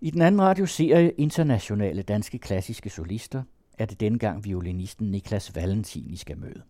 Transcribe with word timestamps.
I 0.00 0.10
den 0.10 0.22
anden 0.22 0.42
radioserie 0.42 1.10
Internationale 1.10 2.02
Danske 2.02 2.38
Klassiske 2.38 2.90
Solister 2.90 3.42
er 3.78 3.86
det 3.86 4.00
dengang 4.00 4.34
gang 4.34 4.44
violinisten 4.44 5.10
Niklas 5.10 5.54
Valentin, 5.54 6.10
I 6.10 6.16
skal 6.16 6.38
møde. 6.38 6.62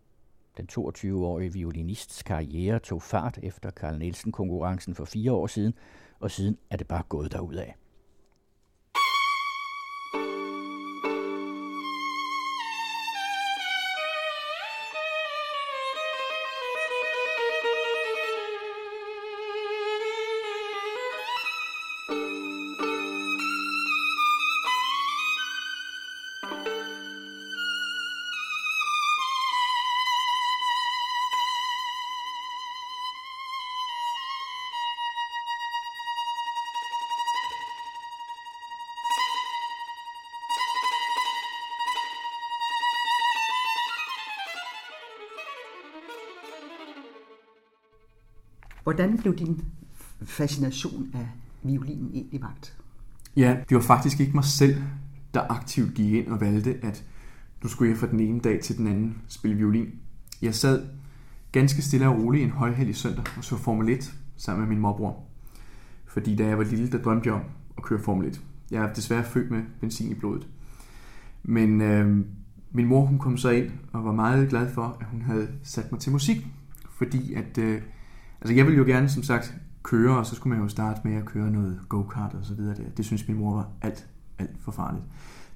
Den 0.56 0.68
22-årige 0.72 1.52
violinists 1.52 2.22
karriere 2.22 2.78
tog 2.78 3.02
fart 3.02 3.38
efter 3.42 3.70
Carl 3.70 3.98
Nielsen-konkurrencen 3.98 4.94
for 4.94 5.04
fire 5.04 5.32
år 5.32 5.46
siden, 5.46 5.74
og 6.20 6.30
siden 6.30 6.58
er 6.70 6.76
det 6.76 6.86
bare 6.86 7.02
gået 7.08 7.32
derudad. 7.32 7.66
Hvordan 48.96 49.18
blev 49.18 49.36
din 49.36 49.64
fascination 50.22 51.10
af 51.14 51.28
violinen 51.62 52.10
egentlig 52.14 52.42
vagt? 52.42 52.76
Ja, 53.36 53.56
det 53.68 53.74
var 53.74 53.82
faktisk 53.82 54.20
ikke 54.20 54.32
mig 54.32 54.44
selv, 54.44 54.76
der 55.34 55.52
aktivt 55.52 55.94
gik 55.94 56.12
ind 56.12 56.26
og 56.26 56.40
valgte, 56.40 56.78
at 56.82 57.04
nu 57.62 57.68
skulle 57.68 57.90
jeg 57.90 57.98
fra 57.98 58.06
den 58.06 58.20
ene 58.20 58.40
dag 58.40 58.60
til 58.62 58.76
den 58.76 58.86
anden 58.86 59.22
spille 59.28 59.56
violin. 59.56 59.88
Jeg 60.42 60.54
sad 60.54 60.86
ganske 61.52 61.82
stille 61.82 62.08
og 62.08 62.18
roligt 62.22 62.44
en 62.44 62.50
højhellig 62.50 62.96
søndag 62.96 63.24
og 63.36 63.44
så 63.44 63.56
Formel 63.56 63.88
1 63.88 64.14
sammen 64.36 64.64
med 64.66 64.74
min 64.74 64.80
morbror. 64.80 65.24
Fordi 66.06 66.36
da 66.36 66.46
jeg 66.46 66.58
var 66.58 66.64
lille, 66.64 66.90
der 66.90 66.98
drømte 66.98 67.28
jeg 67.28 67.34
om 67.34 67.44
at 67.76 67.82
køre 67.82 67.98
Formel 67.98 68.28
1. 68.28 68.40
Jeg 68.70 68.84
er 68.84 68.94
desværre 68.94 69.24
født 69.24 69.50
med 69.50 69.62
benzin 69.80 70.10
i 70.10 70.14
blodet. 70.14 70.48
Men 71.42 71.80
øh, 71.80 72.24
min 72.72 72.86
mor 72.86 73.04
hun 73.04 73.18
kom 73.18 73.36
så 73.36 73.50
ind 73.50 73.70
og 73.92 74.04
var 74.04 74.12
meget 74.12 74.48
glad 74.48 74.70
for, 74.70 74.96
at 75.00 75.06
hun 75.10 75.22
havde 75.22 75.48
sat 75.62 75.92
mig 75.92 76.00
til 76.00 76.12
musik. 76.12 76.46
Fordi 76.90 77.34
at 77.34 77.58
øh, 77.58 77.82
Altså 78.40 78.54
jeg 78.54 78.66
ville 78.66 78.78
jo 78.78 78.84
gerne, 78.84 79.08
som 79.08 79.22
sagt, 79.22 79.54
køre, 79.82 80.18
og 80.18 80.26
så 80.26 80.34
skulle 80.34 80.56
man 80.56 80.62
jo 80.62 80.68
starte 80.68 81.00
med 81.04 81.16
at 81.16 81.24
køre 81.24 81.50
noget 81.50 81.80
go-kart 81.88 82.34
og 82.34 82.44
så 82.44 82.54
videre. 82.54 82.74
Det, 82.74 82.96
det 82.96 83.04
synes 83.04 83.28
min 83.28 83.36
mor 83.36 83.54
var 83.54 83.68
alt, 83.82 84.06
alt 84.38 84.50
for 84.60 84.72
farligt. 84.72 85.04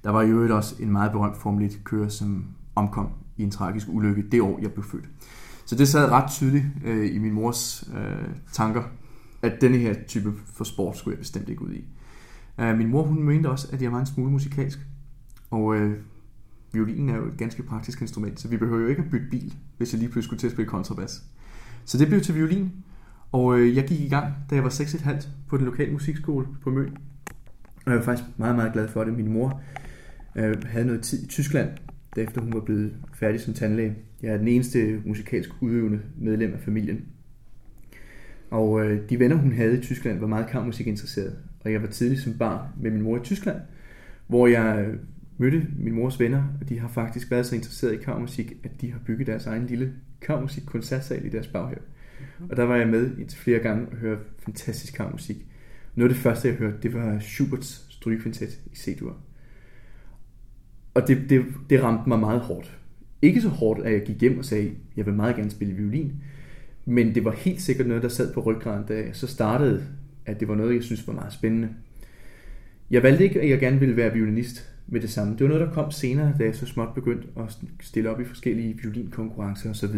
Der 0.03 0.09
var 0.09 0.21
jo 0.21 0.55
også 0.55 0.75
en 0.79 0.91
meget 0.91 1.11
berømt 1.11 1.37
Formel 1.37 1.65
1 1.65 1.79
kører, 1.83 2.09
som 2.09 2.45
omkom 2.75 3.09
i 3.37 3.43
en 3.43 3.51
tragisk 3.51 3.87
ulykke 3.89 4.23
det 4.31 4.41
år, 4.41 4.59
jeg 4.61 4.71
blev 4.71 4.83
født. 4.83 5.09
Så 5.65 5.75
det 5.75 5.87
sad 5.87 6.11
ret 6.11 6.31
tydeligt 6.31 6.65
øh, 6.85 7.15
i 7.15 7.17
min 7.17 7.33
mors 7.33 7.89
øh, 7.97 8.29
tanker, 8.51 8.83
at 9.41 9.61
denne 9.61 9.77
her 9.77 9.93
type 10.07 10.33
for 10.45 10.63
sport 10.63 10.97
skulle 10.97 11.13
jeg 11.13 11.19
bestemt 11.19 11.49
ikke 11.49 11.61
ud 11.61 11.71
i. 11.71 11.85
Øh, 12.57 12.77
min 12.77 12.87
mor 12.87 13.03
hun 13.03 13.23
mente 13.23 13.49
også, 13.49 13.67
at 13.71 13.81
jeg 13.81 13.91
var 13.91 13.99
en 13.99 14.05
smule 14.05 14.31
musikalsk. 14.31 14.79
Og 15.51 15.75
øh, 15.75 15.97
violinen 16.73 17.09
er 17.09 17.17
jo 17.17 17.27
et 17.27 17.37
ganske 17.37 17.63
praktisk 17.63 18.01
instrument, 18.01 18.39
så 18.39 18.47
vi 18.47 18.57
behøver 18.57 18.81
jo 18.81 18.87
ikke 18.87 19.01
at 19.01 19.09
bytte 19.11 19.27
bil, 19.31 19.53
hvis 19.77 19.93
jeg 19.93 19.99
lige 19.99 20.09
pludselig 20.09 20.23
skulle 20.23 20.39
til 20.39 20.47
at 20.47 20.53
spille 20.53 20.69
kontrabas. 20.69 21.23
Så 21.91 21.97
det 21.97 22.07
blev 22.07 22.21
til 22.21 22.35
violin, 22.35 22.71
og 23.31 23.59
øh, 23.59 23.75
jeg 23.75 23.83
gik 23.83 23.99
i 23.99 24.09
gang, 24.09 24.33
da 24.49 24.55
jeg 24.55 24.63
var 24.63 24.69
6,5 24.69 25.27
på 25.47 25.57
den 25.57 25.65
lokale 25.65 25.91
musikskole 25.91 26.47
på 26.61 26.69
Møn. 26.69 26.97
Og 27.85 27.91
jeg 27.91 27.95
var 27.95 28.01
faktisk 28.01 28.29
meget, 28.37 28.55
meget 28.55 28.73
glad 28.73 28.87
for 28.87 29.03
det. 29.03 29.13
Min 29.13 29.33
mor 29.33 29.61
øh, 30.35 30.63
havde 30.65 30.85
noget 30.85 31.01
tid 31.01 31.23
i 31.23 31.27
Tyskland, 31.27 31.69
da 32.15 32.21
efter 32.21 32.41
hun 32.41 32.53
var 32.53 32.59
blevet 32.59 32.93
færdig 33.13 33.41
som 33.41 33.53
tandlæge. 33.53 33.95
Jeg 34.21 34.33
er 34.33 34.37
den 34.37 34.47
eneste 34.47 35.01
musikalsk 35.05 35.49
udøvende 35.61 36.01
medlem 36.17 36.53
af 36.53 36.59
familien. 36.59 37.05
Og 38.49 38.85
øh, 38.85 39.09
de 39.09 39.19
venner, 39.19 39.35
hun 39.35 39.51
havde 39.51 39.77
i 39.77 39.81
Tyskland, 39.81 40.19
var 40.19 40.27
meget 40.27 40.47
kammermusik 40.47 40.87
interesseret. 40.87 41.35
Og 41.65 41.71
jeg 41.71 41.81
var 41.81 41.87
tidlig 41.87 42.19
som 42.19 42.33
barn 42.33 42.67
med 42.81 42.91
min 42.91 43.01
mor 43.01 43.17
i 43.17 43.23
Tyskland, 43.23 43.57
hvor 44.27 44.47
jeg 44.47 44.85
øh, 44.87 44.97
mødte 45.41 45.67
min 45.77 45.93
mors 45.93 46.19
venner, 46.19 46.43
og 46.61 46.69
de 46.69 46.79
har 46.79 46.87
faktisk 46.87 47.31
været 47.31 47.45
så 47.45 47.55
interesseret 47.55 47.93
i 47.93 47.97
kammermusik, 47.97 48.53
at 48.63 48.81
de 48.81 48.91
har 48.91 48.99
bygget 49.05 49.27
deres 49.27 49.45
egen 49.45 49.65
lille 49.65 49.93
kammermusik 50.21 50.63
koncertsal 50.65 51.25
i 51.25 51.29
deres 51.29 51.47
baghave. 51.47 51.81
Og 52.49 52.57
der 52.57 52.63
var 52.63 52.75
jeg 52.75 52.87
med 52.87 53.17
indtil 53.17 53.39
flere 53.39 53.59
gange 53.59 53.87
og 53.87 53.97
hørte 53.97 54.21
fantastisk 54.39 54.93
kammermusik. 54.93 55.45
Noget 55.95 56.09
af 56.09 56.15
det 56.15 56.23
første, 56.23 56.47
jeg 56.47 56.57
hørte, 56.57 56.77
det 56.83 56.93
var 56.93 57.19
Schuberts 57.19 57.85
strygekvintet 57.89 58.59
i 58.71 58.75
C-dur. 58.75 59.17
Og 60.93 61.07
det, 61.07 61.29
det, 61.29 61.45
det 61.69 61.83
ramte 61.83 62.09
mig 62.09 62.19
meget 62.19 62.41
hårdt. 62.41 62.77
Ikke 63.21 63.41
så 63.41 63.49
hårdt, 63.49 63.85
at 63.85 63.93
jeg 63.93 64.01
gik 64.05 64.21
hjem 64.21 64.37
og 64.37 64.45
sagde, 64.45 64.71
jeg 64.97 65.05
vil 65.05 65.13
meget 65.13 65.35
gerne 65.35 65.51
spille 65.51 65.73
violin. 65.73 66.13
Men 66.85 67.15
det 67.15 67.25
var 67.25 67.31
helt 67.31 67.61
sikkert 67.61 67.87
noget, 67.87 68.03
der 68.03 68.09
sad 68.09 68.33
på 68.33 68.41
ryggraden, 68.41 68.85
da 68.87 68.93
jeg 68.93 69.09
så 69.15 69.27
startede, 69.27 69.83
at 70.25 70.39
det 70.39 70.47
var 70.47 70.55
noget, 70.55 70.75
jeg 70.75 70.83
synes 70.83 71.07
var 71.07 71.13
meget 71.13 71.33
spændende. 71.33 71.69
Jeg 72.91 73.03
valgte 73.03 73.23
ikke, 73.23 73.41
at 73.41 73.49
jeg 73.49 73.59
gerne 73.59 73.79
ville 73.79 73.95
være 73.95 74.13
violinist 74.13 74.70
med 74.87 75.01
det 75.01 75.09
samme. 75.09 75.33
Det 75.33 75.41
var 75.41 75.47
noget, 75.47 75.67
der 75.67 75.73
kom 75.73 75.91
senere, 75.91 76.33
da 76.39 76.43
jeg 76.43 76.55
så 76.55 76.65
småt 76.65 76.93
begyndte 76.93 77.27
at 77.37 77.57
stille 77.81 78.09
op 78.09 78.21
i 78.21 78.25
forskellige 78.25 78.79
violinkonkurrencer 78.81 79.69
osv. 79.69 79.95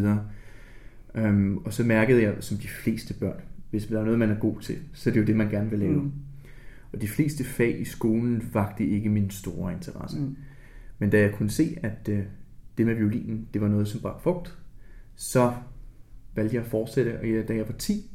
Um, 1.28 1.58
og 1.66 1.74
så 1.74 1.84
mærkede 1.84 2.22
jeg, 2.22 2.36
som 2.40 2.58
de 2.58 2.68
fleste 2.68 3.14
børn, 3.14 3.42
hvis 3.70 3.86
der 3.86 4.00
er 4.00 4.04
noget, 4.04 4.20
man 4.20 4.32
er 4.32 4.40
god 4.40 4.60
til, 4.62 4.76
så 4.94 5.10
er 5.10 5.14
det 5.14 5.22
jo 5.22 5.26
det, 5.26 5.36
man 5.36 5.50
gerne 5.50 5.70
vil 5.70 5.80
lave. 5.80 6.02
Mm. 6.02 6.12
Og 6.94 7.02
de 7.02 7.08
fleste 7.08 7.44
fag 7.44 7.82
i 7.82 7.86
skolen 7.86 8.50
vagte 8.54 8.86
ikke 8.88 9.10
min 9.10 9.30
store 9.30 9.74
interesse. 9.74 10.20
Mm. 10.20 10.36
Men 11.00 11.10
da 11.10 11.20
jeg 11.20 11.34
kunne 11.34 11.50
se, 11.50 11.78
at 11.84 12.10
uh, 12.12 12.20
det 12.78 12.86
med 12.86 12.96
violinen, 12.96 13.48
det 13.54 13.62
var 13.62 13.68
noget, 13.68 13.88
som 13.88 14.02
bare 14.02 14.20
frugt, 14.20 14.58
så 15.16 15.54
valgte 16.36 16.56
jeg 16.56 16.64
at 16.64 16.70
fortsætte, 16.70 17.20
og 17.20 17.30
jeg, 17.30 17.48
da 17.48 17.56
jeg 17.56 17.68
var 17.68 17.76
10, 17.78 18.12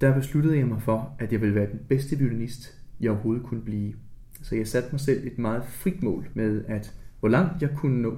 der 0.00 0.14
besluttede 0.14 0.58
jeg 0.58 0.66
mig 0.66 0.82
for, 0.82 1.16
at 1.18 1.32
jeg 1.32 1.40
ville 1.40 1.54
være 1.54 1.70
den 1.70 1.80
bedste 1.88 2.18
violinist, 2.18 2.82
jeg 3.00 3.10
overhovedet 3.10 3.44
kunne 3.44 3.62
blive. 3.62 3.94
Så 4.42 4.56
jeg 4.56 4.66
satte 4.66 4.88
mig 4.92 5.00
selv 5.00 5.26
et 5.26 5.38
meget 5.38 5.62
frit 5.68 6.02
mål 6.02 6.28
med, 6.34 6.64
at 6.68 6.92
hvor 7.20 7.28
langt 7.28 7.62
jeg 7.62 7.70
kunne 7.76 8.02
nå, 8.02 8.16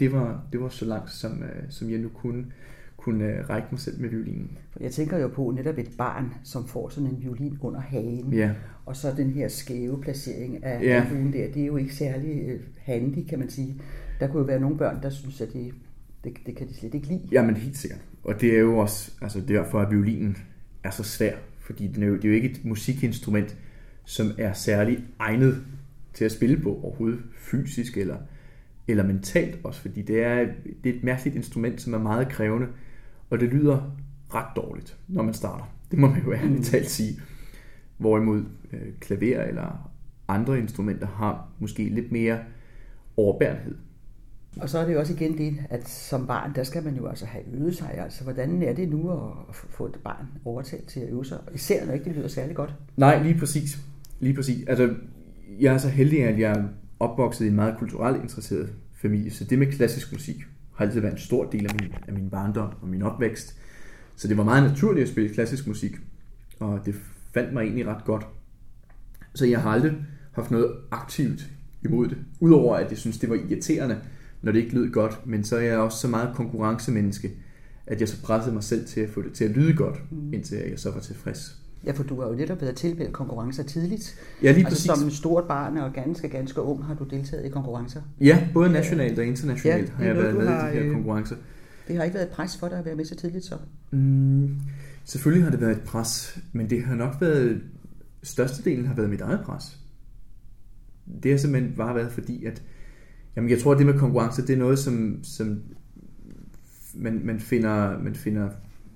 det 0.00 0.12
var, 0.12 0.42
det 0.52 0.60
var 0.60 0.68
så 0.68 0.84
langt, 0.84 1.10
som, 1.10 1.32
uh, 1.32 1.46
som 1.68 1.90
jeg 1.90 1.98
nu 1.98 2.08
kunne, 2.08 2.44
kunne 2.96 3.24
uh, 3.24 3.50
række 3.50 3.68
mig 3.70 3.80
selv 3.80 4.00
med 4.00 4.08
violinen. 4.08 4.58
Jeg 4.80 4.92
tænker 4.92 5.18
jo 5.18 5.28
på 5.28 5.52
netop 5.56 5.78
et 5.78 5.90
barn, 5.98 6.34
som 6.44 6.66
får 6.68 6.88
sådan 6.88 7.10
en 7.10 7.22
violin 7.22 7.58
under 7.60 7.80
hagen, 7.80 8.32
ja. 8.32 8.50
og 8.86 8.96
så 8.96 9.08
den 9.16 9.30
her 9.30 9.48
skæve 9.48 10.00
placering 10.00 10.64
af 10.64 10.82
Ja. 10.82 11.02
albuen 11.02 11.32
der, 11.32 11.52
det 11.52 11.62
er 11.62 11.66
jo 11.66 11.76
ikke 11.76 11.94
særlig 11.94 12.42
øh, 12.48 12.60
handy, 12.78 13.26
kan 13.28 13.38
man 13.38 13.50
sige. 13.50 13.80
Der 14.20 14.26
kunne 14.26 14.40
jo 14.40 14.44
være 14.46 14.60
nogle 14.60 14.78
børn, 14.78 15.02
der 15.02 15.10
synes, 15.10 15.40
at 15.40 15.52
det, 15.52 15.74
det, 16.24 16.32
det 16.46 16.56
kan 16.56 16.68
de 16.68 16.74
slet 16.74 16.94
ikke 16.94 17.06
lide. 17.06 17.28
Jamen 17.32 17.56
helt 17.56 17.76
sikkert. 17.76 18.00
Og 18.24 18.40
det 18.40 18.54
er 18.54 18.58
jo 18.60 18.78
også 18.78 19.10
altså 19.22 19.40
derfor, 19.48 19.80
at 19.80 19.90
violinen 19.90 20.36
er 20.84 20.90
så 20.90 21.02
svær. 21.02 21.32
Fordi 21.60 21.86
den 21.86 22.02
er 22.02 22.06
jo, 22.06 22.16
det 22.16 22.24
er 22.24 22.28
jo 22.28 22.34
ikke 22.34 22.50
et 22.50 22.64
musikinstrument, 22.64 23.56
som 24.04 24.32
er 24.38 24.52
særlig 24.52 25.04
egnet 25.18 25.64
til 26.14 26.24
at 26.24 26.32
spille 26.32 26.56
på 26.56 26.80
overhovedet 26.82 27.20
fysisk 27.38 27.96
eller, 27.96 28.16
eller 28.88 29.04
mentalt 29.04 29.58
også. 29.64 29.80
Fordi 29.80 30.02
det 30.02 30.22
er, 30.22 30.46
det 30.84 30.90
er 30.90 30.96
et 30.96 31.04
mærkeligt 31.04 31.36
instrument, 31.36 31.80
som 31.80 31.94
er 31.94 31.98
meget 31.98 32.28
krævende, 32.28 32.66
og 33.30 33.40
det 33.40 33.48
lyder 33.48 33.96
ret 34.34 34.56
dårligt, 34.56 34.96
når 35.08 35.22
man 35.22 35.34
starter. 35.34 35.74
Det 35.90 35.98
må 35.98 36.08
man 36.08 36.22
jo 36.24 36.32
ærligt 36.32 36.66
talt 36.66 36.90
sige. 36.90 37.20
Hvorimod 37.98 38.44
øh, 38.72 38.92
klaver 39.00 39.42
eller 39.42 39.90
andre 40.28 40.58
instrumenter 40.58 41.06
har 41.06 41.48
måske 41.58 41.88
lidt 41.88 42.12
mere 42.12 42.38
overbærenhed. 43.16 43.74
Og 44.56 44.68
så 44.68 44.78
er 44.78 44.86
det 44.86 44.94
jo 44.94 44.98
også 45.00 45.12
igen 45.12 45.38
det, 45.38 45.58
at 45.70 45.88
som 45.88 46.26
barn, 46.26 46.54
der 46.54 46.62
skal 46.62 46.84
man 46.84 46.96
jo 46.96 47.06
altså 47.06 47.26
have 47.26 47.44
øvet 47.52 47.76
sig. 47.76 47.94
Altså, 47.98 48.24
hvordan 48.24 48.62
er 48.62 48.72
det 48.72 48.88
nu 48.88 49.10
at 49.10 49.54
få 49.54 49.86
et 49.86 50.00
barn 50.04 50.26
overtalt 50.44 50.88
til 50.88 51.00
at 51.00 51.08
øve 51.08 51.24
sig? 51.24 51.38
Især 51.54 51.86
når 51.86 51.92
ikke 51.92 52.04
det 52.04 52.16
lyder 52.16 52.28
særlig 52.28 52.56
godt. 52.56 52.74
Nej, 52.96 53.22
lige 53.22 53.38
præcis. 53.38 53.78
Lige 54.20 54.34
præcis. 54.34 54.68
Altså, 54.68 54.94
jeg 55.60 55.74
er 55.74 55.78
så 55.78 55.88
heldig, 55.88 56.24
at 56.24 56.38
jeg 56.38 56.50
er 56.50 56.64
opvokset 57.00 57.44
i 57.44 57.48
en 57.48 57.54
meget 57.54 57.78
kulturelt 57.78 58.22
interesseret 58.22 58.72
familie, 58.94 59.30
så 59.30 59.44
det 59.44 59.58
med 59.58 59.66
klassisk 59.66 60.12
musik 60.12 60.36
har 60.74 60.84
altid 60.84 61.00
været 61.00 61.12
en 61.12 61.18
stor 61.18 61.50
del 61.50 61.66
af 61.66 61.76
min, 61.80 61.92
af 62.08 62.14
min 62.14 62.30
barndom 62.30 62.72
og 62.80 62.88
min 62.88 63.02
opvækst. 63.02 63.56
Så 64.16 64.28
det 64.28 64.36
var 64.36 64.44
meget 64.44 64.70
naturligt 64.70 65.02
at 65.02 65.08
spille 65.08 65.34
klassisk 65.34 65.66
musik, 65.66 65.96
og 66.60 66.80
det 66.86 66.94
fandt 67.34 67.52
mig 67.52 67.62
egentlig 67.62 67.86
ret 67.86 68.04
godt. 68.04 68.26
Så 69.34 69.46
jeg 69.46 69.60
har 69.60 69.70
aldrig 69.70 69.92
haft 70.32 70.50
noget 70.50 70.72
aktivt 70.90 71.50
imod 71.84 72.08
det, 72.08 72.18
udover 72.40 72.76
at 72.76 72.90
jeg 72.90 72.98
synes, 72.98 73.18
det 73.18 73.30
var 73.30 73.36
irriterende, 73.36 73.98
når 74.42 74.52
det 74.52 74.60
ikke 74.60 74.74
lød 74.74 74.90
godt, 74.90 75.26
men 75.26 75.44
så 75.44 75.56
er 75.56 75.60
jeg 75.60 75.78
også 75.78 75.98
så 75.98 76.08
meget 76.08 76.36
konkurrencemenneske, 76.36 77.30
at 77.86 78.00
jeg 78.00 78.08
så 78.08 78.22
pressede 78.22 78.54
mig 78.54 78.64
selv 78.64 78.86
til 78.86 79.00
at 79.00 79.10
få 79.10 79.22
det 79.22 79.32
til 79.32 79.44
at 79.44 79.50
lyde 79.50 79.74
godt, 79.76 80.12
mm. 80.12 80.32
indtil 80.32 80.58
jeg 80.58 80.78
så 80.78 80.90
var 80.90 81.00
tilfreds. 81.00 81.59
Ja, 81.84 81.92
for 81.92 82.02
du 82.02 82.20
har 82.20 82.28
jo 82.28 82.34
netop 82.34 82.60
været 82.60 82.76
tilmeldt 82.76 83.12
konkurrencer 83.12 83.62
tidligt. 83.62 84.16
Ja, 84.42 84.52
lige 84.52 84.66
altså 84.66 84.88
præcis. 84.88 85.02
som 85.02 85.10
stort 85.10 85.44
barn 85.44 85.76
og 85.76 85.92
ganske, 85.92 86.28
ganske 86.28 86.60
ung 86.60 86.84
har 86.84 86.94
du 86.94 87.04
deltaget 87.04 87.46
i 87.46 87.48
konkurrencer. 87.48 88.00
Ja, 88.20 88.48
både 88.54 88.72
nationalt 88.72 89.18
og 89.18 89.24
internationalt 89.24 89.88
Ja, 89.88 89.94
har 89.96 90.04
jeg 90.04 90.16
været 90.16 90.34
med 90.34 90.42
du 90.44 90.50
i 90.50 90.52
de 90.52 90.58
her 90.58 90.62
har, 90.62 90.80
øh, 90.80 90.92
konkurrencer. 90.92 91.36
Det 91.88 91.96
har 91.96 92.04
ikke 92.04 92.14
været 92.14 92.26
et 92.26 92.32
pres 92.32 92.56
for 92.56 92.68
dig 92.68 92.78
at 92.78 92.84
være 92.84 92.94
med 92.94 93.04
så 93.04 93.16
tidligt 93.16 93.44
så. 93.44 93.54
Mm, 93.90 94.60
selvfølgelig 95.04 95.44
har 95.44 95.50
det 95.50 95.60
været 95.60 95.76
et 95.76 95.82
pres, 95.82 96.38
men 96.52 96.70
det 96.70 96.84
har 96.84 96.94
nok 96.94 97.14
været, 97.20 97.62
størstedelen 98.22 98.86
har 98.86 98.94
været 98.94 99.10
mit 99.10 99.20
eget 99.20 99.40
pres. 99.44 99.78
det 101.22 101.30
har 101.30 101.38
simpelthen 101.38 101.76
bare 101.76 101.94
været 101.94 102.12
fordi, 102.12 102.44
at 102.44 102.62
jamen, 103.36 103.50
jeg 103.50 103.58
tror, 103.58 103.72
at 103.72 103.78
det 103.78 103.86
med 103.86 103.98
konkurrence, 103.98 104.42
det 104.42 104.50
er 104.50 104.58
noget, 104.58 104.78
som, 104.78 105.18
som 105.22 105.62
man, 106.94 107.20
man, 107.24 107.40
finder, 107.40 107.98
man 107.98 108.14
finder 108.14 108.48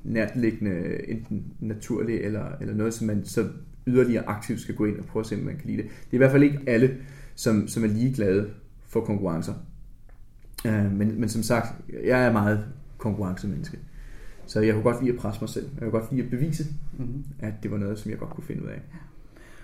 nærtliggende, 0.05 1.09
enten 1.09 1.45
naturligt, 1.61 2.23
eller, 2.23 2.45
eller 2.61 2.75
noget, 2.75 2.95
som 2.95 3.07
man 3.07 3.25
så 3.25 3.49
yderligere 3.87 4.27
aktivt 4.29 4.61
skal 4.61 4.75
gå 4.75 4.85
ind 4.85 4.99
og 4.99 5.05
prøve 5.05 5.21
at 5.21 5.27
se, 5.27 5.35
om 5.35 5.41
man 5.41 5.57
kan 5.57 5.67
lide 5.71 5.83
det. 5.83 5.85
Det 5.85 6.11
er 6.11 6.15
i 6.15 6.17
hvert 6.17 6.31
fald 6.31 6.43
ikke 6.43 6.59
alle, 6.67 6.97
som, 7.35 7.69
som 7.69 7.85
er 7.85 7.89
ligeglade 7.89 8.51
for 8.89 9.01
konkurrencer. 9.01 9.55
Uh, 10.65 10.93
men, 10.93 11.21
men 11.21 11.29
som 11.29 11.43
sagt, 11.43 11.67
jeg 12.05 12.27
er 12.27 12.33
meget 12.33 12.65
konkurrencemenneske. 12.99 13.79
Så 14.47 14.61
jeg 14.61 14.75
kunne 14.75 14.83
godt 14.83 15.05
lide 15.05 15.15
at 15.15 15.21
presse 15.21 15.41
mig 15.41 15.49
selv. 15.49 15.69
Jeg 15.75 15.81
kunne 15.81 16.01
godt 16.01 16.13
lide 16.13 16.23
at 16.25 16.31
bevise, 16.31 16.65
mm-hmm. 16.99 17.25
at 17.39 17.53
det 17.63 17.71
var 17.71 17.79
noget, 17.79 17.99
som 17.99 18.11
jeg 18.11 18.19
godt 18.19 18.31
kunne 18.31 18.45
finde 18.45 18.63
ud 18.63 18.69
af. 18.69 18.81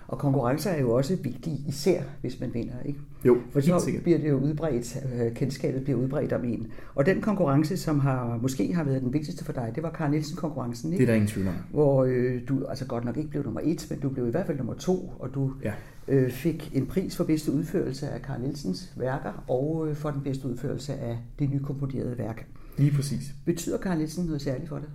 Og 0.07 0.17
konkurrencer 0.17 0.69
er 0.69 0.81
jo 0.81 0.91
også 0.91 1.15
vigtige, 1.15 1.59
især 1.67 2.01
hvis 2.21 2.39
man 2.39 2.53
vinder, 2.53 2.73
ikke? 2.85 2.99
Jo, 3.25 3.37
For 3.51 3.61
så 3.61 3.91
bliver 4.03 4.17
det 4.17 4.29
jo 4.29 4.37
udbredt, 4.37 4.97
øh, 5.15 5.33
kendskabet 5.33 5.83
bliver 5.83 5.99
udbredt 5.99 6.33
om 6.33 6.45
en. 6.45 6.67
Og 6.95 7.05
den 7.05 7.21
konkurrence, 7.21 7.77
som 7.77 7.99
har 7.99 8.39
måske 8.41 8.73
har 8.73 8.83
været 8.83 9.01
den 9.01 9.13
vigtigste 9.13 9.45
for 9.45 9.53
dig, 9.53 9.71
det 9.75 9.83
var 9.83 9.89
Karl 9.89 10.11
Nielsen-konkurrencen, 10.11 10.93
ikke? 10.93 11.01
Det 11.01 11.09
er 11.09 11.13
der 11.13 11.15
ingen 11.15 11.27
tvivl 11.27 11.47
om. 11.47 11.53
Hvor 11.71 12.03
øh, 12.03 12.41
du 12.47 12.65
altså 12.65 12.85
godt 12.85 13.05
nok 13.05 13.17
ikke 13.17 13.29
blev 13.29 13.43
nummer 13.43 13.61
et, 13.63 13.87
men 13.89 13.99
du 13.99 14.09
blev 14.09 14.27
i 14.27 14.31
hvert 14.31 14.45
fald 14.45 14.57
nummer 14.57 14.73
to, 14.73 15.13
og 15.19 15.33
du 15.33 15.53
ja. 15.63 15.73
øh, 16.07 16.31
fik 16.31 16.71
en 16.73 16.85
pris 16.85 17.17
for 17.17 17.23
bedste 17.23 17.51
udførelse 17.51 18.09
af 18.09 18.21
Karl 18.21 18.41
Nielsens 18.41 18.93
værker, 18.97 19.43
og 19.47 19.87
øh, 19.89 19.95
for 19.95 20.11
den 20.11 20.21
bedste 20.21 20.47
udførelse 20.47 20.93
af 20.93 21.17
det 21.39 21.49
nykomponerede 21.49 22.17
værk. 22.17 22.45
Lige 22.77 22.91
præcis. 22.91 23.33
Betyder 23.45 23.77
Karl 23.77 23.97
Nielsen 23.97 24.25
noget 24.25 24.41
særligt 24.41 24.69
for 24.69 24.77
dig? 24.77 24.87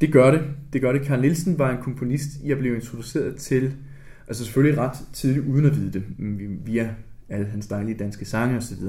Det 0.00 0.12
gør 0.12 0.30
det. 0.30 0.40
Det 0.72 0.80
gør 0.80 0.92
det. 0.92 1.02
Karl 1.02 1.20
Nielsen 1.20 1.58
var 1.58 1.70
en 1.70 1.82
komponist, 1.82 2.28
jeg 2.44 2.58
blev 2.58 2.74
introduceret 2.74 3.36
til 3.36 3.74
Altså 4.28 4.44
selvfølgelig 4.44 4.78
ret 4.80 4.98
tidligt 5.12 5.46
uden 5.46 5.66
at 5.66 5.76
vide 5.76 5.92
det, 5.92 6.04
mm, 6.18 6.60
via 6.64 6.94
alle 7.28 7.46
hans 7.46 7.66
dejlige 7.66 7.98
danske 7.98 8.24
sange 8.24 8.56
osv. 8.56 8.82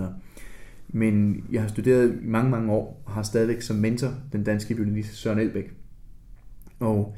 Men 0.88 1.44
jeg 1.51 1.62
har 1.62 1.68
studeret 1.68 2.19
i 2.22 2.25
mange, 2.25 2.51
mange 2.51 2.72
år, 2.72 3.01
og 3.06 3.12
har 3.12 3.24
stadigvæk 3.24 3.62
som 3.62 3.75
mentor 3.75 4.13
den 4.31 4.44
danske 4.44 4.75
violinist 4.75 5.13
Søren 5.13 5.39
Elbæk. 5.39 5.74
Og 6.80 7.16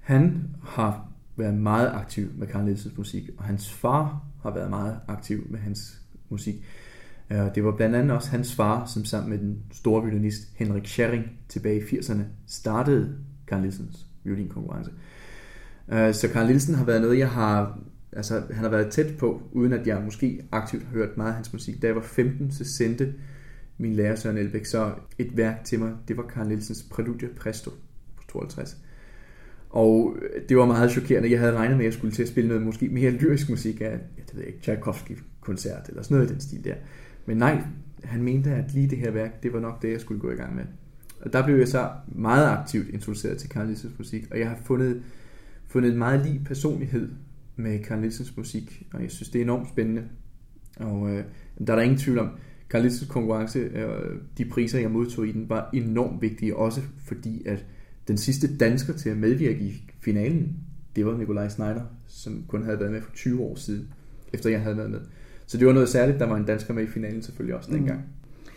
han 0.00 0.48
har 0.62 1.12
været 1.36 1.54
meget 1.54 1.88
aktiv 1.88 2.28
med 2.36 2.46
Carl 2.46 2.64
Nielsens 2.64 2.98
musik, 2.98 3.30
og 3.38 3.44
hans 3.44 3.72
far 3.72 4.24
har 4.42 4.54
været 4.54 4.70
meget 4.70 4.98
aktiv 5.08 5.46
med 5.50 5.58
hans 5.58 6.00
musik. 6.28 6.54
Øh, 7.30 7.54
det 7.54 7.64
var 7.64 7.76
blandt 7.76 7.96
andet 7.96 8.16
også 8.16 8.30
hans 8.30 8.54
far, 8.54 8.86
som 8.86 9.04
sammen 9.04 9.30
med 9.30 9.38
den 9.38 9.62
store 9.72 10.04
violinist 10.04 10.48
Henrik 10.56 10.86
Schering 10.86 11.24
tilbage 11.48 11.80
i 11.80 11.82
80'erne 11.82 12.22
startede 12.46 13.16
Carl 13.46 13.60
Nielsens 13.60 14.06
violinkonkurrence. 14.24 14.90
Øh, 15.92 16.14
så 16.14 16.28
Carl 16.32 16.46
Nielsen 16.46 16.74
har 16.74 16.84
været 16.84 17.02
noget, 17.02 17.18
jeg 17.18 17.30
har... 17.30 17.78
Altså, 18.12 18.42
han 18.50 18.62
har 18.62 18.68
været 18.68 18.90
tæt 18.90 19.16
på, 19.18 19.42
uden 19.52 19.72
at 19.72 19.86
jeg 19.86 20.02
måske 20.04 20.44
aktivt 20.52 20.82
har 20.82 20.90
hørt 20.90 21.16
meget 21.16 21.28
af 21.28 21.34
hans 21.34 21.52
musik. 21.52 21.82
Da 21.82 21.86
jeg 21.86 21.96
var 21.96 22.02
15, 22.02 22.50
så 22.50 22.64
sendte 22.64 23.14
min 23.78 23.92
lærer 23.92 24.16
Søren 24.16 24.38
Elbæk 24.38 24.64
så 24.64 24.92
et 25.18 25.36
værk 25.36 25.64
til 25.64 25.78
mig. 25.78 25.92
Det 26.08 26.16
var 26.16 26.22
Carl 26.22 26.48
Nielsens 26.48 26.86
Preludia 26.90 27.28
Presto 27.36 27.70
på 28.16 28.22
52. 28.28 28.76
Og 29.70 30.16
øh, 30.22 30.42
det 30.48 30.56
var 30.56 30.66
meget 30.66 30.90
chokerende. 30.90 31.30
Jeg 31.30 31.40
havde 31.40 31.52
regnet 31.52 31.76
med, 31.76 31.84
at 31.84 31.90
jeg 31.90 31.92
skulle 31.92 32.14
til 32.14 32.22
at 32.22 32.28
spille 32.28 32.48
noget 32.48 32.62
måske 32.62 32.88
mere 32.88 33.10
lyrisk 33.10 33.50
musik 33.50 33.80
af, 33.80 33.90
jeg 33.90 34.24
ved 34.34 34.44
ikke, 34.44 34.58
Tchaikovsky-koncert 34.62 35.88
eller 35.88 36.02
sådan 36.02 36.14
noget 36.14 36.30
i 36.30 36.32
den 36.32 36.40
stil 36.40 36.64
der. 36.64 36.74
Men 37.26 37.36
nej, 37.36 37.62
han 38.04 38.22
mente, 38.22 38.50
at 38.50 38.74
lige 38.74 38.90
det 38.90 38.98
her 38.98 39.10
værk, 39.10 39.42
det 39.42 39.52
var 39.52 39.60
nok 39.60 39.82
det, 39.82 39.92
jeg 39.92 40.00
skulle 40.00 40.20
gå 40.20 40.30
i 40.30 40.34
gang 40.34 40.54
med. 40.54 40.64
Og 41.20 41.32
der 41.32 41.44
blev 41.44 41.56
jeg 41.56 41.68
så 41.68 41.88
meget 42.08 42.48
aktivt 42.48 42.88
introduceret 42.88 43.38
til 43.38 43.50
Carl 43.50 43.66
Nielsens 43.66 43.98
musik, 43.98 44.26
og 44.30 44.38
jeg 44.38 44.48
har 44.48 44.58
fundet 44.64 45.02
fundet 45.74 45.92
en 45.92 45.98
meget 45.98 46.26
lige 46.26 46.40
personlighed 46.44 47.08
med 47.56 47.84
Carl 47.84 48.00
Nielsens 48.00 48.36
musik, 48.36 48.86
og 48.92 49.02
jeg 49.02 49.10
synes, 49.10 49.28
det 49.28 49.38
er 49.38 49.42
enormt 49.44 49.68
spændende. 49.68 50.02
Og 50.76 51.10
øh, 51.10 51.24
der 51.66 51.72
er 51.72 51.76
der 51.76 51.82
ingen 51.82 51.98
tvivl 51.98 52.18
om, 52.18 52.28
Carl 52.68 52.82
Nielsens 52.82 53.10
konkurrence, 53.10 53.58
øh, 53.58 53.88
de 54.38 54.44
priser, 54.44 54.78
jeg 54.78 54.90
modtog 54.90 55.26
i 55.26 55.32
den, 55.32 55.48
var 55.48 55.70
enormt 55.72 56.22
vigtige, 56.22 56.56
også 56.56 56.80
fordi, 57.04 57.42
at 57.46 57.64
den 58.08 58.18
sidste 58.18 58.56
dansker 58.56 58.92
til 58.92 59.08
at 59.08 59.16
medvirke 59.16 59.60
i 59.60 59.90
finalen, 60.00 60.56
det 60.96 61.06
var 61.06 61.16
Nikolaj 61.16 61.48
Schneider, 61.48 61.82
som 62.06 62.44
kun 62.48 62.64
havde 62.64 62.80
været 62.80 62.92
med 62.92 63.02
for 63.02 63.12
20 63.12 63.40
år 63.40 63.56
siden, 63.56 63.88
efter 64.32 64.50
jeg 64.50 64.60
havde 64.60 64.76
været 64.76 64.90
med. 64.90 65.00
Så 65.46 65.58
det 65.58 65.66
var 65.66 65.72
noget 65.72 65.88
særligt, 65.88 66.20
der 66.20 66.26
var 66.26 66.36
en 66.36 66.44
dansker 66.44 66.74
med 66.74 66.82
i 66.82 66.86
finalen 66.86 67.22
selvfølgelig 67.22 67.56
også 67.56 67.70
dengang. 67.72 67.98
Mm. 67.98 68.50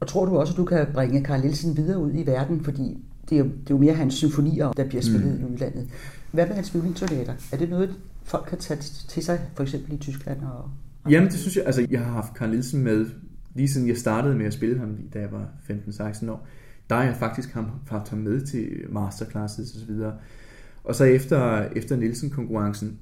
Og 0.00 0.08
tror 0.08 0.24
du 0.24 0.38
også, 0.38 0.52
at 0.52 0.56
du 0.56 0.64
kan 0.64 0.86
bringe 0.92 1.24
Carl 1.24 1.40
Nielsen 1.40 1.76
videre 1.76 1.98
ud 1.98 2.12
i 2.14 2.26
verden, 2.26 2.64
fordi 2.64 2.98
det 3.30 3.38
er 3.38 3.38
jo, 3.38 3.44
det 3.44 3.70
er 3.70 3.74
jo 3.74 3.78
mere 3.78 3.94
hans 3.94 4.14
symfonier, 4.14 4.72
der 4.72 4.88
bliver 4.88 5.02
spillet 5.02 5.40
mm. 5.40 5.46
i 5.46 5.52
udlandet. 5.52 5.88
Hvad 6.32 6.46
med 6.46 6.54
hans 6.54 6.74
violinsonater? 6.74 7.34
Er 7.52 7.56
det 7.56 7.70
noget, 7.70 7.94
folk 8.22 8.46
kan 8.48 8.58
tage 8.58 8.80
til 8.80 9.24
sig, 9.24 9.40
for 9.54 9.62
eksempel 9.62 9.92
i 9.92 9.96
Tyskland? 9.96 10.42
Og, 10.42 10.70
Jamen, 11.10 11.28
det 11.30 11.38
synes 11.38 11.56
jeg. 11.56 11.66
Altså, 11.66 11.86
jeg 11.90 12.00
har 12.00 12.12
haft 12.12 12.34
Carl 12.34 12.50
Nielsen 12.50 12.82
med, 12.82 13.06
lige 13.54 13.68
siden 13.68 13.88
jeg 13.88 13.96
startede 13.96 14.34
med 14.34 14.46
at 14.46 14.52
spille 14.52 14.78
ham, 14.78 14.96
da 15.14 15.20
jeg 15.20 15.32
var 15.32 15.48
15-16 15.70 16.30
år. 16.30 16.46
Der 16.90 16.96
har 16.96 17.04
jeg 17.04 17.16
faktisk 17.16 17.56
haft 17.88 18.08
ham 18.08 18.18
med 18.18 18.40
til 18.40 18.68
masterclasses 18.88 19.72
og 19.72 19.80
så 19.80 19.86
videre. 19.86 20.14
Og 20.84 20.94
så 20.94 21.04
efter, 21.04 21.68
efter 21.76 21.96
Nielsen-konkurrencen, 21.96 22.98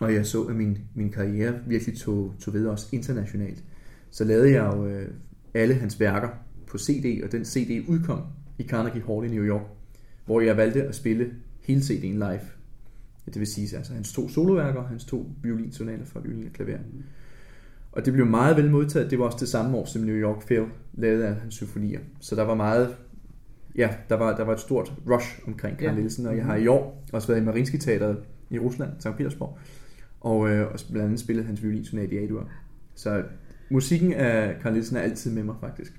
og 0.00 0.14
jeg 0.14 0.26
så, 0.26 0.42
at 0.42 0.56
min, 0.56 0.78
min 0.94 1.10
karriere 1.10 1.54
virkelig 1.66 1.98
tog, 1.98 2.34
tog 2.40 2.54
ved 2.54 2.66
også 2.66 2.88
internationalt, 2.92 3.64
så 4.10 4.24
lavede 4.24 4.50
jeg 4.50 4.72
jo 4.74 4.86
øh, 4.86 5.08
alle 5.54 5.74
hans 5.74 6.00
værker 6.00 6.28
på 6.66 6.78
CD, 6.78 7.24
og 7.24 7.32
den 7.32 7.44
CD 7.44 7.88
udkom 7.88 8.22
i 8.58 8.62
Carnegie 8.62 9.02
Hall 9.06 9.24
i 9.24 9.34
New 9.34 9.44
York, 9.44 9.62
hvor 10.26 10.40
jeg 10.40 10.56
valgte 10.56 10.82
at 10.82 10.94
spille 10.94 11.30
hele 11.64 11.80
CD'en 11.80 12.14
live. 12.14 12.40
Det 13.26 13.38
vil 13.38 13.46
sige, 13.46 13.76
altså 13.76 13.92
hans 13.92 14.12
to 14.12 14.28
soloværker 14.28 14.80
og 14.80 14.88
hans 14.88 15.04
to 15.04 15.30
violinsonater 15.42 16.04
for 16.04 16.20
violin 16.20 16.46
og 16.46 16.52
klaver. 16.52 16.78
Og 17.92 18.04
det 18.04 18.12
blev 18.12 18.26
meget 18.26 18.56
vel 18.56 18.70
modtaget. 18.70 19.10
Det 19.10 19.18
var 19.18 19.24
også 19.24 19.38
det 19.40 19.48
samme 19.48 19.76
år, 19.76 19.84
som 19.84 20.02
New 20.02 20.14
York 20.14 20.46
Phil 20.46 20.64
lavede 20.92 21.26
af 21.26 21.34
hans 21.34 21.54
symfonier. 21.54 22.00
Så 22.20 22.36
der 22.36 22.42
var 22.42 22.54
meget, 22.54 22.96
ja, 23.76 23.94
der 24.08 24.16
var, 24.16 24.36
der 24.36 24.44
var 24.44 24.52
et 24.52 24.60
stort 24.60 24.92
rush 25.10 25.40
omkring 25.46 25.78
Carl 25.78 25.88
ja. 25.88 25.94
Nielsen, 25.94 26.26
og 26.26 26.36
jeg 26.36 26.44
har 26.44 26.56
i 26.56 26.66
år 26.66 27.04
også 27.12 27.28
været 27.28 27.40
i 27.40 27.44
Marinsky 27.44 27.76
Teateret 27.76 28.18
i 28.50 28.58
Rusland, 28.58 28.90
St. 29.00 29.16
Petersborg, 29.16 29.58
og, 30.20 30.50
øh, 30.50 30.72
og 30.72 30.80
blandt 30.90 31.04
andet 31.04 31.20
spillet 31.20 31.44
hans 31.44 31.62
violinsonat 31.62 32.12
i 32.12 32.18
A-dur. 32.18 32.48
Så 32.94 33.22
musikken 33.70 34.12
af 34.12 34.56
Carl 34.62 34.72
Nielsen 34.72 34.96
er 34.96 35.00
altid 35.00 35.30
med 35.30 35.42
mig, 35.42 35.54
faktisk. 35.60 35.92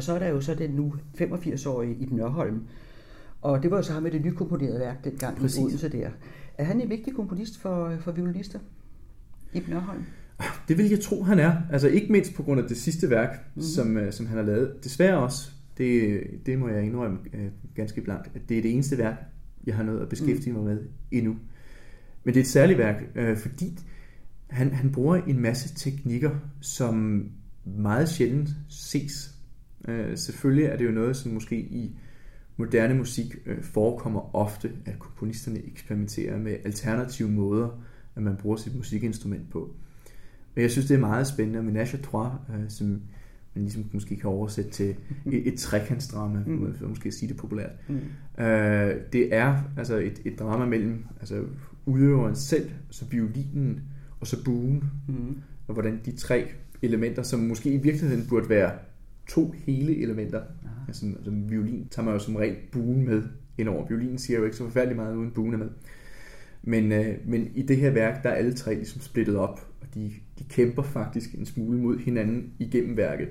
Og 0.00 0.04
så 0.04 0.12
er 0.12 0.18
der 0.18 0.28
jo 0.28 0.40
så 0.40 0.54
den 0.54 0.70
nu 0.70 0.94
85-årige 1.20 1.94
i 1.94 2.08
Nørholm. 2.10 2.62
Og 3.42 3.62
det 3.62 3.70
var 3.70 3.76
jo 3.76 3.82
så 3.82 3.92
ham 3.92 4.02
med 4.02 4.10
det 4.10 4.24
nykomponerede 4.24 4.80
værk 4.80 5.04
dengang 5.04 5.36
Præcis. 5.36 5.58
i 5.58 5.62
Odense 5.62 5.88
der. 5.88 6.10
Er 6.58 6.64
han 6.64 6.80
en 6.80 6.90
vigtig 6.90 7.14
komponist 7.14 7.58
for, 7.58 7.96
for 8.00 8.12
violinister? 8.12 8.58
i 9.52 9.62
Nørholm? 9.68 10.04
Det 10.68 10.78
vil 10.78 10.90
jeg 10.90 11.00
tro, 11.00 11.22
han 11.22 11.38
er. 11.38 11.56
Altså 11.72 11.88
ikke 11.88 12.12
mindst 12.12 12.34
på 12.34 12.42
grund 12.42 12.60
af 12.60 12.68
det 12.68 12.76
sidste 12.76 13.10
værk, 13.10 13.30
mm-hmm. 13.30 13.62
som, 13.62 13.96
øh, 13.96 14.12
som 14.12 14.26
han 14.26 14.36
har 14.36 14.44
lavet. 14.44 14.84
Desværre 14.84 15.18
også, 15.18 15.50
det, 15.78 16.20
det 16.46 16.58
må 16.58 16.68
jeg 16.68 16.84
indrømme 16.84 17.18
uh, 17.34 17.74
ganske 17.74 18.00
blankt, 18.00 18.30
at 18.34 18.40
det 18.48 18.58
er 18.58 18.62
det 18.62 18.72
eneste 18.72 18.98
værk, 18.98 19.16
jeg 19.66 19.74
har 19.74 19.82
nået 19.82 20.00
at 20.00 20.08
beskæftige 20.08 20.52
mm. 20.52 20.58
mig 20.58 20.74
med 20.74 20.84
endnu. 21.10 21.36
Men 22.24 22.34
det 22.34 22.40
er 22.40 22.44
et 22.44 22.50
særligt 22.50 22.78
værk, 22.78 23.02
uh, 23.16 23.36
fordi 23.36 23.78
han, 24.50 24.70
han 24.70 24.92
bruger 24.92 25.16
en 25.16 25.40
masse 25.40 25.74
teknikker, 25.74 26.30
som 26.60 27.24
meget 27.64 28.08
sjældent 28.08 28.48
ses. 28.68 29.34
Uh, 29.88 29.94
selvfølgelig 30.14 30.64
er 30.64 30.76
det 30.76 30.84
jo 30.84 30.90
noget, 30.90 31.16
som 31.16 31.32
måske 31.32 31.56
i 31.56 31.96
moderne 32.56 32.94
musik 32.94 33.36
uh, 33.46 33.62
forekommer 33.62 34.36
ofte, 34.36 34.72
at 34.86 34.98
komponisterne 34.98 35.66
eksperimenterer 35.66 36.38
med 36.38 36.56
alternative 36.64 37.28
måder 37.28 37.80
at 38.16 38.22
man 38.22 38.36
bruger 38.36 38.56
sit 38.56 38.76
musikinstrument 38.76 39.50
på. 39.50 39.74
Men 40.54 40.62
jeg 40.62 40.70
synes, 40.70 40.86
det 40.86 40.94
er 40.94 41.00
meget 41.00 41.26
spændende, 41.26 41.62
med 41.62 41.72
Menage 41.72 41.98
à 41.98 42.02
Trois, 42.02 42.32
øh, 42.50 42.68
som 42.68 42.86
man 43.54 43.62
ligesom 43.64 43.84
måske 43.92 44.16
kan 44.16 44.30
oversætte 44.30 44.70
til 44.70 44.96
et, 45.26 45.48
et 45.48 45.58
trekantsdrama, 45.58 46.42
mm. 46.46 46.74
for 46.74 46.88
måske 46.88 47.06
at 47.06 47.14
sige 47.14 47.28
det 47.28 47.36
populært. 47.36 47.70
Mm. 47.88 48.44
Øh, 48.44 48.94
det 49.12 49.34
er 49.34 49.62
altså 49.76 49.96
et, 49.96 50.22
et 50.24 50.38
drama 50.38 50.66
mellem 50.66 51.04
altså, 51.20 51.44
udøveren 51.86 52.36
selv, 52.36 52.70
så 52.90 53.04
violinen 53.10 53.80
og 54.20 54.26
så 54.26 54.44
buen, 54.44 54.84
mm. 55.08 55.36
og 55.66 55.74
hvordan 55.74 56.00
de 56.04 56.12
tre 56.12 56.48
elementer, 56.82 57.22
som 57.22 57.40
måske 57.40 57.72
i 57.72 57.76
virkeligheden 57.76 58.26
burde 58.28 58.48
være 58.48 58.72
to 59.30 59.54
hele 59.66 60.02
elementer, 60.02 60.42
altså, 60.88 61.06
altså 61.06 61.30
violin 61.30 61.88
tager 61.90 62.04
man 62.04 62.14
jo 62.14 62.20
som 62.20 62.36
regel 62.36 62.56
buen 62.72 63.04
med 63.04 63.22
indover. 63.58 63.86
Violinen 63.88 64.18
siger 64.18 64.38
jo 64.38 64.44
ikke 64.44 64.56
så 64.56 64.64
forfærdeligt 64.64 64.96
meget 64.96 65.16
uden 65.16 65.30
buen 65.30 65.54
er 65.54 65.58
med. 65.58 65.68
Men, 66.62 66.92
øh, 66.92 67.14
men 67.26 67.50
i 67.54 67.62
det 67.62 67.76
her 67.76 67.90
værk, 67.90 68.22
der 68.22 68.30
er 68.30 68.34
alle 68.34 68.52
tre 68.52 68.74
ligesom 68.74 69.00
splittet 69.00 69.36
op, 69.36 69.66
og 69.80 69.86
de, 69.94 70.10
de 70.38 70.44
kæmper 70.44 70.82
faktisk 70.82 71.34
en 71.34 71.46
smule 71.46 71.78
mod 71.78 71.98
hinanden 71.98 72.52
igennem 72.58 72.96
værket. 72.96 73.28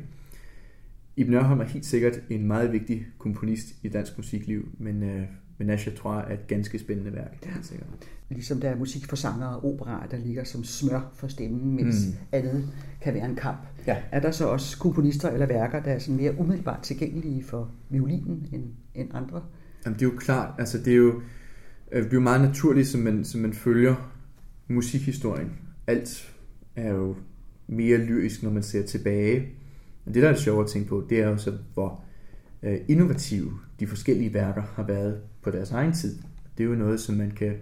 Ibn 1.15 1.31
Nørholm 1.31 1.59
er 1.59 1.65
helt 1.65 1.85
sikkert 1.85 2.19
en 2.29 2.47
meget 2.47 2.71
vigtig 2.71 3.07
komponist 3.17 3.67
i 3.83 3.89
dansk 3.89 4.17
musikliv, 4.17 4.67
men 4.77 5.03
øh, 5.03 5.21
Menage 5.57 5.91
Trois 5.91 6.25
er 6.27 6.33
et 6.33 6.47
ganske 6.47 6.79
spændende 6.79 7.13
værk, 7.13 7.39
det 7.39 7.49
er 7.49 7.53
helt 7.53 7.65
sikkert. 7.65 7.87
Ligesom 8.29 8.59
der 8.59 8.69
er 8.69 8.75
musik 8.75 9.05
for 9.05 9.15
sanger 9.15 9.47
og 9.47 9.73
opera, 9.73 10.07
der 10.11 10.17
ligger 10.17 10.43
som 10.43 10.63
smør 10.63 11.11
for 11.15 11.27
stemmen, 11.27 11.75
mens 11.75 12.07
mm. 12.07 12.13
andet 12.31 12.69
kan 13.01 13.13
være 13.13 13.25
en 13.29 13.35
kamp. 13.35 13.59
Ja. 13.87 13.97
Er 14.11 14.19
der 14.19 14.31
så 14.31 14.47
også 14.47 14.79
komponister 14.79 15.29
eller 15.29 15.45
værker, 15.45 15.83
der 15.83 15.91
er 15.91 15.99
sådan 15.99 16.15
mere 16.15 16.39
umiddelbart 16.39 16.81
tilgængelige 16.83 17.43
for 17.43 17.71
violinen 17.89 18.47
end, 18.53 18.63
end 18.95 19.09
andre? 19.13 19.43
Jamen, 19.85 19.99
det 19.99 20.05
er 20.05 20.09
jo 20.11 20.17
klart, 20.17 20.53
altså 20.59 20.77
det 20.77 20.93
er 20.93 20.97
jo, 20.97 21.21
Øh, 21.91 22.01
det 22.01 22.09
bliver 22.09 22.21
meget 22.21 22.41
naturligt, 22.41 22.87
som 22.87 23.01
man, 23.01 23.25
som 23.25 23.41
man 23.41 23.53
følger 23.53 24.11
musikhistorien. 24.67 25.51
Alt 25.87 26.35
er 26.75 26.93
jo 26.93 27.15
mere 27.67 27.97
lyrisk, 27.97 28.43
når 28.43 28.51
man 28.51 28.63
ser 28.63 28.85
tilbage. 28.85 29.47
Men 30.05 30.13
det, 30.13 30.23
der 30.23 30.29
er 30.29 30.33
det 30.33 30.41
sjovt 30.41 30.63
at 30.63 30.69
tænke 30.69 30.89
på, 30.89 31.05
det 31.09 31.19
er 31.19 31.29
jo 31.29 31.37
så, 31.37 31.53
hvor 31.73 32.03
øh, 32.63 32.77
innovative 32.87 33.51
de 33.79 33.87
forskellige 33.87 34.33
værker 34.33 34.61
har 34.61 34.83
været 34.83 35.21
på 35.41 35.51
deres 35.51 35.71
egen 35.71 35.93
tid. 35.93 36.17
Det 36.57 36.63
er 36.63 36.67
jo 36.67 36.75
noget, 36.75 36.99
som 36.99 37.15
man 37.15 37.31
kan 37.31 37.53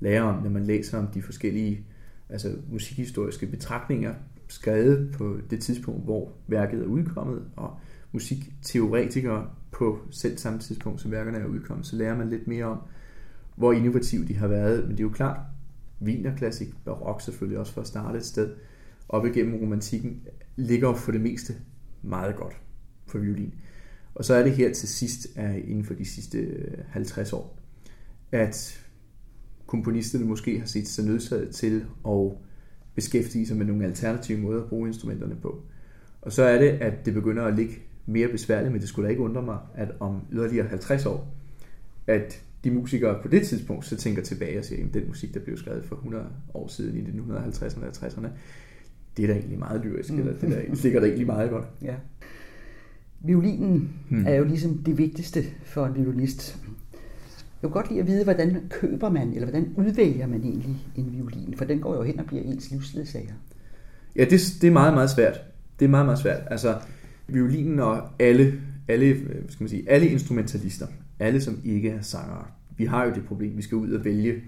lære 0.00 0.22
om, 0.22 0.42
når 0.42 0.50
man 0.50 0.64
læser 0.64 0.98
om 0.98 1.06
de 1.06 1.22
forskellige 1.22 1.86
altså 2.28 2.56
musikhistoriske 2.70 3.46
betragtninger, 3.46 4.14
skrevet 4.48 5.14
på 5.18 5.36
det 5.50 5.60
tidspunkt, 5.60 6.04
hvor 6.04 6.32
værket 6.46 6.80
er 6.80 6.86
udkommet, 6.86 7.44
og 7.56 7.76
musikteoretikere 8.12 9.46
på 9.70 9.98
selv 10.10 10.38
samme 10.38 10.58
tidspunkt, 10.58 11.00
som 11.00 11.10
værkerne 11.10 11.38
er 11.38 11.46
udkommet, 11.46 11.86
så 11.86 11.96
lærer 11.96 12.16
man 12.16 12.30
lidt 12.30 12.46
mere 12.46 12.64
om, 12.64 12.78
hvor 13.56 13.72
innovative 13.72 14.24
de 14.24 14.34
har 14.34 14.48
været. 14.48 14.82
Men 14.82 14.90
det 14.90 15.00
er 15.00 15.04
jo 15.04 15.10
klart, 15.10 15.40
Wiener 16.02 16.70
barok 16.84 17.20
selvfølgelig 17.20 17.58
også 17.58 17.72
for 17.72 17.80
at 17.80 17.86
starte 17.86 18.18
et 18.18 18.24
sted, 18.24 18.50
op 19.08 19.26
igennem 19.26 19.54
romantikken, 19.54 20.22
ligger 20.56 20.94
for 20.94 21.12
det 21.12 21.20
meste 21.20 21.54
meget 22.02 22.36
godt 22.36 22.56
for 23.06 23.18
violin. 23.18 23.54
Og 24.14 24.24
så 24.24 24.34
er 24.34 24.42
det 24.42 24.52
her 24.52 24.72
til 24.72 24.88
sidst, 24.88 25.26
inden 25.64 25.84
for 25.84 25.94
de 25.94 26.04
sidste 26.04 26.38
øh, 26.38 26.78
50 26.88 27.32
år, 27.32 27.58
at 28.32 28.86
komponisterne 29.66 30.24
måske 30.24 30.58
har 30.58 30.66
set 30.66 30.88
sig 30.88 31.04
nødsaget 31.04 31.54
til 31.54 31.84
at 32.08 32.32
beskæftige 32.94 33.46
sig 33.46 33.56
med 33.56 33.66
nogle 33.66 33.84
alternative 33.84 34.38
måder 34.38 34.62
at 34.62 34.68
bruge 34.68 34.88
instrumenterne 34.88 35.36
på. 35.42 35.62
Og 36.22 36.32
så 36.32 36.42
er 36.42 36.58
det, 36.58 36.68
at 36.68 37.06
det 37.06 37.14
begynder 37.14 37.44
at 37.44 37.54
ligge 37.54 37.74
mere 38.06 38.28
besværligt, 38.28 38.72
men 38.72 38.80
det 38.80 38.88
skulle 38.88 39.06
da 39.06 39.10
ikke 39.10 39.22
undre 39.22 39.42
mig, 39.42 39.58
at 39.74 39.88
om 40.00 40.20
yderligere 40.32 40.68
50 40.68 41.06
år, 41.06 41.34
at 42.06 42.42
de 42.64 42.70
musikere 42.70 43.22
på 43.22 43.28
det 43.28 43.46
tidspunkt 43.46 43.86
så 43.86 43.96
tænker 43.96 44.22
tilbage 44.22 44.58
og 44.58 44.64
siger, 44.64 44.86
at 44.86 44.94
den 44.94 45.08
musik, 45.08 45.34
der 45.34 45.40
blev 45.40 45.56
skrevet 45.56 45.84
for 45.84 45.96
100 45.96 46.26
år 46.54 46.68
siden 46.68 46.96
i 46.96 47.00
1950'erne 47.00 47.84
og 47.84 47.90
60'erne, 47.90 48.28
det 49.16 49.22
er 49.22 49.26
da 49.26 49.32
egentlig 49.32 49.58
meget 49.58 49.84
lyrisk, 49.84 50.12
mm. 50.12 50.18
eller 50.18 50.32
det 50.32 50.50
der, 50.50 50.82
ligger 50.82 51.00
da 51.00 51.06
egentlig 51.06 51.26
meget 51.26 51.50
godt. 51.50 51.64
Ja. 51.82 51.94
Violinen 53.24 53.90
hmm. 54.08 54.26
er 54.26 54.34
jo 54.34 54.44
ligesom 54.44 54.78
det 54.78 54.98
vigtigste 54.98 55.44
for 55.64 55.86
en 55.86 55.94
violinist. 55.94 56.58
Jeg 57.62 57.70
kunne 57.70 57.72
godt 57.72 57.88
lide 57.88 58.00
at 58.00 58.06
vide, 58.06 58.24
hvordan 58.24 58.56
køber 58.70 59.10
man, 59.10 59.28
eller 59.28 59.50
hvordan 59.50 59.74
udvælger 59.76 60.26
man 60.26 60.44
egentlig 60.44 60.76
en 60.96 61.12
violin, 61.12 61.54
for 61.56 61.64
den 61.64 61.80
går 61.80 61.96
jo 61.96 62.02
hen 62.02 62.20
og 62.20 62.26
bliver 62.26 62.42
ens 62.42 62.70
livsledsager. 62.70 63.32
Ja, 64.16 64.24
det, 64.24 64.40
det 64.60 64.68
er 64.68 64.72
meget, 64.72 64.94
meget 64.94 65.10
svært. 65.10 65.40
Det 65.78 65.84
er 65.84 65.88
meget, 65.88 66.06
meget 66.06 66.18
svært. 66.18 66.42
Altså, 66.46 66.78
violinen 67.28 67.80
og 67.80 68.08
alle, 68.18 68.60
alle, 68.88 69.16
skal 69.48 69.64
man 69.64 69.68
sige, 69.68 69.90
alle 69.90 70.08
instrumentalister 70.08 70.86
alle 71.22 71.40
som 71.40 71.60
ikke 71.64 71.90
er 71.90 72.02
sangere. 72.02 72.44
Vi 72.76 72.84
har 72.84 73.04
jo 73.04 73.14
det 73.14 73.24
problem, 73.24 73.56
vi 73.56 73.62
skal 73.62 73.76
ud 73.76 73.92
og 73.92 74.04
vælge 74.04 74.42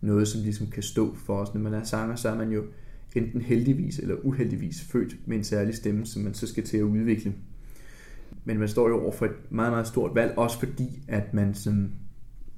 noget, 0.00 0.28
som 0.28 0.42
ligesom 0.42 0.66
kan 0.66 0.82
stå 0.82 1.14
for 1.14 1.36
os. 1.36 1.54
Når 1.54 1.60
man 1.60 1.74
er 1.74 1.82
sanger, 1.82 2.16
så 2.16 2.28
er 2.28 2.34
man 2.34 2.52
jo 2.52 2.64
enten 3.16 3.40
heldigvis 3.40 3.98
eller 3.98 4.14
uheldigvis 4.22 4.82
født 4.82 5.16
med 5.26 5.36
en 5.36 5.44
særlig 5.44 5.74
stemme, 5.74 6.06
som 6.06 6.22
man 6.22 6.34
så 6.34 6.46
skal 6.46 6.64
til 6.64 6.76
at 6.76 6.82
udvikle. 6.82 7.34
Men 8.44 8.58
man 8.58 8.68
står 8.68 8.88
jo 8.88 9.02
over 9.02 9.12
for 9.12 9.26
et 9.26 9.50
meget, 9.50 9.72
meget 9.72 9.86
stort 9.86 10.14
valg, 10.14 10.38
også 10.38 10.58
fordi, 10.58 11.02
at 11.08 11.34
man 11.34 11.54
som, 11.54 11.90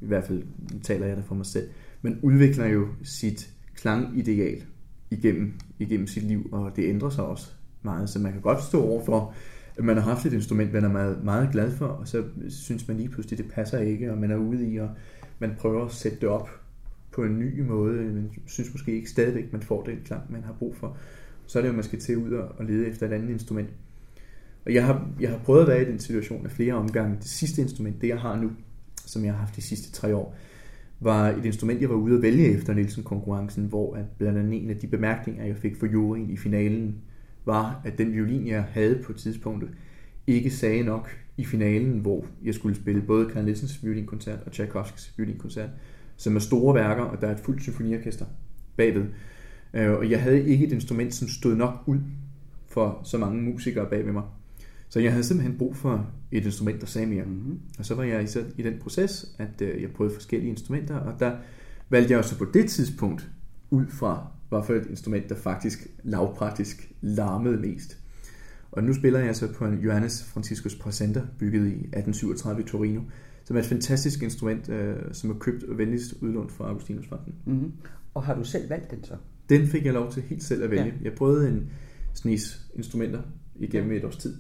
i 0.00 0.06
hvert 0.06 0.24
fald 0.24 0.42
taler 0.82 1.06
jeg 1.06 1.16
der 1.16 1.22
for 1.22 1.34
mig 1.34 1.46
selv, 1.46 1.68
man 2.02 2.18
udvikler 2.22 2.66
jo 2.66 2.88
sit 3.02 3.50
klangideal 3.74 4.62
igennem, 5.10 5.52
igennem 5.78 6.06
sit 6.06 6.22
liv, 6.22 6.48
og 6.52 6.76
det 6.76 6.88
ændrer 6.88 7.10
sig 7.10 7.24
også 7.24 7.50
meget, 7.82 8.08
så 8.10 8.18
man 8.18 8.32
kan 8.32 8.40
godt 8.40 8.62
stå 8.62 8.82
over 8.82 9.04
for 9.04 9.34
man 9.78 9.96
har 9.96 10.02
haft 10.02 10.26
et 10.26 10.32
instrument, 10.32 10.72
man 10.72 10.84
er 10.84 10.88
meget, 10.88 11.24
meget 11.24 11.48
glad 11.52 11.70
for, 11.70 11.86
og 11.86 12.08
så 12.08 12.24
synes 12.48 12.88
man 12.88 12.96
lige 12.96 13.08
pludselig, 13.08 13.38
det 13.38 13.52
passer 13.52 13.78
ikke, 13.78 14.12
og 14.12 14.18
man 14.18 14.30
er 14.30 14.36
ude 14.36 14.72
i, 14.72 14.76
og 14.76 14.90
man 15.38 15.54
prøver 15.58 15.84
at 15.84 15.92
sætte 15.92 16.20
det 16.20 16.28
op 16.28 16.61
på 17.12 17.24
en 17.24 17.38
ny 17.38 17.60
måde, 17.60 17.98
øh, 17.98 18.14
men 18.14 18.30
synes 18.46 18.72
måske 18.72 18.92
ikke 18.92 19.10
stadigvæk, 19.10 19.52
man 19.52 19.62
får 19.62 19.82
den 19.82 19.98
klang, 20.04 20.32
man 20.32 20.42
har 20.42 20.52
brug 20.52 20.76
for. 20.76 20.96
Så 21.46 21.58
er 21.58 21.62
det 21.62 21.68
jo, 21.68 21.74
man 21.74 21.84
skal 21.84 22.00
til 22.00 22.16
ud 22.16 22.32
og 22.32 22.64
lede 22.64 22.86
efter 22.86 23.06
et 23.06 23.12
andet 23.12 23.30
instrument. 23.30 23.68
Og 24.66 24.74
jeg 24.74 24.86
har, 24.86 25.08
jeg 25.20 25.30
har 25.30 25.38
prøvet 25.38 25.62
at 25.62 25.68
være 25.68 25.82
i 25.82 25.84
den 25.84 25.98
situation 25.98 26.46
af 26.46 26.50
flere 26.50 26.74
omgange. 26.74 27.16
Det 27.16 27.28
sidste 27.28 27.62
instrument, 27.62 28.00
det 28.00 28.08
jeg 28.08 28.20
har 28.20 28.36
nu, 28.36 28.50
som 29.06 29.24
jeg 29.24 29.32
har 29.32 29.38
haft 29.38 29.56
de 29.56 29.62
sidste 29.62 29.92
tre 29.92 30.16
år, 30.16 30.36
var 31.00 31.28
et 31.28 31.44
instrument, 31.44 31.80
jeg 31.80 31.88
var 31.88 31.94
ude 31.94 32.16
at 32.16 32.22
vælge 32.22 32.46
efter 32.46 32.74
Nielsen-konkurrencen, 32.74 33.64
hvor 33.64 33.94
at 33.94 34.04
blandt 34.18 34.38
andet 34.38 34.62
en 34.62 34.70
af 34.70 34.76
de 34.76 34.86
bemærkninger, 34.86 35.44
jeg 35.44 35.56
fik 35.56 35.76
for 35.76 35.86
juryen 35.86 36.30
i 36.30 36.36
finalen, 36.36 36.94
var, 37.44 37.80
at 37.84 37.98
den 37.98 38.12
violin, 38.12 38.46
jeg 38.46 38.62
havde 38.62 39.02
på 39.04 39.12
tidspunktet, 39.12 39.70
ikke 40.26 40.50
sagde 40.50 40.82
nok 40.82 41.10
i 41.36 41.44
finalen, 41.44 41.98
hvor 41.98 42.26
jeg 42.44 42.54
skulle 42.54 42.76
spille 42.76 43.02
både 43.02 43.30
Karl 43.30 43.44
Nielsens 43.44 43.84
violinkoncert 43.84 44.38
og 44.46 44.52
Tchaikovskis 44.52 45.14
violinkoncert, 45.16 45.70
som 46.16 46.36
er 46.36 46.40
store 46.40 46.74
værker, 46.74 47.02
og 47.02 47.20
der 47.20 47.26
er 47.26 47.32
et 47.32 47.40
fuldt 47.40 47.62
symfoniorkester 47.62 48.26
bagved. 48.76 49.04
Øh, 49.74 49.92
og 49.92 50.10
jeg 50.10 50.22
havde 50.22 50.48
ikke 50.48 50.66
et 50.66 50.72
instrument, 50.72 51.14
som 51.14 51.28
stod 51.28 51.54
nok 51.54 51.74
ud 51.86 51.98
for 52.68 53.00
så 53.04 53.18
mange 53.18 53.42
musikere 53.42 53.86
bagved 53.90 54.12
mig. 54.12 54.22
Så 54.88 55.00
jeg 55.00 55.12
havde 55.12 55.24
simpelthen 55.24 55.58
brug 55.58 55.76
for 55.76 56.10
et 56.32 56.44
instrument, 56.44 56.80
der 56.80 56.86
sagde 56.86 57.06
mere. 57.06 57.24
Mm-hmm. 57.24 57.60
Og 57.78 57.84
så 57.84 57.94
var 57.94 58.02
jeg 58.02 58.22
i, 58.22 58.26
i 58.58 58.62
den 58.62 58.78
proces, 58.78 59.34
at 59.38 59.62
øh, 59.62 59.82
jeg 59.82 59.90
prøvede 59.90 60.14
forskellige 60.14 60.50
instrumenter, 60.50 60.96
og 60.96 61.20
der 61.20 61.36
valgte 61.88 62.10
jeg 62.10 62.18
også 62.18 62.38
på 62.38 62.46
det 62.54 62.70
tidspunkt 62.70 63.30
ud 63.70 63.86
fra 63.88 64.26
var 64.50 64.62
for 64.62 64.74
et 64.74 64.86
instrument, 64.90 65.28
der 65.28 65.34
faktisk 65.34 65.86
lavpraktisk 66.02 66.92
larmede 67.00 67.56
mest. 67.56 67.98
Og 68.72 68.84
nu 68.84 68.94
spiller 68.94 69.20
jeg 69.20 69.36
så 69.36 69.52
på 69.52 69.66
en 69.66 69.78
Johannes 69.78 70.24
Franciscus 70.24 70.74
Presenter, 70.74 71.22
bygget 71.38 71.66
i 71.66 71.74
1837 71.74 72.62
i 72.62 72.64
Torino, 72.64 73.00
som 73.44 73.56
er 73.56 73.60
et 73.60 73.66
fantastisk 73.66 74.22
instrument, 74.22 74.68
øh, 74.68 74.96
som 75.12 75.30
er 75.30 75.34
købt 75.34 75.64
og 75.64 75.78
venligst 75.78 76.14
udlånt 76.20 76.52
fra 76.52 76.68
Augustinusfonden. 76.68 77.34
Mm-hmm. 77.46 77.72
Og 78.14 78.22
har 78.22 78.34
du 78.34 78.44
selv 78.44 78.70
valgt 78.70 78.90
den 78.90 79.04
så? 79.04 79.14
Den 79.48 79.66
fik 79.66 79.84
jeg 79.84 79.92
lov 79.92 80.12
til 80.12 80.22
helt 80.22 80.42
selv 80.42 80.64
at 80.64 80.70
vælge. 80.70 80.84
Ja. 80.84 81.04
Jeg 81.04 81.12
prøvede 81.12 81.48
en 81.48 81.70
snis 82.14 82.66
instrumenter 82.74 83.22
igennem 83.56 83.90
ja. 83.92 83.98
et 83.98 84.04
års 84.04 84.16
tid. 84.16 84.36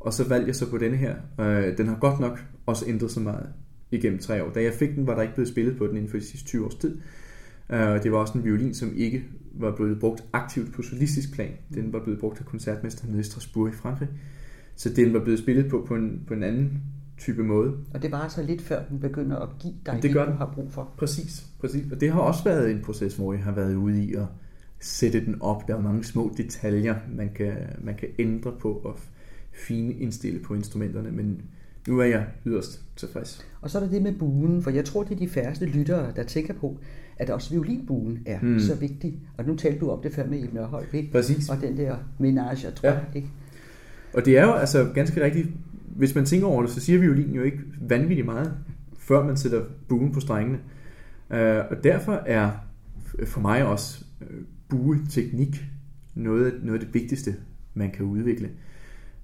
Og 0.00 0.12
så 0.12 0.28
valgte 0.28 0.48
jeg 0.48 0.56
så 0.56 0.70
på 0.70 0.78
denne 0.78 0.96
her. 0.96 1.16
Øh, 1.40 1.78
den 1.78 1.88
har 1.88 1.98
godt 1.98 2.20
nok 2.20 2.44
også 2.66 2.84
ændret 2.88 3.10
sig 3.10 3.22
meget 3.22 3.48
igennem 3.90 4.18
tre 4.18 4.44
år. 4.44 4.50
Da 4.50 4.62
jeg 4.62 4.72
fik 4.72 4.94
den, 4.94 5.06
var 5.06 5.14
der 5.14 5.22
ikke 5.22 5.34
blevet 5.34 5.48
spillet 5.48 5.78
på 5.78 5.86
den 5.86 5.96
inden 5.96 6.10
for 6.10 6.18
de 6.18 6.24
sidste 6.24 6.46
20 6.46 6.64
års 6.64 6.74
tid. 6.74 6.98
Uh, 7.70 7.76
det 7.78 8.12
var 8.12 8.18
også 8.18 8.38
en 8.38 8.44
violin, 8.44 8.74
som 8.74 8.92
ikke 8.96 9.24
var 9.54 9.76
blevet 9.76 10.00
brugt 10.00 10.24
aktivt 10.32 10.72
på 10.72 10.82
solistisk 10.82 11.34
plan. 11.34 11.52
Den 11.74 11.92
var 11.92 12.02
blevet 12.02 12.20
brugt 12.20 12.40
af 12.40 12.46
koncertmesteren 12.46 13.10
nede 13.10 13.20
i 13.20 13.24
Strasbourg 13.24 13.68
i 13.68 13.72
Frankrig. 13.72 14.08
så 14.76 14.90
den 14.90 15.12
var 15.12 15.20
blevet 15.20 15.38
spillet 15.38 15.70
på 15.70 15.84
på 15.88 15.94
en, 15.94 16.22
på 16.26 16.34
en 16.34 16.42
anden 16.42 16.82
type 17.18 17.42
måde. 17.42 17.72
Og 17.94 18.02
det 18.02 18.12
var 18.12 18.18
altså 18.18 18.42
lidt 18.42 18.62
før 18.62 18.82
den 18.90 19.00
begynder 19.00 19.36
at 19.36 19.48
give 19.60 19.74
dig 19.86 19.94
det, 19.94 20.02
det, 20.02 20.12
gør 20.12 20.24
du 20.24 20.30
den. 20.30 20.38
har 20.38 20.52
brug 20.54 20.72
for. 20.72 20.88
Præcis, 20.96 21.46
præcis. 21.60 21.92
Og 21.92 22.00
det 22.00 22.12
har 22.12 22.20
også 22.20 22.44
været 22.44 22.70
en 22.70 22.82
proces, 22.82 23.16
hvor 23.16 23.32
jeg 23.32 23.42
har 23.42 23.52
været 23.52 23.74
ude 23.74 24.04
i 24.04 24.14
at 24.14 24.24
sætte 24.80 25.24
den 25.24 25.36
op. 25.42 25.68
Der 25.68 25.76
er 25.76 25.80
mange 25.82 26.04
små 26.04 26.34
detaljer, 26.36 26.94
man 27.14 27.30
kan, 27.34 27.52
man 27.80 27.94
kan 27.94 28.08
ændre 28.18 28.52
på 28.60 28.72
og 28.72 28.98
fine 29.52 29.92
indstille 29.92 30.40
på 30.40 30.54
instrumenterne, 30.54 31.10
men 31.10 31.42
nu 31.88 32.00
er 32.00 32.04
jeg 32.04 32.26
yderst 32.46 32.82
tilfreds. 32.96 33.46
Og 33.60 33.70
så 33.70 33.78
er 33.78 33.82
der 33.82 33.90
det 33.90 34.02
med 34.02 34.12
buen, 34.18 34.62
for 34.62 34.70
jeg 34.70 34.84
tror, 34.84 35.02
det 35.02 35.12
er 35.12 35.18
de 35.18 35.28
færreste 35.28 35.66
lyttere, 35.66 36.12
der 36.16 36.22
tænker 36.22 36.54
på, 36.54 36.78
at 37.18 37.30
også 37.30 37.50
violinbuen 37.50 38.18
er 38.26 38.38
hmm. 38.40 38.60
så 38.60 38.74
vigtig. 38.74 39.18
Og 39.36 39.44
nu 39.44 39.56
talte 39.56 39.78
du 39.78 39.90
om 39.90 40.02
det 40.02 40.12
før 40.14 40.26
med 40.26 40.38
Ibn 40.38 40.56
Nørholm, 40.56 40.86
ikke? 40.92 41.12
Præcis. 41.12 41.48
Og 41.48 41.60
den 41.60 41.76
der 41.76 41.96
menage, 42.18 42.70
tror 42.70 42.88
Ja. 42.88 42.98
ikke? 43.14 43.28
Og 44.14 44.24
det 44.24 44.38
er 44.38 44.44
jo 44.44 44.52
altså 44.52 44.90
ganske 44.94 45.24
rigtigt, 45.24 45.48
hvis 45.96 46.14
man 46.14 46.24
tænker 46.24 46.46
over 46.46 46.62
det, 46.62 46.70
så 46.70 46.80
siger 46.80 46.98
violinen 46.98 47.34
jo 47.34 47.42
ikke 47.42 47.58
vanvittigt 47.80 48.26
meget, 48.26 48.54
før 48.98 49.26
man 49.26 49.36
sætter 49.36 49.64
buen 49.88 50.12
på 50.12 50.20
strengene. 50.20 50.58
Øh, 51.30 51.64
og 51.70 51.84
derfor 51.84 52.12
er 52.12 52.50
for 53.24 53.40
mig 53.40 53.66
også 53.66 54.04
øh, 54.20 54.40
bueteknik 54.68 55.64
noget, 56.14 56.54
noget 56.62 56.80
af 56.80 56.86
det 56.86 56.94
vigtigste, 56.94 57.34
man 57.74 57.90
kan 57.90 58.04
udvikle. 58.04 58.50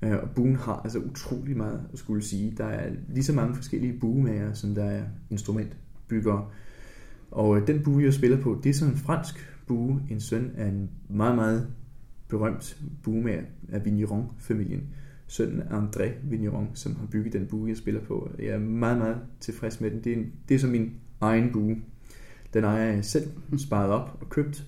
Øh, 0.03 0.13
Og 0.13 0.31
buen 0.31 0.57
har 0.57 0.81
altså 0.85 0.99
utrolig 0.99 1.57
meget 1.57 1.81
at 1.93 1.99
skulle 1.99 2.23
sige. 2.23 2.55
Der 2.57 2.65
er 2.65 2.93
lige 3.09 3.25
så 3.25 3.33
mange 3.33 3.55
forskellige 3.55 3.99
buemager, 4.01 4.53
som 4.53 4.75
der 4.75 4.85
er 4.85 5.03
instrumentbyggere. 5.31 6.47
Og 7.31 7.57
øh, 7.57 7.67
den 7.67 7.83
bue, 7.83 8.03
jeg 8.03 8.15
spiller 8.15 8.41
på, 8.41 8.61
det 8.65 8.71
er 8.71 8.75
sådan 8.75 8.95
en 8.95 8.99
fransk 8.99 9.59
bue, 9.67 10.03
en 10.11 10.21
søn 10.21 10.51
af 10.57 10.67
en 10.67 10.91
meget, 11.09 11.35
meget 11.35 11.67
berømt 12.29 12.83
buemager 13.03 13.43
af 13.73 13.85
Vigneron-familien. 13.85 14.83
Sønnen 15.33 15.63
André 15.63 16.11
Vigneron, 16.23 16.71
som 16.75 16.97
har 16.97 17.07
bygget 17.07 17.33
den 17.33 17.47
bue, 17.47 17.69
jeg 17.69 17.77
spiller 17.77 18.01
på. 18.01 18.31
Jeg 18.39 18.47
er 18.47 18.59
meget, 18.59 18.99
meget 18.99 19.17
tilfreds 19.41 19.81
med 19.81 19.91
den. 19.91 20.05
Det 20.05 20.13
er, 20.13 20.17
en, 20.17 20.33
det 20.49 20.55
er 20.55 20.59
som 20.59 20.71
min 20.71 20.95
egen 21.21 21.53
bue. 21.53 21.83
Den 22.55 22.65
har 22.65 22.79
jeg 22.79 23.05
selv 23.05 23.31
sparet 23.59 23.91
op 23.91 24.19
og 24.21 24.29
købt. 24.29 24.65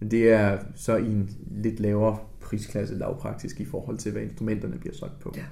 Men 0.00 0.10
det 0.10 0.30
er 0.30 0.58
så 0.74 0.96
i 0.96 1.06
en 1.06 1.30
lidt 1.50 1.80
lavere 1.80 2.18
prisklasse 2.40 2.94
lavpraktisk 2.94 3.60
i 3.60 3.64
forhold 3.64 3.98
til, 3.98 4.12
hvad 4.12 4.22
instrumenterne 4.22 4.78
bliver 4.78 4.94
solgt 4.94 5.20
på. 5.20 5.32
Ja. 5.36 5.44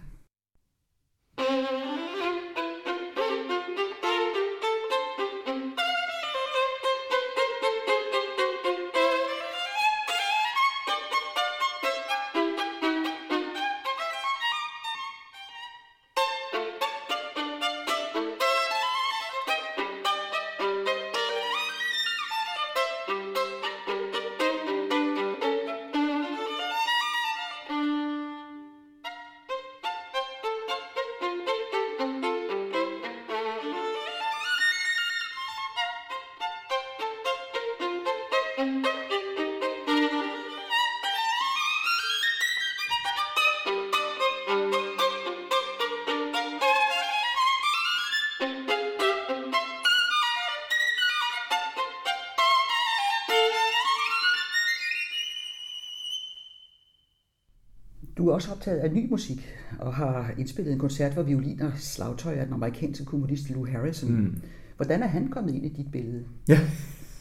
Optaget 58.66 58.78
af 58.78 58.92
ny 58.94 59.10
musik, 59.10 59.46
og 59.78 59.94
har 59.94 60.32
indspillet 60.38 60.72
en 60.72 60.78
koncert 60.78 61.14
for 61.14 61.22
violin 61.22 61.62
og 61.62 61.72
slagtøj 61.76 62.34
af 62.34 62.44
den 62.44 62.54
amerikanske 62.54 63.04
komponist 63.04 63.50
Lou 63.50 63.66
Harrison. 63.66 64.12
Mm. 64.12 64.34
Hvordan 64.76 65.02
er 65.02 65.06
han 65.06 65.28
kommet 65.28 65.54
ind 65.54 65.64
i 65.64 65.68
dit 65.68 65.92
billede? 65.92 66.24
Ja, 66.48 66.60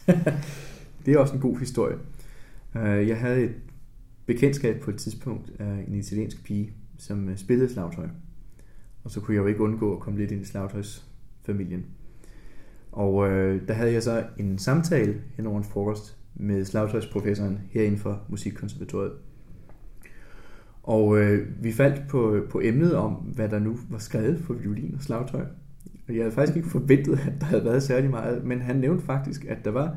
det 1.06 1.14
er 1.14 1.18
også 1.18 1.34
en 1.34 1.40
god 1.40 1.58
historie. 1.58 1.96
Øh, 2.76 3.08
Jeg 3.08 3.20
havde 3.20 3.44
et 3.44 3.54
bekendtskab 4.26 4.80
på 4.80 4.90
et 4.90 4.96
tidspunkt 4.96 5.52
af 5.58 5.84
en 5.88 5.94
italiensk 5.94 6.44
pige, 6.44 6.72
som 6.98 7.28
øh, 7.28 7.36
spillede 7.36 7.72
slagtøj. 7.72 8.08
Og 9.04 9.10
så 9.10 9.20
kunne 9.20 9.34
jeg 9.34 9.42
jo 9.42 9.46
ikke 9.46 9.60
undgå 9.60 9.94
at 9.94 10.00
komme 10.00 10.18
lidt 10.18 10.30
ind 10.30 10.42
i 10.42 10.44
slagtøjsfamilien. 10.44 11.86
Og 12.92 13.28
øh, 13.28 13.68
der 13.68 13.74
havde 13.74 13.92
jeg 13.92 14.02
så 14.02 14.24
en 14.38 14.58
samtale 14.58 15.20
hen 15.36 15.46
over 15.46 15.58
en 15.58 15.64
frokost 15.64 16.16
med 16.34 16.64
slagtøjsprofessoren 16.64 17.60
herinde 17.70 17.98
for 17.98 18.22
Musikkonservatoriet. 18.28 19.12
Og 20.86 21.18
øh, 21.18 21.46
vi 21.64 21.72
faldt 21.72 22.08
på, 22.08 22.40
på 22.50 22.60
emnet 22.64 22.94
om, 22.96 23.12
hvad 23.12 23.48
der 23.48 23.58
nu 23.58 23.78
var 23.90 23.98
skrevet 23.98 24.40
for 24.40 24.54
violin 24.54 24.94
og 24.96 25.02
slagtøj. 25.02 25.44
Og 26.08 26.14
jeg 26.14 26.22
havde 26.22 26.34
faktisk 26.34 26.56
ikke 26.56 26.68
forventet, 26.68 27.12
at 27.12 27.32
der 27.40 27.46
havde 27.46 27.64
været 27.64 27.82
særlig 27.82 28.10
meget, 28.10 28.44
men 28.44 28.60
han 28.60 28.76
nævnte 28.76 29.04
faktisk, 29.04 29.44
at 29.44 29.64
der 29.64 29.70
var 29.70 29.96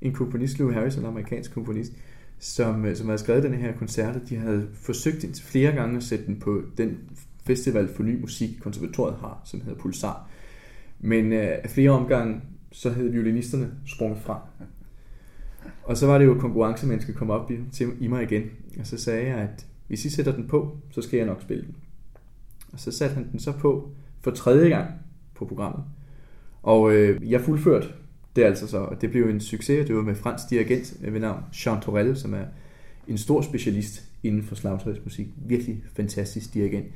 en 0.00 0.12
komponist, 0.12 0.58
Lou 0.58 0.70
Harrison, 0.70 1.02
en 1.02 1.08
amerikansk 1.08 1.54
komponist, 1.54 1.92
som, 2.38 2.84
øh, 2.84 2.96
som 2.96 3.06
havde 3.06 3.18
skrevet 3.18 3.42
den 3.42 3.54
her 3.54 3.72
koncert, 3.72 4.16
og 4.16 4.28
de 4.28 4.36
havde 4.36 4.68
forsøgt 4.74 5.24
indtil 5.24 5.44
flere 5.44 5.72
gange 5.72 5.96
at 5.96 6.02
sætte 6.02 6.26
den 6.26 6.40
på 6.40 6.62
den 6.78 6.98
festival 7.46 7.88
for 7.88 8.02
ny 8.02 8.20
musik, 8.20 8.50
konservatoriet 8.60 9.16
har, 9.20 9.40
som 9.44 9.60
hedder 9.60 9.78
Pulsar. 9.78 10.28
Men 11.00 11.32
øh, 11.32 11.48
af 11.64 11.70
flere 11.70 11.90
omgange, 11.90 12.40
så 12.72 12.90
havde 12.90 13.12
violinisterne 13.12 13.70
sprunget 13.86 14.18
fra. 14.22 14.40
Og 15.84 15.96
så 15.96 16.06
var 16.06 16.18
det 16.18 16.24
jo 16.24 16.34
konkurrence, 16.34 16.86
man 16.86 17.00
skulle 17.00 17.18
komme 17.18 17.32
op 17.32 17.50
i, 17.50 17.54
til, 17.72 17.88
i 18.00 18.06
mig 18.06 18.22
igen. 18.22 18.42
Og 18.80 18.86
så 18.86 18.98
sagde 18.98 19.26
jeg, 19.26 19.36
at 19.36 19.66
hvis 19.86 20.04
I 20.04 20.10
sætter 20.10 20.32
den 20.32 20.46
på, 20.48 20.76
så 20.90 21.02
skal 21.02 21.16
jeg 21.16 21.26
nok 21.26 21.42
spille 21.42 21.64
den. 21.64 21.76
Og 22.72 22.80
så 22.80 22.92
satte 22.92 23.14
han 23.14 23.28
den 23.32 23.40
så 23.40 23.52
på 23.52 23.90
for 24.20 24.30
tredje 24.30 24.68
gang 24.68 24.90
på 25.34 25.44
programmet. 25.44 25.84
Og 26.62 26.92
øh, 26.92 27.30
jeg 27.30 27.40
fuldførte 27.40 27.88
det 28.36 28.42
altså 28.42 28.66
så, 28.66 28.78
og 28.78 29.00
det 29.00 29.10
blev 29.10 29.28
en 29.28 29.40
succes. 29.40 29.86
Det 29.86 29.96
var 29.96 30.02
med 30.02 30.14
fransk 30.14 30.50
dirigent 30.50 30.96
ved 31.00 31.20
navn 31.20 31.42
Jean 31.66 31.80
Torel, 31.80 32.16
som 32.16 32.34
er 32.34 32.44
en 33.08 33.18
stor 33.18 33.40
specialist 33.40 34.04
inden 34.22 34.42
for 34.42 34.54
slagtøjsmusik. 34.54 35.26
Virkelig 35.36 35.84
fantastisk 35.96 36.54
dirigent. 36.54 36.86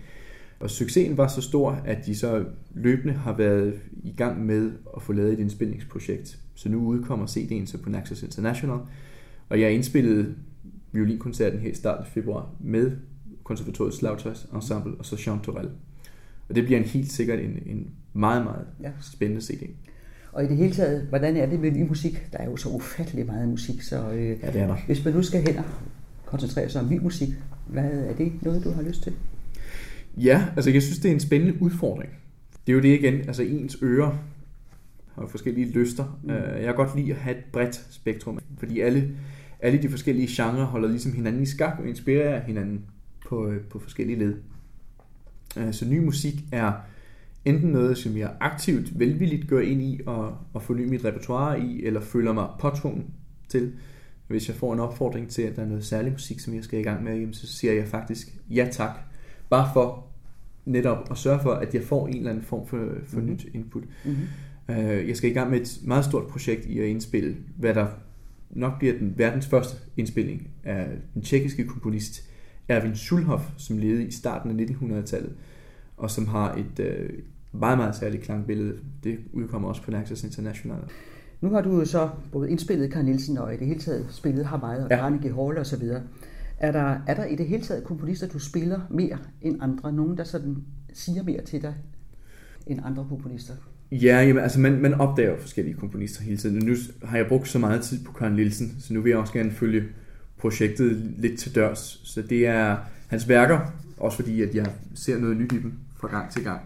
Og 0.60 0.70
succesen 0.70 1.16
var 1.16 1.28
så 1.28 1.42
stor, 1.42 1.70
at 1.70 2.06
de 2.06 2.16
så 2.16 2.44
løbende 2.74 3.14
har 3.14 3.36
været 3.36 3.80
i 4.02 4.12
gang 4.16 4.46
med 4.46 4.72
at 4.96 5.02
få 5.02 5.12
lavet 5.12 5.32
et 5.32 5.38
indspilningsprojekt. 5.38 6.38
Så 6.54 6.68
nu 6.68 6.86
udkommer 6.86 7.26
CD'en 7.26 7.66
så 7.66 7.78
på 7.78 7.90
Naxos 7.90 8.22
International, 8.22 8.78
og 9.48 9.60
jeg 9.60 9.72
indspillede 9.72 10.34
violinkoncerten 10.92 11.60
her 11.60 11.70
i 11.70 11.74
starten 11.74 12.04
af 12.04 12.10
februar 12.12 12.50
med 12.60 12.92
konservatoriets 13.44 13.96
slagtøjsensemble 13.98 14.92
og 14.98 15.06
så 15.06 15.22
Jean 15.26 15.40
Torel. 15.40 15.68
Og 16.48 16.54
det 16.54 16.64
bliver 16.64 16.78
en 16.80 16.84
helt 16.86 17.12
sikkert 17.12 17.38
en, 17.40 17.62
en 17.66 17.90
meget, 18.12 18.44
meget 18.44 18.66
Ja. 18.82 18.90
spændende 19.12 19.42
CD. 19.42 19.62
Og 20.32 20.44
i 20.44 20.48
det 20.48 20.56
hele 20.56 20.72
taget, 20.74 21.02
hvordan 21.08 21.36
er 21.36 21.46
det 21.46 21.60
med 21.60 21.70
ny 21.70 21.88
musik? 21.88 22.26
Der 22.32 22.38
er 22.38 22.44
jo 22.50 22.56
så 22.56 22.68
ufattelig 22.68 23.26
meget 23.26 23.48
musik, 23.48 23.82
så 23.82 24.10
øh, 24.10 24.28
Ja, 24.28 24.32
det 24.52 24.60
er 24.60 24.66
der. 24.66 24.76
hvis 24.86 25.04
man 25.04 25.14
nu 25.14 25.22
skal 25.22 25.40
hen 25.48 25.58
og 25.58 25.64
koncentrere 26.26 26.68
sig 26.68 26.82
om 26.82 26.88
ny 26.90 26.98
musik, 27.02 27.28
hvad 27.66 27.84
er 27.90 28.14
det 28.14 28.32
noget, 28.42 28.64
du 28.64 28.70
har 28.70 28.82
lyst 28.82 29.02
til? 29.02 29.12
Ja, 30.16 30.46
altså 30.56 30.70
jeg 30.70 30.82
synes, 30.82 30.98
det 30.98 31.08
er 31.08 31.12
en 31.14 31.20
spændende 31.20 31.62
udfordring. 31.62 32.10
Det 32.66 32.72
er 32.72 32.76
jo 32.76 32.82
det 32.82 32.98
igen, 32.98 33.14
altså 33.14 33.42
ens 33.42 33.78
ører 33.82 34.18
har 35.14 35.26
forskellige 35.26 35.70
lyster. 35.70 36.18
Mm. 36.24 36.30
Jeg 36.30 36.64
kan 36.64 36.74
godt 36.74 36.96
lide 36.96 37.10
at 37.12 37.16
have 37.18 37.36
et 37.38 37.44
bredt 37.52 37.86
spektrum, 37.90 38.38
fordi 38.58 38.80
alle, 38.80 39.10
alle 39.62 39.82
de 39.82 39.88
forskellige 39.88 40.28
genrer 40.30 40.64
holder 40.64 40.88
ligesom 40.88 41.12
hinanden 41.12 41.42
i 41.42 41.46
skak 41.46 41.78
og 41.78 41.88
inspirerer 41.88 42.40
hinanden 42.40 42.84
på, 43.28 43.48
øh, 43.48 43.60
på 43.60 43.78
forskellige 43.78 44.18
led. 44.18 44.34
Øh, 45.56 45.72
Så 45.72 45.84
ny 45.88 45.98
musik 45.98 46.34
er 46.52 46.72
enten 47.44 47.70
noget, 47.70 47.98
som 47.98 48.16
jeg 48.16 48.32
aktivt 48.40 48.98
velvilligt 48.98 49.48
går 49.48 49.60
ind 49.60 49.82
i 49.82 50.00
og, 50.06 50.36
og 50.52 50.62
forny 50.62 50.88
mit 50.88 51.04
repertoire 51.04 51.60
i, 51.60 51.84
eller 51.84 52.00
føler 52.00 52.32
mig 52.32 52.48
påtvunget 52.60 53.04
til. 53.48 53.72
Hvis 54.28 54.48
jeg 54.48 54.56
får 54.56 54.72
en 54.72 54.80
opfordring 54.80 55.28
til, 55.28 55.42
at 55.42 55.56
der 55.56 55.62
er 55.62 55.66
noget 55.66 55.84
særlig 55.84 56.12
musik, 56.12 56.40
som 56.40 56.54
jeg 56.54 56.64
skal 56.64 56.80
i 56.80 56.82
gang 56.82 57.04
med, 57.04 57.12
jamen, 57.14 57.34
så 57.34 57.46
siger 57.46 57.72
jeg 57.72 57.88
faktisk 57.88 58.38
ja 58.50 58.68
tak. 58.72 58.98
Bare 59.50 59.70
for 59.74 60.06
netop 60.64 61.10
at 61.10 61.16
sørge 61.18 61.40
for, 61.42 61.52
at 61.52 61.74
jeg 61.74 61.82
får 61.82 62.08
en 62.08 62.16
eller 62.16 62.30
anden 62.30 62.44
form 62.44 62.66
for, 62.66 62.88
for 63.06 63.20
nyt 63.20 63.46
input. 63.54 63.82
Mm-hmm. 64.04 64.26
Jeg 65.08 65.16
skal 65.16 65.30
i 65.30 65.32
gang 65.32 65.50
med 65.50 65.60
et 65.60 65.78
meget 65.84 66.04
stort 66.04 66.26
projekt 66.26 66.66
i 66.66 66.78
at 66.78 66.86
indspille, 66.86 67.36
hvad 67.56 67.74
der 67.74 67.86
nok 68.50 68.78
bliver 68.78 68.98
den 68.98 69.14
verdens 69.16 69.46
første 69.46 69.76
indspilning 69.96 70.48
af 70.64 70.88
den 71.14 71.22
tjekkiske 71.22 71.64
komponist 71.64 72.22
Erwin 72.68 72.96
Schulhoff, 72.96 73.42
som 73.56 73.78
levede 73.78 74.04
i 74.04 74.10
starten 74.10 74.60
af 74.60 74.64
1900-tallet, 74.64 75.32
og 75.96 76.10
som 76.10 76.26
har 76.26 76.54
et 76.54 76.80
øh, 76.80 77.10
meget, 77.52 77.78
meget 77.78 77.96
særligt 77.96 78.22
klangbillede. 78.22 78.76
Det 79.04 79.18
udkommer 79.32 79.68
også 79.68 79.82
på 79.82 79.90
Naxos 79.90 80.24
International. 80.24 80.78
Nu 81.40 81.50
har 81.50 81.60
du 81.60 81.78
jo 81.78 81.84
så 81.84 82.10
både 82.32 82.50
indspillet 82.50 82.92
Carl 82.92 83.04
Nielsen 83.04 83.38
og 83.38 83.54
i 83.54 83.56
det 83.56 83.66
hele 83.66 83.80
taget 83.80 84.06
spillet 84.10 84.46
har 84.46 84.56
meget, 84.56 84.84
og 84.84 84.90
Ja. 84.90 84.96
ja. 84.96 85.02
Carnegie 85.02 85.34
Hall 85.34 85.58
og 85.58 85.66
så 85.66 85.76
videre. 85.78 86.02
Er 86.58 86.72
der, 86.72 86.98
er 87.06 87.14
der 87.14 87.24
i 87.24 87.36
det 87.36 87.46
hele 87.46 87.62
taget 87.62 87.84
komponister, 87.84 88.28
du 88.28 88.38
spiller 88.38 88.80
mere 88.90 89.18
end 89.42 89.58
andre? 89.62 89.92
Nogen, 89.92 90.16
der 90.16 90.24
sådan 90.24 90.56
siger 90.92 91.22
mere 91.22 91.42
til 91.42 91.62
dig 91.62 91.74
end 92.66 92.80
andre 92.84 93.06
komponister? 93.08 93.54
Ja, 93.92 94.22
jamen, 94.22 94.42
altså 94.42 94.60
man, 94.60 94.80
man 94.80 94.94
opdager 94.94 95.38
forskellige 95.38 95.74
komponister 95.74 96.22
hele 96.22 96.36
tiden. 96.36 96.66
Nu 96.66 96.74
har 97.04 97.16
jeg 97.16 97.26
brugt 97.26 97.48
så 97.48 97.58
meget 97.58 97.82
tid 97.82 98.04
på 98.04 98.12
Karen 98.12 98.32
Nielsen, 98.32 98.76
så 98.80 98.94
nu 98.94 99.00
vil 99.00 99.10
jeg 99.10 99.18
også 99.18 99.32
gerne 99.32 99.50
følge 99.50 99.84
projektet 100.38 101.12
lidt 101.18 101.38
til 101.38 101.54
dørs. 101.54 102.00
Så 102.04 102.22
det 102.22 102.46
er 102.46 102.76
hans 103.08 103.28
værker, 103.28 103.60
også 103.96 104.16
fordi 104.16 104.42
at 104.42 104.54
jeg 104.54 104.72
ser 104.94 105.18
noget 105.18 105.36
nyt 105.36 105.52
i 105.52 105.62
dem 105.62 105.72
fra 105.96 106.08
gang 106.08 106.30
til 106.32 106.44
gang. 106.44 106.60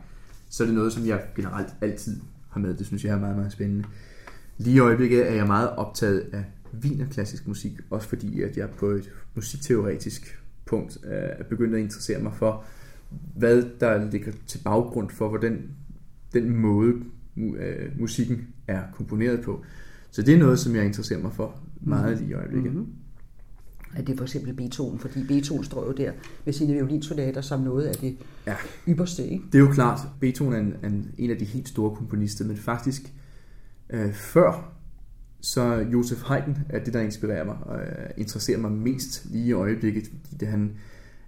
Så 0.50 0.62
er 0.62 0.66
det 0.66 0.74
noget, 0.74 0.92
som 0.92 1.06
jeg 1.06 1.22
generelt 1.36 1.68
altid 1.80 2.20
har 2.50 2.60
med. 2.60 2.74
Det 2.74 2.86
synes 2.86 3.04
jeg 3.04 3.14
er 3.14 3.20
meget, 3.20 3.36
meget 3.36 3.52
spændende. 3.52 3.84
Lige 4.58 4.76
i 4.76 4.78
øjeblikket 4.78 5.30
er 5.30 5.34
jeg 5.34 5.46
meget 5.46 5.70
optaget 5.70 6.26
af 6.32 6.44
klassisk 7.10 7.48
musik, 7.48 7.72
også 7.90 8.08
fordi 8.08 8.42
at 8.42 8.56
jeg 8.56 8.70
på 8.70 8.86
et 8.86 9.10
musikteoretisk 9.34 10.38
punkt 10.66 10.98
er 11.04 11.44
begyndt 11.44 11.74
at 11.74 11.80
interessere 11.80 12.18
mig 12.18 12.32
for, 12.34 12.64
hvad 13.36 13.64
der 13.80 14.10
ligger 14.10 14.32
til 14.46 14.60
baggrund 14.64 15.10
for, 15.10 15.28
hvordan 15.28 15.70
den 16.34 16.56
måde 16.56 16.94
øh, 17.36 18.00
musikken 18.00 18.46
er 18.68 18.82
komponeret 18.92 19.40
på. 19.40 19.64
Så 20.10 20.22
det 20.22 20.34
er 20.34 20.38
noget, 20.38 20.58
som 20.58 20.76
jeg 20.76 20.84
interesserer 20.84 21.22
mig 21.22 21.32
for 21.32 21.60
meget 21.80 22.18
lige 22.18 22.30
i 22.30 22.34
øjeblikket. 22.34 22.72
Mm-hmm. 22.72 22.92
Er 23.96 24.02
det 24.02 24.16
for 24.16 24.24
eksempel 24.24 24.54
Beethoven? 24.54 24.98
Fordi 24.98 25.24
Beethoven 25.28 25.64
står 25.64 25.86
jo 25.86 25.92
der 25.92 26.12
med 26.44 26.52
sine 26.52 26.72
violinsonater 26.72 27.40
som 27.40 27.60
noget 27.60 27.84
af 27.84 27.94
det 27.94 28.16
ja. 28.46 28.54
ypperste. 28.88 29.26
Ikke? 29.28 29.44
Det 29.52 29.54
er 29.54 29.62
jo 29.62 29.72
klart, 29.72 30.00
Beethoven 30.20 30.54
er 30.54 30.58
en, 30.58 30.74
en, 30.92 31.10
en 31.18 31.30
af 31.30 31.36
de 31.36 31.44
helt 31.44 31.68
store 31.68 31.96
komponister, 31.96 32.44
men 32.44 32.56
faktisk 32.56 33.12
øh, 33.90 34.12
før 34.12 34.74
så 35.40 35.86
Josef 35.92 36.22
Haydn 36.22 36.56
er 36.68 36.84
det, 36.84 36.94
der 36.94 37.00
inspirerer 37.00 37.44
mig 37.44 37.56
og 37.62 37.80
øh, 37.80 38.10
interesserer 38.16 38.58
mig 38.58 38.72
mest 38.72 39.26
lige 39.30 39.46
i 39.46 39.52
øjeblikket, 39.52 40.04
fordi 40.06 40.36
det, 40.36 40.48
han 40.48 40.72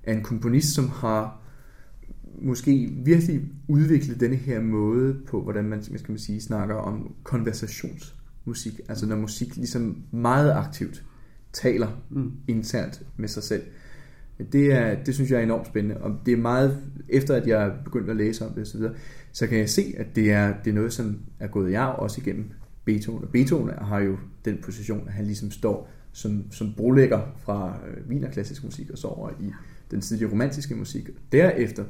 er 0.02 0.14
en 0.14 0.22
komponist, 0.22 0.74
som 0.74 0.88
har 0.88 1.40
måske 2.42 2.92
virkelig 3.04 3.42
udviklet 3.68 4.20
denne 4.20 4.36
her 4.36 4.60
måde 4.60 5.16
på, 5.26 5.42
hvordan 5.42 5.64
man, 5.64 5.82
skal 5.82 6.00
man 6.08 6.18
sige, 6.18 6.40
snakker 6.40 6.74
om 6.74 7.14
konversationsmusik. 7.22 8.80
Altså 8.88 9.06
når 9.06 9.16
musik 9.16 9.56
ligesom 9.56 10.02
meget 10.10 10.52
aktivt 10.52 11.04
taler 11.52 12.02
mm. 12.10 12.32
internt 12.48 13.02
med 13.16 13.28
sig 13.28 13.42
selv. 13.42 13.62
Det, 14.52 14.72
er, 14.72 15.04
det 15.04 15.14
synes 15.14 15.30
jeg 15.30 15.38
er 15.38 15.42
enormt 15.42 15.66
spændende, 15.66 15.96
og 15.96 16.20
det 16.26 16.32
er 16.32 16.36
meget, 16.36 16.78
efter 17.08 17.34
at 17.34 17.46
jeg 17.46 17.66
er 17.66 17.72
begyndt 17.84 18.10
at 18.10 18.16
læse 18.16 18.46
om 18.46 18.52
det 18.52 18.62
osv., 18.62 18.80
så, 18.80 18.90
så 19.32 19.46
kan 19.46 19.58
jeg 19.58 19.70
se, 19.70 19.94
at 19.96 20.16
det 20.16 20.32
er, 20.32 20.54
det 20.64 20.70
er 20.70 20.74
noget, 20.74 20.92
som 20.92 21.18
er 21.40 21.46
gået 21.46 21.72
jeg 21.72 21.86
også 21.86 22.20
igennem 22.20 22.50
Beethoven. 22.84 23.22
Og 23.24 23.28
Beethoven 23.28 23.70
har 23.78 24.00
jo 24.00 24.16
den 24.44 24.58
position, 24.62 25.08
at 25.08 25.12
han 25.12 25.24
ligesom 25.24 25.50
står 25.50 25.90
som, 26.12 26.44
som 26.50 26.74
brolægger 26.76 27.20
fra 27.38 27.78
øh, 27.88 28.08
wienerklassisk 28.08 28.64
musik 28.64 28.90
og 28.90 28.98
så 28.98 29.08
over 29.08 29.30
i 29.40 29.52
den 29.90 30.00
tidlige 30.00 30.30
romantiske 30.30 30.74
musik. 30.74 31.08
Derefter 31.32 31.84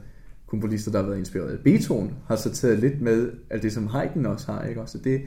komponister, 0.46 0.90
der 0.90 0.98
har 0.98 1.06
været 1.06 1.18
inspireret 1.18 1.50
af 1.50 1.59
Beethoven, 1.59 2.11
har 2.26 2.37
så 2.37 2.52
taget 2.52 2.78
lidt 2.78 3.00
med 3.00 3.30
alt 3.50 3.62
det, 3.62 3.72
som 3.72 3.87
Haydn 3.87 4.26
også 4.26 4.52
har. 4.52 4.64
Ikke? 4.64 4.80
Så 4.87 4.98
det, 4.98 5.22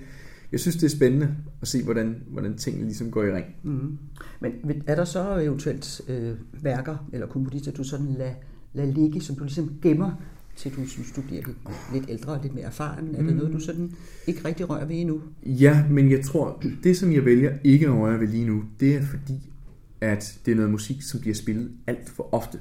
jeg 0.51 0.59
synes, 0.59 0.75
det 0.75 0.83
er 0.83 0.95
spændende 0.95 1.35
at 1.61 1.67
se, 1.67 1.83
hvordan, 1.83 2.15
hvordan 2.27 2.57
tingene 2.57 2.85
ligesom 2.85 3.11
går 3.11 3.23
i 3.23 3.31
ring. 3.31 3.45
Mm. 3.63 3.97
Men 4.39 4.83
er 4.87 4.95
der 4.95 5.05
så 5.05 5.39
eventuelt 5.39 6.01
øh, 6.07 6.35
værker 6.63 7.09
eller 7.13 7.27
komponister, 7.27 7.71
du 7.71 7.83
sådan 7.83 8.13
lader, 8.17 8.33
lader 8.73 8.93
ligge, 8.93 9.21
som 9.21 9.35
du 9.35 9.43
ligesom 9.43 9.73
gemmer 9.81 10.11
til 10.55 10.75
du 10.75 10.85
synes, 10.87 11.11
du 11.11 11.21
bliver 11.21 11.41
lidt, 11.45 11.57
lidt 11.93 12.09
ældre 12.09 12.33
og 12.33 12.39
lidt 12.43 12.55
mere 12.55 12.65
erfaren? 12.65 13.15
Er 13.15 13.23
det 13.23 13.35
noget, 13.35 13.51
du 13.51 13.57
mm. 13.57 13.59
sådan 13.59 13.91
ikke 14.27 14.47
rigtig 14.47 14.69
rører 14.69 14.85
ved 14.85 14.95
endnu? 14.95 15.21
Ja, 15.43 15.85
men 15.89 16.11
jeg 16.11 16.25
tror, 16.25 16.63
det 16.83 16.97
som 16.97 17.11
jeg 17.13 17.25
vælger 17.25 17.57
ikke 17.63 17.85
at 17.85 17.93
røre 17.93 18.19
ved 18.19 18.27
lige 18.27 18.45
nu, 18.45 18.63
det 18.79 18.95
er 18.95 19.01
fordi, 19.01 19.51
at 20.01 20.39
det 20.45 20.51
er 20.51 20.55
noget 20.55 20.71
musik, 20.71 21.01
som 21.01 21.19
bliver 21.19 21.35
spillet 21.35 21.71
alt 21.87 22.09
for 22.09 22.33
ofte. 22.33 22.59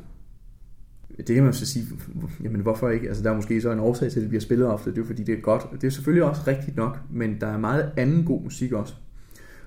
Det 1.27 1.35
kan 1.35 1.45
man 1.45 1.53
så 1.53 1.67
sige, 1.67 1.87
jamen 2.43 2.61
hvorfor 2.61 2.89
ikke? 2.89 3.09
Altså 3.09 3.23
der 3.23 3.31
er 3.31 3.37
måske 3.37 3.61
så 3.61 3.73
en 3.73 3.79
årsag 3.79 4.11
til, 4.11 4.19
at 4.19 4.23
det 4.23 4.29
bliver 4.29 4.41
spillet 4.41 4.67
ofte, 4.67 4.95
det 4.95 4.99
er 4.99 5.07
fordi 5.07 5.23
det 5.23 5.35
er 5.35 5.41
godt. 5.41 5.63
Det 5.81 5.85
er 5.87 5.91
selvfølgelig 5.91 6.25
også 6.25 6.43
rigtigt 6.47 6.77
nok, 6.77 6.99
men 7.11 7.41
der 7.41 7.47
er 7.47 7.59
meget 7.59 7.93
anden 7.97 8.25
god 8.25 8.43
musik 8.43 8.73
også. 8.73 8.95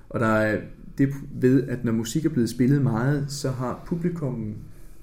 Og 0.09 0.19
der 0.19 0.27
er 0.27 0.61
det 0.97 1.09
ved, 1.31 1.67
at 1.67 1.83
når 1.85 1.91
musik 1.91 2.25
er 2.25 2.29
blevet 2.29 2.49
spillet 2.49 2.81
meget, 2.81 3.25
så 3.27 3.51
har 3.51 3.83
publikum 3.85 4.55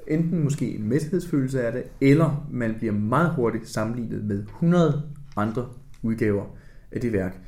enten 0.06 0.44
måske 0.44 0.74
en 0.74 0.88
mæthedsfølelse 0.88 1.62
af 1.62 1.72
det, 1.72 1.82
eller 2.00 2.48
man 2.50 2.74
bliver 2.78 2.92
meget 2.92 3.34
hurtigt 3.34 3.68
sammenlignet 3.68 4.24
med 4.24 4.38
100 4.38 5.02
andre 5.36 5.66
udgaver 6.02 6.44
af 6.92 7.00
det 7.00 7.12
værk. 7.12 7.40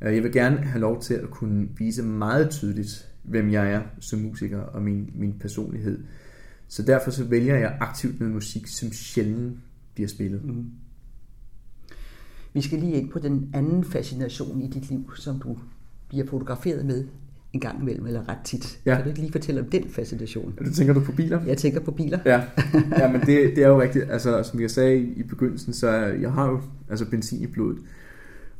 Jeg 0.00 0.22
vil 0.22 0.32
gerne 0.32 0.56
have 0.56 0.80
lov 0.80 1.02
til 1.02 1.14
at 1.14 1.30
kunne 1.30 1.68
vise 1.78 2.02
meget 2.02 2.50
tydeligt, 2.50 3.08
hvem 3.22 3.50
jeg 3.50 3.72
er 3.72 3.82
som 4.00 4.18
musiker 4.18 4.60
og 4.60 4.82
min, 4.82 5.10
min 5.14 5.34
personlighed. 5.40 5.98
Så 6.68 6.82
derfor 6.82 7.10
så 7.10 7.24
vælger 7.24 7.56
jeg 7.56 7.76
aktivt 7.80 8.20
noget 8.20 8.34
musik, 8.34 8.66
som 8.66 8.92
sjældent 8.92 9.58
bliver 9.94 10.08
spillet. 10.08 10.44
Mm. 10.44 10.64
Vi 12.52 12.60
skal 12.60 12.78
lige 12.78 12.92
ind 12.92 13.10
på 13.10 13.18
den 13.18 13.50
anden 13.54 13.84
fascination 13.84 14.62
i 14.62 14.68
dit 14.68 14.90
liv, 14.90 15.10
som 15.16 15.40
du 15.40 15.58
bliver 16.08 16.26
fotograferet 16.26 16.86
med 16.86 17.04
en 17.52 17.60
gang 17.60 17.80
imellem, 17.80 18.06
eller 18.06 18.28
ret 18.28 18.38
tit. 18.44 18.80
Ja. 18.86 18.94
Kan 18.94 19.04
du 19.04 19.08
ikke 19.08 19.20
lige 19.20 19.32
fortælle 19.32 19.60
om 19.60 19.66
den 19.66 19.88
fascination? 19.88 20.54
Du 20.58 20.72
tænker 20.72 20.94
du 20.94 21.00
på 21.00 21.12
biler? 21.12 21.44
Jeg 21.44 21.58
tænker 21.58 21.80
på 21.80 21.90
biler. 21.90 22.18
Ja, 22.24 22.42
ja 23.00 23.12
men 23.12 23.20
det, 23.20 23.56
det 23.56 23.58
er 23.58 23.68
jo 23.68 23.80
rigtigt. 23.80 24.10
Altså, 24.10 24.42
som 24.42 24.60
jeg 24.60 24.70
sagde 24.70 24.98
i, 24.98 25.22
begyndelsen, 25.22 25.72
så 25.72 25.90
jeg 25.90 26.32
har 26.32 26.48
jo 26.48 26.60
altså 26.90 27.10
benzin 27.10 27.42
i 27.42 27.46
blodet. 27.46 27.78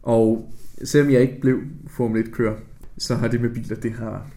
Og 0.03 0.53
selvom 0.85 1.13
jeg 1.13 1.21
ikke 1.21 1.41
blev 1.41 1.61
Formel 1.87 2.23
1-kører, 2.23 2.57
så 2.99 3.15
har 3.15 3.29
det 3.29 3.41
med 3.41 3.51
biler, 3.51 3.77
det 3.77 3.93
har, 3.93 4.31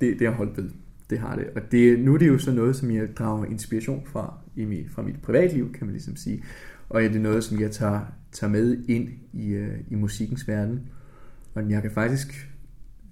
det, 0.00 0.18
det 0.18 0.26
har 0.26 0.34
holdt 0.34 0.56
ved. 0.56 0.70
Det 1.10 1.18
har 1.18 1.36
det. 1.36 1.46
Og 1.56 1.62
det, 1.72 1.98
nu 1.98 2.14
er 2.14 2.18
det 2.18 2.28
jo 2.28 2.38
så 2.38 2.52
noget, 2.52 2.76
som 2.76 2.90
jeg 2.90 3.16
drager 3.16 3.44
inspiration 3.44 4.02
fra, 4.06 4.34
i 4.56 4.64
mit, 4.64 4.90
fra 4.90 5.02
mit 5.02 5.22
privatliv, 5.22 5.72
kan 5.72 5.86
man 5.86 5.92
ligesom 5.92 6.16
sige. 6.16 6.42
Og 6.88 7.02
det 7.02 7.16
er 7.16 7.20
noget, 7.20 7.44
som 7.44 7.60
jeg 7.60 7.70
tager, 7.70 8.00
tager 8.32 8.50
med 8.50 8.84
ind 8.88 9.08
i, 9.32 9.48
øh, 9.48 9.78
i 9.90 9.94
musikkens 9.94 10.48
verden. 10.48 10.80
Og 11.54 11.70
jeg 11.70 11.82
kan 11.82 11.90
faktisk 11.90 12.50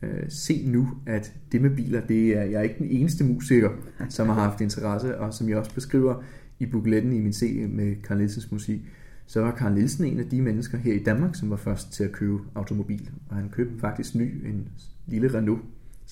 øh, 0.03 0.25
se 0.29 0.67
nu, 0.67 0.89
at 1.07 1.33
det 1.53 1.63
med 1.63 1.71
biler, 1.71 2.01
det 2.01 2.37
er, 2.37 2.43
jeg 2.43 2.59
er 2.59 2.63
ikke 2.63 2.79
den 2.79 2.91
eneste 2.91 3.25
musiker, 3.25 3.71
som 4.09 4.27
har 4.27 4.35
haft 4.35 4.61
interesse, 4.61 5.19
og 5.19 5.35
som 5.35 5.49
jeg 5.49 5.57
også 5.57 5.75
beskriver 5.75 6.23
i 6.59 6.67
bukletten 6.67 7.13
i 7.13 7.21
min 7.21 7.33
serie 7.33 7.69
med 7.69 7.97
Carl 8.03 8.19
Nielsens 8.19 8.53
musik, 8.53 8.81
så 9.27 9.41
var 9.41 9.57
Carl 9.57 9.75
Nielsen 9.75 10.05
en 10.05 10.21
af 10.21 10.27
de 10.27 10.43
mennesker 10.43 10.79
her 10.79 10.95
i 10.95 11.03
Danmark, 11.03 11.35
som 11.35 11.51
var 11.51 11.57
først 11.57 11.93
til 11.93 12.05
at 12.05 12.13
købe 12.13 12.39
automobil. 12.55 13.11
Og 13.29 13.37
han 13.37 13.49
købte 13.49 13.81
faktisk 13.81 14.15
ny 14.15 14.47
en 14.47 14.69
lille 15.07 15.35
Renault, 15.35 15.63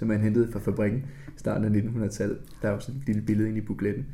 som 0.00 0.10
han 0.10 0.20
hentede 0.20 0.52
fra 0.52 0.58
fabrikken 0.58 1.04
i 1.36 1.38
starten 1.38 1.64
af 1.64 1.80
1900-tallet. 1.80 2.38
Der 2.62 2.68
er 2.68 2.72
også 2.72 2.92
et 2.92 3.02
lille 3.06 3.22
billede 3.22 3.48
inde 3.48 3.58
i 3.58 3.64
bukletten. 3.64 4.06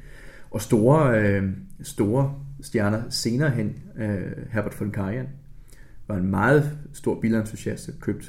Og 0.50 0.60
store, 0.60 1.20
øh, 1.20 1.50
store 1.82 2.34
stjerner 2.62 3.02
senere 3.10 3.50
hen, 3.50 3.78
øh, 3.98 4.32
Herbert 4.50 4.80
von 4.80 4.90
Karajan, 4.90 5.26
var 6.08 6.16
en 6.16 6.30
meget 6.30 6.78
stor 6.92 7.20
bilentusiast, 7.20 7.90
købte 8.00 8.26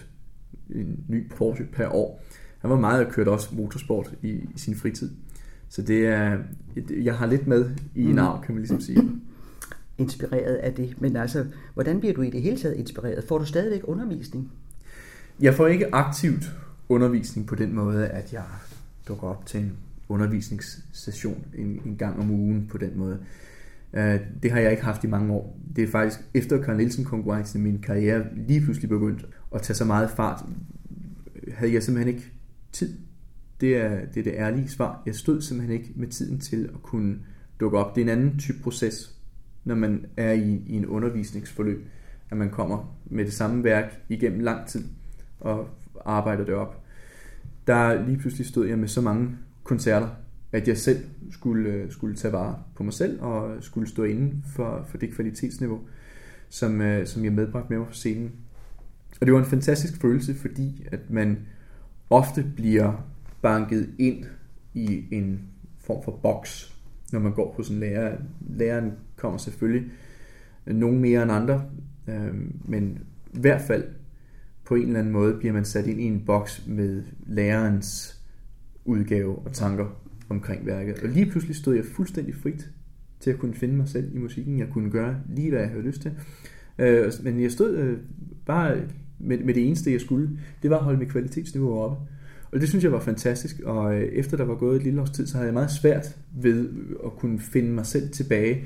en 0.70 1.04
ny 1.08 1.30
Porsche 1.30 1.65
per 1.65 1.88
år. 1.88 2.24
Han 2.60 2.70
var 2.70 2.80
meget 2.80 3.08
kørt 3.10 3.28
også 3.28 3.56
motorsport 3.56 4.13
i, 4.22 4.30
i 4.30 4.54
sin 4.56 4.76
fritid. 4.76 5.12
Så 5.70 5.82
det 5.82 6.08
er, 6.08 6.38
jeg 6.89 7.15
har 7.15 7.26
lidt 7.26 7.48
med 7.48 7.70
i 7.96 8.04
en 8.04 8.12
mm. 8.12 8.17
arv, 8.17 8.43
kan 8.43 8.56
man 8.56 8.62
ligesom 8.62 8.82
sige. 8.82 9.12
Inspireret 9.98 10.56
af 10.56 10.74
det. 10.74 11.02
Men 11.02 11.15
altså, 11.15 11.46
hvordan 11.74 12.00
bliver 12.00 12.13
du 12.13 12.22
i 12.22 12.30
det 12.30 12.41
hele 12.41 12.58
taget 12.58 12.76
inspireret? 12.76 13.24
Får 13.28 13.38
du 13.38 13.46
stadigvæk 13.46 13.82
undervisning? 13.84 14.52
Jeg 15.39 15.54
får 15.54 15.67
ikke 15.67 15.96
aktivt 15.96 16.52
undervisning 16.89 17.47
på 17.47 17.56
den 17.56 17.76
måde, 17.76 18.08
at 18.08 18.34
jeg 18.34 18.43
dukker 19.08 19.28
op 19.28 19.45
til 19.45 19.60
en 19.60 19.78
undervisningssession 20.10 21.45
en, 21.58 21.82
en 21.86 21.95
gang 21.97 22.19
om 22.19 22.32
ugen 22.32 22.67
på 22.67 22.78
den 22.78 22.97
måde. 22.97 23.19
Øh, 23.93 24.19
det 24.43 24.52
har 24.52 24.60
jeg 24.60 24.71
ikke 24.71 24.84
haft 24.84 25.04
i 25.04 25.08
mange 25.08 25.34
år. 25.34 25.60
Det 25.76 25.84
er 25.84 25.88
faktisk 25.88 26.19
efter 26.34 26.63
Carl 26.63 26.78
Nielsen 26.78 27.06
konkurrencen 27.06 27.63
min 27.63 27.82
karriere 27.82 28.26
lige 28.36 28.62
pludselig 28.62 28.89
begyndt 28.89 29.26
at 29.56 29.62
tage 29.62 29.78
så 29.78 29.86
meget 29.86 30.10
fart, 30.10 30.45
havde 31.54 31.73
jeg 31.73 31.84
simpelthen 31.84 32.15
ikke 32.15 32.32
tid. 32.71 32.97
Det 33.62 33.78
er, 33.78 34.06
det 34.13 34.19
er 34.19 34.23
det 34.23 34.34
ærlige 34.38 34.69
svar. 34.69 35.02
Jeg 35.06 35.15
stod 35.15 35.41
simpelthen 35.41 35.78
ikke 35.80 35.93
med 35.95 36.08
tiden 36.08 36.39
til 36.39 36.69
at 36.73 36.82
kunne 36.84 37.19
dukke 37.60 37.78
op. 37.78 37.95
Det 37.95 38.02
er 38.02 38.06
en 38.06 38.17
anden 38.17 38.39
type 38.39 38.60
proces, 38.63 39.15
når 39.63 39.76
man 39.76 40.06
er 40.17 40.32
i, 40.32 40.63
i 40.67 40.73
en 40.73 40.86
undervisningsforløb, 40.86 41.88
at 42.30 42.38
man 42.38 42.50
kommer 42.50 42.97
med 43.06 43.26
det 43.26 43.34
samme 43.34 43.63
værk 43.63 44.02
igennem 44.10 44.39
lang 44.39 44.67
tid 44.67 44.84
og 45.39 45.67
arbejdede 46.08 46.48
det 46.48 46.56
op. 46.56 46.84
Der 47.67 48.06
lige 48.06 48.17
pludselig 48.17 48.48
stod 48.48 48.67
jeg 48.67 48.80
med 48.80 48.88
så 48.88 49.02
mange 49.02 49.30
koncerter, 49.63 50.10
at 50.52 50.67
jeg 50.67 50.78
selv 50.78 51.06
skulle, 51.32 51.70
øh, 51.70 51.91
skulle 51.91 52.15
tage 52.15 52.32
vare 52.32 52.60
på 52.76 52.84
mig 52.84 52.93
selv 52.93 53.22
og 53.22 53.63
skulle 53.63 53.89
stå 53.89 54.04
inden 54.04 54.43
for, 54.56 54.86
for 54.89 54.98
det 54.98 55.13
kvalitetsniveau, 55.13 55.80
som, 56.50 56.82
øh, 56.82 57.08
som 57.08 57.24
jeg 57.24 57.34
medbragte 57.34 57.70
med 57.70 57.78
mig 57.78 57.88
på 57.88 57.93
scenen. 57.93 58.32
Og 59.22 59.26
det 59.26 59.34
var 59.34 59.39
en 59.39 59.46
fantastisk 59.46 60.02
følelse, 60.02 60.36
fordi 60.36 60.88
at 60.91 61.10
man 61.10 61.39
ofte 62.10 62.46
bliver 62.56 63.06
banket 63.41 63.89
ind 64.00 64.26
i 64.74 65.06
en 65.12 65.41
form 65.80 66.04
for 66.04 66.12
boks, 66.12 66.76
når 67.12 67.20
man 67.20 67.34
går 67.34 67.54
hos 67.54 67.70
en 67.70 67.80
lærer. 67.80 68.17
Læreren 68.50 68.91
kommer 69.15 69.38
selvfølgelig 69.38 69.91
nogen 70.65 71.00
mere 71.00 71.24
end 71.24 71.32
andre, 71.32 71.63
øh, 72.08 72.34
men 72.65 73.00
i 73.34 73.39
hvert 73.39 73.62
fald 73.62 73.84
på 74.67 74.75
en 74.75 74.88
eller 74.88 74.99
anden 74.99 75.13
måde 75.13 75.34
bliver 75.34 75.53
man 75.53 75.65
sat 75.65 75.88
ind 75.88 76.01
i 76.01 76.03
en 76.03 76.23
boks 76.25 76.63
med 76.67 77.03
lærerens 77.27 78.19
udgave 78.86 79.36
og 79.39 79.53
tanker 79.53 79.86
omkring 80.30 80.65
værket. 80.65 80.99
Og 80.99 81.10
lige 81.10 81.25
pludselig 81.25 81.56
stod 81.56 81.75
jeg 81.75 81.86
fuldstændig 81.86 82.36
frit 82.36 82.69
til 83.19 83.30
at 83.30 83.39
kunne 83.39 83.53
finde 83.53 83.75
mig 83.75 83.88
selv 83.88 84.15
i 84.15 84.17
musikken. 84.17 84.60
Jeg 84.60 84.67
kunne 84.71 84.91
gøre 84.91 85.15
lige, 85.36 85.49
hvad 85.49 85.60
jeg 85.60 85.69
havde 85.69 85.84
lyst 85.84 86.01
til. 86.01 86.12
Øh, 86.80 87.12
men 87.23 87.41
jeg 87.41 87.51
stod 87.51 87.75
øh, 87.77 87.97
bare 88.45 88.77
med, 89.19 89.38
med 89.38 89.53
det 89.53 89.67
eneste, 89.67 89.91
jeg 89.91 90.01
skulle. 90.01 90.30
Det 90.62 90.69
var 90.69 90.77
at 90.77 90.84
holde 90.84 90.99
mit 90.99 91.10
kvalitetsniveau 91.10 91.80
oppe. 91.80 91.97
Og 92.51 92.62
det 92.62 92.69
synes 92.69 92.84
jeg 92.84 92.91
var 92.91 92.99
fantastisk, 92.99 93.60
og 93.60 93.95
øh, 93.95 94.03
efter 94.03 94.38
der 94.38 94.45
var 94.45 94.56
gået 94.56 94.75
et 94.75 94.84
lille 94.84 95.01
års 95.01 95.10
tid, 95.10 95.27
så 95.27 95.34
havde 95.34 95.45
jeg 95.45 95.53
meget 95.53 95.71
svært 95.71 96.17
ved 96.41 96.69
at 97.06 97.12
kunne 97.12 97.39
finde 97.39 97.69
mig 97.69 97.86
selv 97.86 98.10
tilbage 98.10 98.63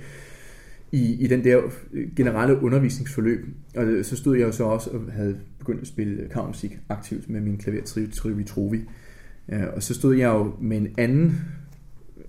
i, 0.91 1.23
i 1.23 1.27
den 1.27 1.43
der 1.43 1.61
øh, 1.93 2.15
generelle 2.15 2.61
undervisningsforløb. 2.61 3.45
Og 3.75 3.83
øh, 3.83 4.05
så 4.05 4.17
stod 4.17 4.37
jeg 4.37 4.47
jo 4.47 4.51
så 4.51 4.63
også 4.63 4.89
og 4.89 5.01
havde 5.11 5.39
begyndt 5.59 5.81
at 5.81 5.87
spille 5.87 6.27
kammermusik 6.33 6.77
aktivt 6.89 7.29
med 7.29 7.41
min 7.41 7.57
klaver 7.57 8.07
Trivi 8.13 8.43
Trovi. 8.43 8.81
Øh, 9.49 9.63
og 9.75 9.83
så 9.83 9.93
stod 9.93 10.15
jeg 10.15 10.27
jo 10.27 10.53
med 10.61 10.77
en 10.77 10.87
anden 10.97 11.35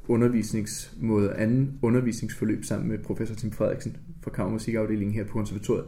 undervisningsmåde, 0.08 1.34
anden 1.34 1.78
undervisningsforløb 1.82 2.64
sammen 2.64 2.88
med 2.88 2.98
professor 2.98 3.34
Tim 3.34 3.52
Frederiksen 3.52 3.96
fra 4.22 4.30
kammermusikafdelingen 4.30 5.14
her 5.14 5.24
på 5.24 5.32
konservatoriet. 5.32 5.84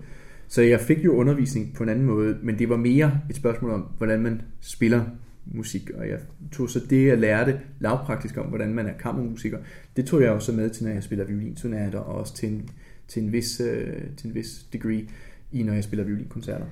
Så 0.48 0.62
jeg 0.62 0.80
fik 0.80 1.04
jo 1.04 1.12
undervisning 1.12 1.74
på 1.74 1.82
en 1.82 1.88
anden 1.88 2.06
måde, 2.06 2.38
men 2.42 2.58
det 2.58 2.68
var 2.68 2.76
mere 2.76 3.20
et 3.30 3.36
spørgsmål 3.36 3.70
om, 3.70 3.80
hvordan 3.98 4.22
man 4.22 4.42
spiller 4.60 5.04
musik, 5.46 5.90
og 5.90 6.08
jeg 6.08 6.18
tog 6.52 6.70
så 6.70 6.80
det, 6.90 7.06
jeg 7.06 7.18
lærte 7.18 7.60
lavpraktisk 7.80 8.36
om, 8.36 8.46
hvordan 8.46 8.74
man 8.74 8.86
er 8.86 8.92
kammermusiker, 8.92 9.58
det 9.96 10.06
tog 10.06 10.22
jeg 10.22 10.30
også 10.30 10.52
med 10.52 10.70
til, 10.70 10.84
når 10.84 10.92
jeg 10.92 11.02
spiller 11.02 11.24
violinsonater, 11.24 11.98
og 11.98 12.14
også 12.14 12.34
til 12.34 12.48
en, 12.48 12.68
til 13.08 13.22
en, 13.22 13.32
vis, 13.32 13.60
uh, 13.60 14.16
til 14.16 14.28
en 14.28 14.34
vis 14.34 14.66
degree, 14.72 15.08
i 15.52 15.62
når 15.62 15.72
jeg 15.72 15.84
spiller 15.84 16.04
violinkoncerter. 16.04 16.66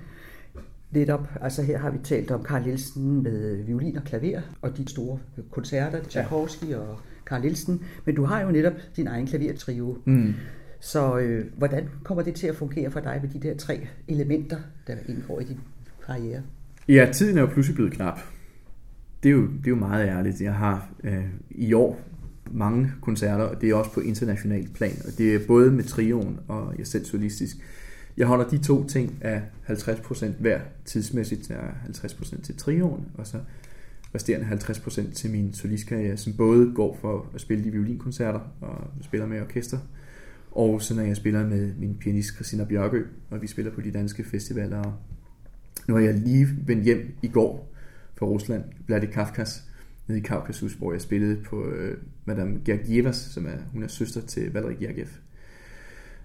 Netop, 0.90 1.28
altså 1.40 1.62
her 1.62 1.78
har 1.78 1.90
vi 1.90 1.98
talt 2.04 2.30
om 2.30 2.42
Karl 2.42 2.62
Nielsen 2.62 3.22
med 3.22 3.62
violin 3.62 3.96
og 3.96 4.04
klaver, 4.04 4.40
og 4.62 4.76
de 4.76 4.88
store 4.88 5.18
koncerter, 5.50 6.02
Tchaikovsky 6.02 6.64
ja. 6.68 6.78
og 6.78 6.98
Karl 7.26 7.40
Nielsen, 7.40 7.82
men 8.04 8.14
du 8.14 8.24
har 8.24 8.42
jo 8.42 8.50
netop 8.50 8.72
din 8.96 9.06
egen 9.06 9.26
klavertrio. 9.26 9.98
Mm. 10.04 10.34
Så 10.80 11.18
øh, 11.18 11.46
hvordan 11.58 11.88
kommer 12.04 12.22
det 12.22 12.34
til 12.34 12.46
at 12.46 12.56
fungere 12.56 12.90
for 12.90 13.00
dig 13.00 13.18
med 13.22 13.30
de 13.30 13.48
der 13.48 13.56
tre 13.56 13.86
elementer, 14.08 14.56
der 14.86 14.96
indgår 15.08 15.40
i 15.40 15.44
din 15.44 15.60
karriere? 16.06 16.42
Ja, 16.88 17.08
tiden 17.12 17.36
er 17.38 17.40
jo 17.40 17.46
pludselig 17.46 17.74
blevet 17.74 17.92
knap. 17.92 18.20
Det 19.22 19.28
er 19.28 19.32
jo, 19.32 19.42
det 19.42 19.66
er 19.66 19.70
jo 19.70 19.76
meget 19.76 20.08
ærligt. 20.08 20.40
Jeg 20.40 20.54
har 20.54 20.88
øh, 21.04 21.24
i 21.50 21.72
år 21.72 22.00
mange 22.50 22.92
koncerter, 23.00 23.44
og 23.44 23.60
det 23.60 23.70
er 23.70 23.74
også 23.74 23.90
på 23.90 24.00
international 24.00 24.68
plan. 24.74 24.96
Og 25.06 25.18
det 25.18 25.34
er 25.34 25.46
både 25.46 25.70
med 25.70 25.84
trioen 25.84 26.40
og 26.48 26.74
jeg 26.78 26.86
selv 26.86 27.04
solistisk. 27.04 27.56
Jeg 28.16 28.26
holder 28.26 28.48
de 28.48 28.58
to 28.58 28.86
ting 28.86 29.18
af 29.20 29.42
50% 29.68 30.26
hver 30.38 30.60
tidsmæssigt. 30.84 31.50
Jeg 31.50 31.58
er 31.58 31.88
50% 31.88 32.42
til 32.42 32.56
trioen, 32.56 33.06
og 33.14 33.26
så 33.26 33.38
resterende 34.14 34.46
50% 34.46 35.12
til 35.14 35.30
min 35.30 35.54
solistkarriere, 35.54 36.16
som 36.16 36.32
både 36.32 36.72
går 36.74 36.98
for 37.00 37.26
at 37.34 37.40
spille 37.40 37.64
de 37.64 37.70
violinkoncerter 37.70 38.40
og 38.60 38.88
spiller 39.00 39.26
med 39.26 39.40
orkester, 39.40 39.78
og 40.50 40.82
så 40.82 40.94
når 40.94 41.02
jeg 41.02 41.16
spiller 41.16 41.46
med 41.46 41.72
min 41.78 41.96
pianist 42.00 42.34
Christina 42.34 42.64
Bjørkø, 42.64 43.04
og 43.30 43.42
vi 43.42 43.46
spiller 43.46 43.72
på 43.72 43.80
de 43.80 43.90
danske 43.90 44.24
festivaler. 44.24 45.00
Nu 45.88 45.94
har 45.94 46.00
jeg 46.00 46.14
lige 46.14 46.48
vendt 46.66 46.84
hjem 46.84 47.14
i 47.22 47.28
går 47.28 47.71
fra 48.22 48.28
Rusland, 48.28 48.64
Vladi 48.86 49.06
Kafkas, 49.06 49.64
nede 50.08 50.20
i 50.20 50.22
Kaukasus, 50.22 50.72
hvor 50.72 50.92
jeg 50.92 51.00
spillede 51.00 51.42
på 51.44 51.66
øh, 51.66 51.98
Madame 52.24 52.60
Gergievas, 52.64 53.16
som 53.16 53.46
er, 53.46 53.56
hun 53.72 53.82
er 53.82 53.88
søster 53.88 54.20
til 54.20 54.52
Valery 54.52 54.72
Gergiev. 54.80 55.06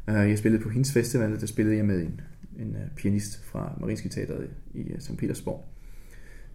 Øh, 0.10 0.16
jeg 0.16 0.38
spillede 0.38 0.64
på 0.64 0.70
hendes 0.70 0.94
festival, 0.94 1.40
der 1.40 1.46
spillede 1.46 1.78
jeg 1.78 1.86
med 1.86 2.02
en, 2.02 2.22
en 2.60 2.70
uh, 2.70 2.96
pianist 2.96 3.46
fra 3.46 3.78
Marinske 3.82 4.10
Teater 4.10 4.38
i 4.74 4.80
øh, 4.80 4.94
uh, 4.94 5.00
St. 5.00 5.18
Petersborg. 5.18 5.66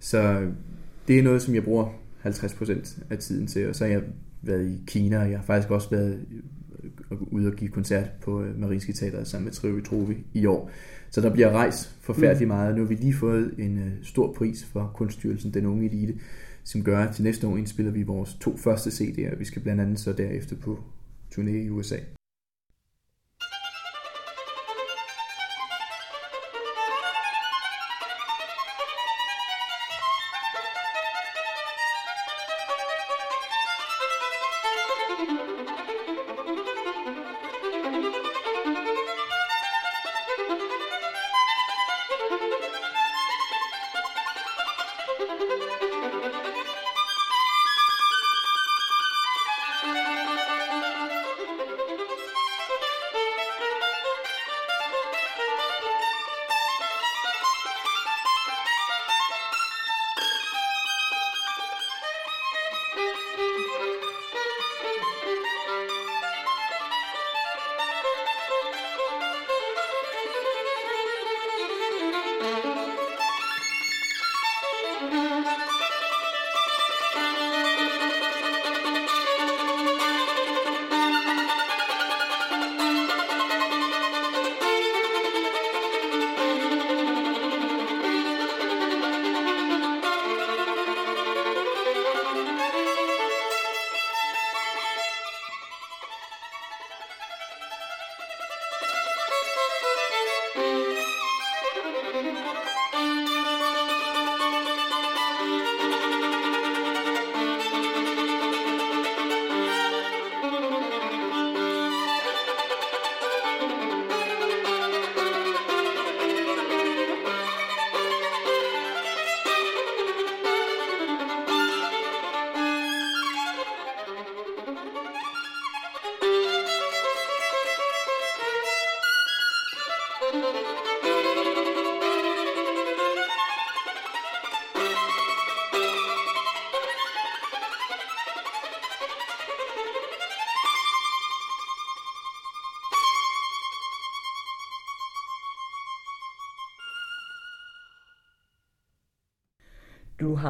Så 0.01 0.19
øh, 0.19 0.53
det 1.09 1.19
er 1.19 1.23
noget, 1.23 1.43
som 1.43 1.55
jeg 1.55 1.65
bruger 1.65 1.87
50% 2.25 3.03
af 3.11 3.19
tiden 3.19 3.47
til, 3.47 3.69
og 3.69 3.75
så 3.75 3.85
har 3.85 3.93
jeg 3.93 4.03
været 4.43 4.67
i 4.67 4.81
Kina, 4.87 5.19
og 5.19 5.31
jeg 5.31 5.39
har 5.39 5.45
faktisk 5.45 5.71
også 5.71 5.91
været 5.91 6.27
ude 7.11 7.49
og 7.49 7.55
give 7.55 7.71
koncert 7.71 8.11
på 8.21 8.45
Marinske 8.57 8.93
Teater 8.93 9.25
sammen 9.25 9.45
med 9.45 9.53
Trivi 9.53 9.83
Trovi 9.83 10.17
i 10.33 10.47
år. 10.47 10.71
Så 11.13 11.21
der 11.21 11.33
bliver 11.33 11.51
rejst 11.51 11.97
forfærdeligt 12.01 12.49
mm. 12.49 12.55
meget. 12.55 12.75
Nu 12.75 12.81
har 12.83 12.89
vi 12.89 12.95
lige 12.95 13.15
fået 13.15 13.55
en 13.59 13.79
uh, 13.79 13.89
stor 14.03 14.33
pris 14.33 14.65
for 14.65 14.93
kunststyrelsen, 14.95 15.55
Den 15.55 15.67
Unge 15.67 15.87
Elite, 15.87 16.15
som 16.65 16.85
gør, 16.85 16.99
at 16.99 17.15
til 17.15 17.25
næste 17.25 17.47
år 17.47 17.57
indspiller 17.57 17.93
vi 17.93 18.03
vores 18.03 18.35
to 18.41 18.57
første 18.57 18.91
CD'er. 18.91 19.37
Vi 19.37 19.45
skal 19.45 19.63
blandt 19.63 19.81
andet 19.81 20.01
så 20.01 20.13
derefter 20.13 20.57
på 20.57 20.79
turné 21.35 21.51
i 21.51 21.71
USA. 21.71 21.97
thank 42.63 42.75
you 45.83 45.92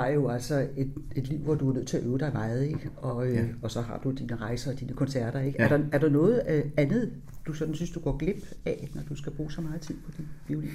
har 0.02 0.10
jo 0.10 0.28
altså 0.28 0.68
et, 0.76 0.92
et 1.16 1.28
liv, 1.28 1.38
hvor 1.38 1.54
du 1.54 1.70
er 1.70 1.74
nødt 1.74 1.86
til 1.86 1.96
at 1.96 2.04
øve 2.04 2.18
dig 2.18 2.30
meget, 2.32 2.64
ikke? 2.64 2.90
Og, 2.96 3.26
øh, 3.26 3.34
ja. 3.34 3.44
og 3.62 3.70
så 3.70 3.80
har 3.80 4.00
du 4.04 4.10
dine 4.10 4.36
rejser 4.36 4.72
og 4.72 4.80
dine 4.80 4.92
koncerter. 4.92 5.40
Ikke? 5.40 5.62
Ja. 5.62 5.64
Er, 5.64 5.76
der, 5.76 5.84
er 5.92 5.98
der 5.98 6.08
noget 6.08 6.42
øh, 6.48 6.64
andet, 6.76 7.12
du 7.46 7.52
sådan 7.52 7.74
synes, 7.74 7.90
du 7.90 8.00
går 8.00 8.16
glip 8.16 8.36
af, 8.66 8.90
når 8.94 9.02
du 9.08 9.16
skal 9.16 9.32
bruge 9.32 9.52
så 9.52 9.60
meget 9.60 9.80
tid 9.80 9.94
på 10.04 10.10
din 10.16 10.26
violin? 10.48 10.70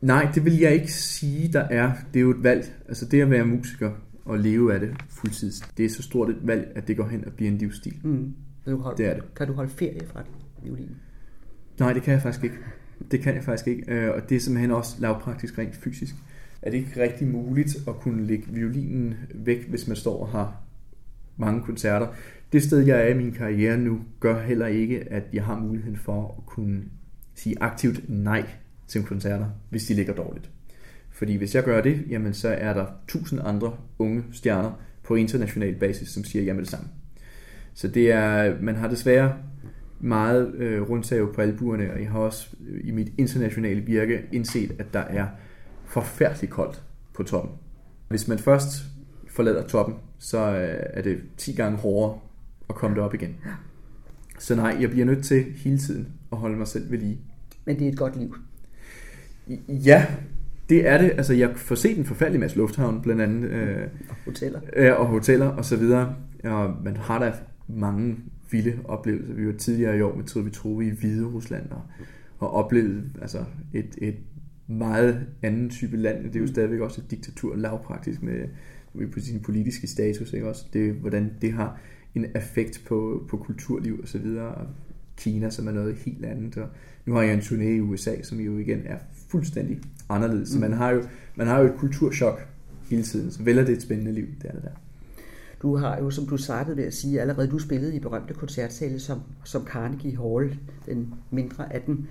Nej, 0.00 0.30
det 0.34 0.44
vil 0.44 0.58
jeg 0.58 0.74
ikke 0.74 0.92
sige, 0.92 1.52
der 1.52 1.60
er. 1.60 1.92
Det 2.14 2.20
er 2.20 2.22
jo 2.22 2.30
et 2.30 2.42
valg. 2.42 2.72
Altså 2.88 3.06
det 3.06 3.22
at 3.22 3.30
være 3.30 3.46
musiker 3.46 3.90
og 4.24 4.38
leve 4.38 4.74
af 4.74 4.80
det 4.80 4.90
fuldtids, 5.10 5.60
det 5.76 5.84
er 5.84 5.88
så 5.88 6.02
stort 6.02 6.30
et 6.30 6.46
valg, 6.46 6.72
at 6.74 6.88
det 6.88 6.96
går 6.96 7.08
hen 7.08 7.24
og 7.24 7.32
bliver 7.32 7.50
en 7.50 7.58
livsstil. 7.58 7.96
Mm. 8.02 8.34
Du 8.66 8.76
holde, 8.76 9.02
det 9.02 9.10
er 9.10 9.14
det. 9.14 9.34
Kan 9.34 9.46
du 9.46 9.52
holde 9.52 9.70
ferie 9.70 10.06
fra 10.06 10.22
violin? 10.62 10.90
Nej, 11.78 11.92
det 11.92 12.02
kan 12.02 12.12
jeg 12.12 12.22
faktisk 12.22 12.44
ikke. 12.44 12.56
Det 13.10 13.20
kan 13.20 13.34
jeg 13.34 13.44
faktisk 13.44 13.66
ikke. 13.66 13.92
Øh, 13.92 14.14
og 14.14 14.28
det 14.28 14.36
er 14.36 14.40
simpelthen 14.40 14.70
også 14.70 14.96
lavpraktisk 15.00 15.58
rent 15.58 15.76
fysisk 15.76 16.14
er 16.64 16.70
det 16.70 16.78
ikke 16.78 17.02
rigtig 17.02 17.28
muligt 17.28 17.76
at 17.88 17.94
kunne 17.94 18.26
lægge 18.26 18.44
violinen 18.48 19.14
væk, 19.34 19.68
hvis 19.68 19.88
man 19.88 19.96
står 19.96 20.20
og 20.20 20.28
har 20.28 20.60
mange 21.36 21.62
koncerter. 21.62 22.06
Det 22.52 22.62
sted, 22.62 22.78
jeg 22.78 23.00
er 23.00 23.08
i 23.08 23.16
min 23.16 23.32
karriere 23.32 23.78
nu, 23.78 24.00
gør 24.20 24.42
heller 24.42 24.66
ikke, 24.66 25.12
at 25.12 25.22
jeg 25.32 25.44
har 25.44 25.58
muligheden 25.58 25.96
for 25.96 26.34
at 26.38 26.46
kunne 26.46 26.82
sige 27.34 27.56
aktivt 27.60 28.00
nej 28.08 28.46
til 28.88 29.02
koncerter, 29.02 29.46
hvis 29.70 29.84
de 29.84 29.94
ligger 29.94 30.14
dårligt. 30.14 30.50
Fordi 31.10 31.36
hvis 31.36 31.54
jeg 31.54 31.64
gør 31.64 31.80
det, 31.80 32.04
jamen 32.08 32.34
så 32.34 32.48
er 32.48 32.74
der 32.74 32.86
tusind 33.08 33.40
andre 33.44 33.76
unge 33.98 34.24
stjerner 34.32 34.72
på 35.02 35.14
international 35.14 35.74
basis, 35.74 36.08
som 36.08 36.24
siger 36.24 36.44
jamen 36.44 36.60
det 36.60 36.70
samme. 36.70 36.88
Så 37.74 37.88
det 37.88 38.10
er, 38.10 38.56
man 38.60 38.74
har 38.74 38.88
desværre 38.88 39.34
meget 40.00 40.54
øh, 40.54 40.82
rundsav 40.82 41.34
på 41.34 41.40
albuerne, 41.40 41.92
og 41.92 42.00
jeg 42.00 42.10
har 42.10 42.18
også 42.18 42.56
øh, 42.68 42.80
i 42.84 42.90
mit 42.90 43.12
internationale 43.18 43.80
virke 43.80 44.22
indset, 44.32 44.76
at 44.78 44.86
der 44.92 45.00
er 45.00 45.26
forfærdeligt 45.94 46.52
koldt 46.52 46.82
på 47.12 47.22
toppen. 47.22 47.52
Hvis 48.08 48.28
man 48.28 48.38
først 48.38 48.68
forlader 49.28 49.66
toppen, 49.66 49.94
så 50.18 50.38
øh, 50.38 50.76
er 50.80 51.02
det 51.02 51.20
10 51.36 51.52
gange 51.52 51.78
hårdere 51.78 52.18
at 52.68 52.74
komme 52.74 52.96
derop 52.96 53.14
igen. 53.14 53.36
Så 54.38 54.54
nej, 54.54 54.76
jeg 54.80 54.90
bliver 54.90 55.06
nødt 55.06 55.24
til 55.24 55.44
hele 55.56 55.78
tiden 55.78 56.08
at 56.32 56.38
holde 56.38 56.56
mig 56.56 56.68
selv 56.68 56.90
ved 56.90 56.98
lige. 56.98 57.18
Men 57.64 57.78
det 57.78 57.86
er 57.88 57.92
et 57.92 57.98
godt 57.98 58.16
liv. 58.16 58.36
Ja, 59.68 60.06
det 60.68 60.88
er 60.88 60.98
det. 60.98 61.10
Altså, 61.10 61.34
jeg 61.34 61.56
får 61.56 61.74
set 61.74 61.98
en 61.98 62.04
forfærdelig 62.04 62.40
masse 62.40 62.56
lufthavn, 62.56 63.02
blandt 63.02 63.22
andet. 63.22 63.50
Øh, 63.50 63.86
og 64.08 64.16
hoteller. 64.24 64.60
Øh, 64.76 65.00
og 65.00 65.06
hoteller 65.06 65.46
og 65.46 65.64
så 65.64 65.76
videre. 65.76 66.14
Og 66.44 66.76
man 66.84 66.96
har 66.96 67.18
da 67.18 67.32
mange 67.68 68.16
vilde 68.50 68.78
oplevelser. 68.84 69.34
Vi 69.34 69.46
var 69.46 69.52
tidligere 69.52 69.98
i 69.98 70.00
år 70.00 70.16
med 70.16 70.24
Trivi 70.24 70.50
Trovi 70.50 70.86
i 70.86 70.90
Hvide 70.90 71.26
Rusland 71.26 71.70
og, 71.70 71.82
og 72.38 72.54
oplevede 72.54 73.02
altså 73.20 73.44
et, 73.72 73.98
et 73.98 74.16
meget 74.66 75.26
anden 75.42 75.70
type 75.70 75.96
land. 75.96 76.24
Det 76.24 76.36
er 76.36 76.40
jo 76.40 76.46
stadigvæk 76.46 76.80
også 76.80 77.00
et 77.00 77.10
diktatur, 77.10 77.56
lavpraktisk 77.56 78.22
med 78.22 78.48
på 79.12 79.20
sin 79.20 79.40
politiske 79.40 79.86
status, 79.86 80.32
ikke 80.32 80.48
også? 80.48 80.66
Det, 80.72 80.92
hvordan 80.92 81.32
det 81.40 81.52
har 81.52 81.80
en 82.14 82.26
effekt 82.36 82.82
på, 82.86 83.24
på 83.28 83.36
kulturliv 83.36 84.00
og 84.02 84.08
så 84.08 84.18
videre. 84.18 84.54
Og 84.54 84.66
Kina, 85.16 85.50
som 85.50 85.68
er 85.68 85.72
noget 85.72 85.94
helt 85.94 86.24
andet. 86.24 86.56
Og 86.56 86.68
nu 87.06 87.14
har 87.14 87.22
jeg 87.22 87.34
en 87.34 87.40
turné 87.40 87.62
i 87.62 87.80
USA, 87.80 88.22
som 88.22 88.40
jo 88.40 88.58
igen 88.58 88.82
er 88.86 88.98
fuldstændig 89.28 89.80
anderledes. 90.08 90.48
Så 90.48 90.58
man 90.58 90.72
har 90.72 90.90
jo, 90.90 91.02
man 91.36 91.46
har 91.46 91.60
jo 91.60 91.66
et 91.66 91.74
kulturschok 91.78 92.46
hele 92.90 93.02
tiden. 93.02 93.30
Så 93.30 93.42
vel 93.42 93.58
er 93.58 93.64
det 93.64 93.72
et 93.76 93.82
spændende 93.82 94.12
liv, 94.12 94.26
det 94.42 94.48
er 94.48 94.52
det 94.52 94.62
der. 94.62 94.70
Du 95.62 95.76
har 95.76 95.98
jo, 95.98 96.10
som 96.10 96.26
du 96.26 96.36
startede 96.36 96.76
med 96.76 96.84
at 96.84 96.94
sige, 96.94 97.20
allerede 97.20 97.48
du 97.48 97.58
spillede 97.58 97.96
i 97.96 98.00
berømte 98.00 98.34
koncertsale 98.34 99.00
som, 99.00 99.20
som 99.44 99.66
Carnegie 99.66 100.16
Hall, 100.16 100.58
den 100.86 101.14
mindre 101.30 101.72
af 101.74 101.82
dem. 101.82 102.04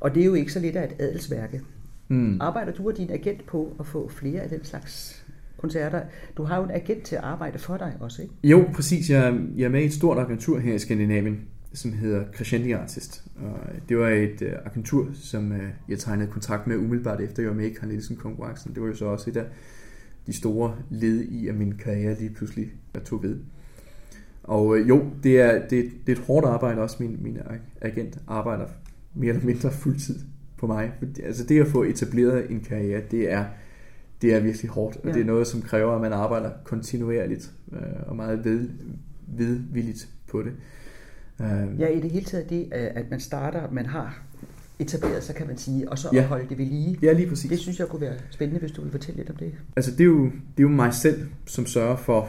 Og 0.00 0.14
det 0.14 0.20
er 0.20 0.26
jo 0.26 0.34
ikke 0.34 0.52
så 0.52 0.60
lidt 0.60 0.76
af 0.76 0.84
et 0.84 0.94
adelsværke. 0.98 1.62
Mm. 2.08 2.40
Arbejder 2.40 2.72
du 2.72 2.88
og 2.88 2.96
din 2.96 3.10
agent 3.10 3.46
på 3.46 3.76
at 3.80 3.86
få 3.86 4.08
flere 4.08 4.40
af 4.40 4.48
den 4.48 4.64
slags 4.64 5.24
koncerter? 5.56 6.02
Du 6.36 6.42
har 6.42 6.56
jo 6.56 6.64
en 6.64 6.70
agent 6.70 7.02
til 7.02 7.16
at 7.16 7.22
arbejde 7.22 7.58
for 7.58 7.76
dig 7.76 7.96
også, 8.00 8.22
ikke? 8.22 8.34
Jo, 8.44 8.68
præcis. 8.74 9.10
Jeg, 9.10 9.40
jeg 9.56 9.64
er 9.64 9.68
med 9.68 9.82
i 9.82 9.84
et 9.84 9.92
stort 9.92 10.18
agentur 10.18 10.58
her 10.58 10.74
i 10.74 10.78
Skandinavien, 10.78 11.40
som 11.72 11.92
hedder 11.92 12.24
Crescendi 12.34 12.72
Artist. 12.72 13.24
Og 13.36 13.58
det 13.88 13.98
var 13.98 14.08
et 14.08 14.42
uh, 14.42 14.48
agentur, 14.64 15.08
som 15.14 15.50
uh, 15.50 15.58
jeg 15.88 15.98
tegnede 15.98 16.30
kontrakt 16.30 16.66
med 16.66 16.76
umiddelbart 16.76 17.20
efter 17.20 17.42
jeg 17.42 17.50
var 17.50 17.56
med 17.56 17.70
i 17.70 17.74
Carl 17.74 17.88
Nielsen 17.88 18.16
konkurrencen. 18.16 18.74
Det 18.74 18.82
var 18.82 18.88
jo 18.88 18.94
så 18.94 19.04
også 19.04 19.30
et 19.30 19.36
af 19.36 19.44
de 20.26 20.32
store 20.32 20.74
led 20.90 21.20
i, 21.20 21.48
at 21.48 21.54
min 21.54 21.72
karriere 21.72 22.18
lige 22.18 22.30
pludselig 22.30 22.72
tog 23.04 23.22
ved. 23.22 23.36
Og 24.42 24.66
uh, 24.66 24.88
jo, 24.88 25.04
det 25.22 25.40
er, 25.40 25.68
det, 25.68 25.90
det 26.06 26.12
er 26.12 26.16
et 26.20 26.26
hårdt 26.26 26.46
arbejde 26.46 26.80
også. 26.80 26.96
Min, 27.00 27.18
min 27.20 27.38
agent 27.80 28.18
arbejder 28.28 28.66
mere 29.14 29.32
eller 29.32 29.46
mindre 29.46 29.70
fuldtid 29.70 30.18
på 30.58 30.66
mig. 30.66 30.92
Altså 31.24 31.44
det 31.44 31.60
at 31.60 31.66
få 31.66 31.82
etableret 31.82 32.50
en 32.50 32.60
karriere, 32.60 33.02
det 33.10 33.32
er, 33.32 33.44
det 34.22 34.34
er 34.34 34.40
virkelig 34.40 34.70
hårdt, 34.70 34.96
og 34.96 35.06
ja. 35.06 35.12
det 35.12 35.20
er 35.20 35.24
noget, 35.24 35.46
som 35.46 35.62
kræver, 35.62 35.94
at 35.94 36.00
man 36.00 36.12
arbejder 36.12 36.50
kontinuerligt 36.64 37.52
øh, 37.72 37.78
og 38.06 38.16
meget 38.16 38.44
ved, 38.44 38.68
vedvilligt 39.26 40.08
på 40.30 40.42
det. 40.42 40.52
Øh. 41.40 41.80
Ja, 41.80 41.88
i 41.88 42.00
det 42.00 42.10
hele 42.10 42.24
taget 42.24 42.50
det, 42.50 42.60
øh, 42.62 42.86
at 42.94 43.10
man 43.10 43.20
starter, 43.20 43.70
man 43.70 43.86
har 43.86 44.22
etableret 44.78 45.24
sig, 45.24 45.34
kan 45.34 45.46
man 45.46 45.56
sige, 45.56 45.90
og 45.90 45.98
så 45.98 46.08
ja. 46.12 46.26
holde 46.26 46.48
det 46.48 46.58
ved 46.58 46.66
lige. 46.66 46.98
Ja, 47.02 47.12
lige 47.12 47.28
præcis. 47.28 47.50
Det 47.50 47.58
synes 47.58 47.78
jeg 47.78 47.88
kunne 47.88 48.00
være 48.00 48.14
spændende, 48.30 48.60
hvis 48.60 48.72
du 48.72 48.82
vil 48.82 48.90
fortælle 48.90 49.18
lidt 49.18 49.30
om 49.30 49.36
det. 49.36 49.54
Altså, 49.76 49.90
det 49.90 50.00
er 50.00 50.04
jo, 50.04 50.24
det 50.24 50.58
er 50.58 50.62
jo 50.62 50.68
mig 50.68 50.94
selv, 50.94 51.28
som 51.46 51.66
sørger 51.66 51.96
for, 51.96 52.28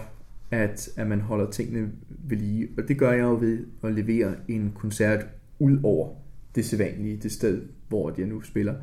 at, 0.51 0.89
at 0.97 1.07
man 1.07 1.21
holder 1.21 1.51
tingene 1.51 1.89
ved 2.27 2.37
lige. 2.37 2.67
Og 2.77 2.87
det 2.87 2.97
gør 2.97 3.11
jeg 3.11 3.21
jo 3.21 3.37
ved 3.39 3.59
at 3.83 3.93
levere 3.93 4.33
en 4.47 4.71
koncert 4.75 5.25
ud 5.59 5.79
over 5.83 6.15
det 6.55 6.65
sædvanlige, 6.65 7.17
det 7.17 7.31
sted, 7.31 7.61
hvor 7.87 8.13
jeg 8.17 8.27
nu 8.27 8.41
spiller. 8.41 8.75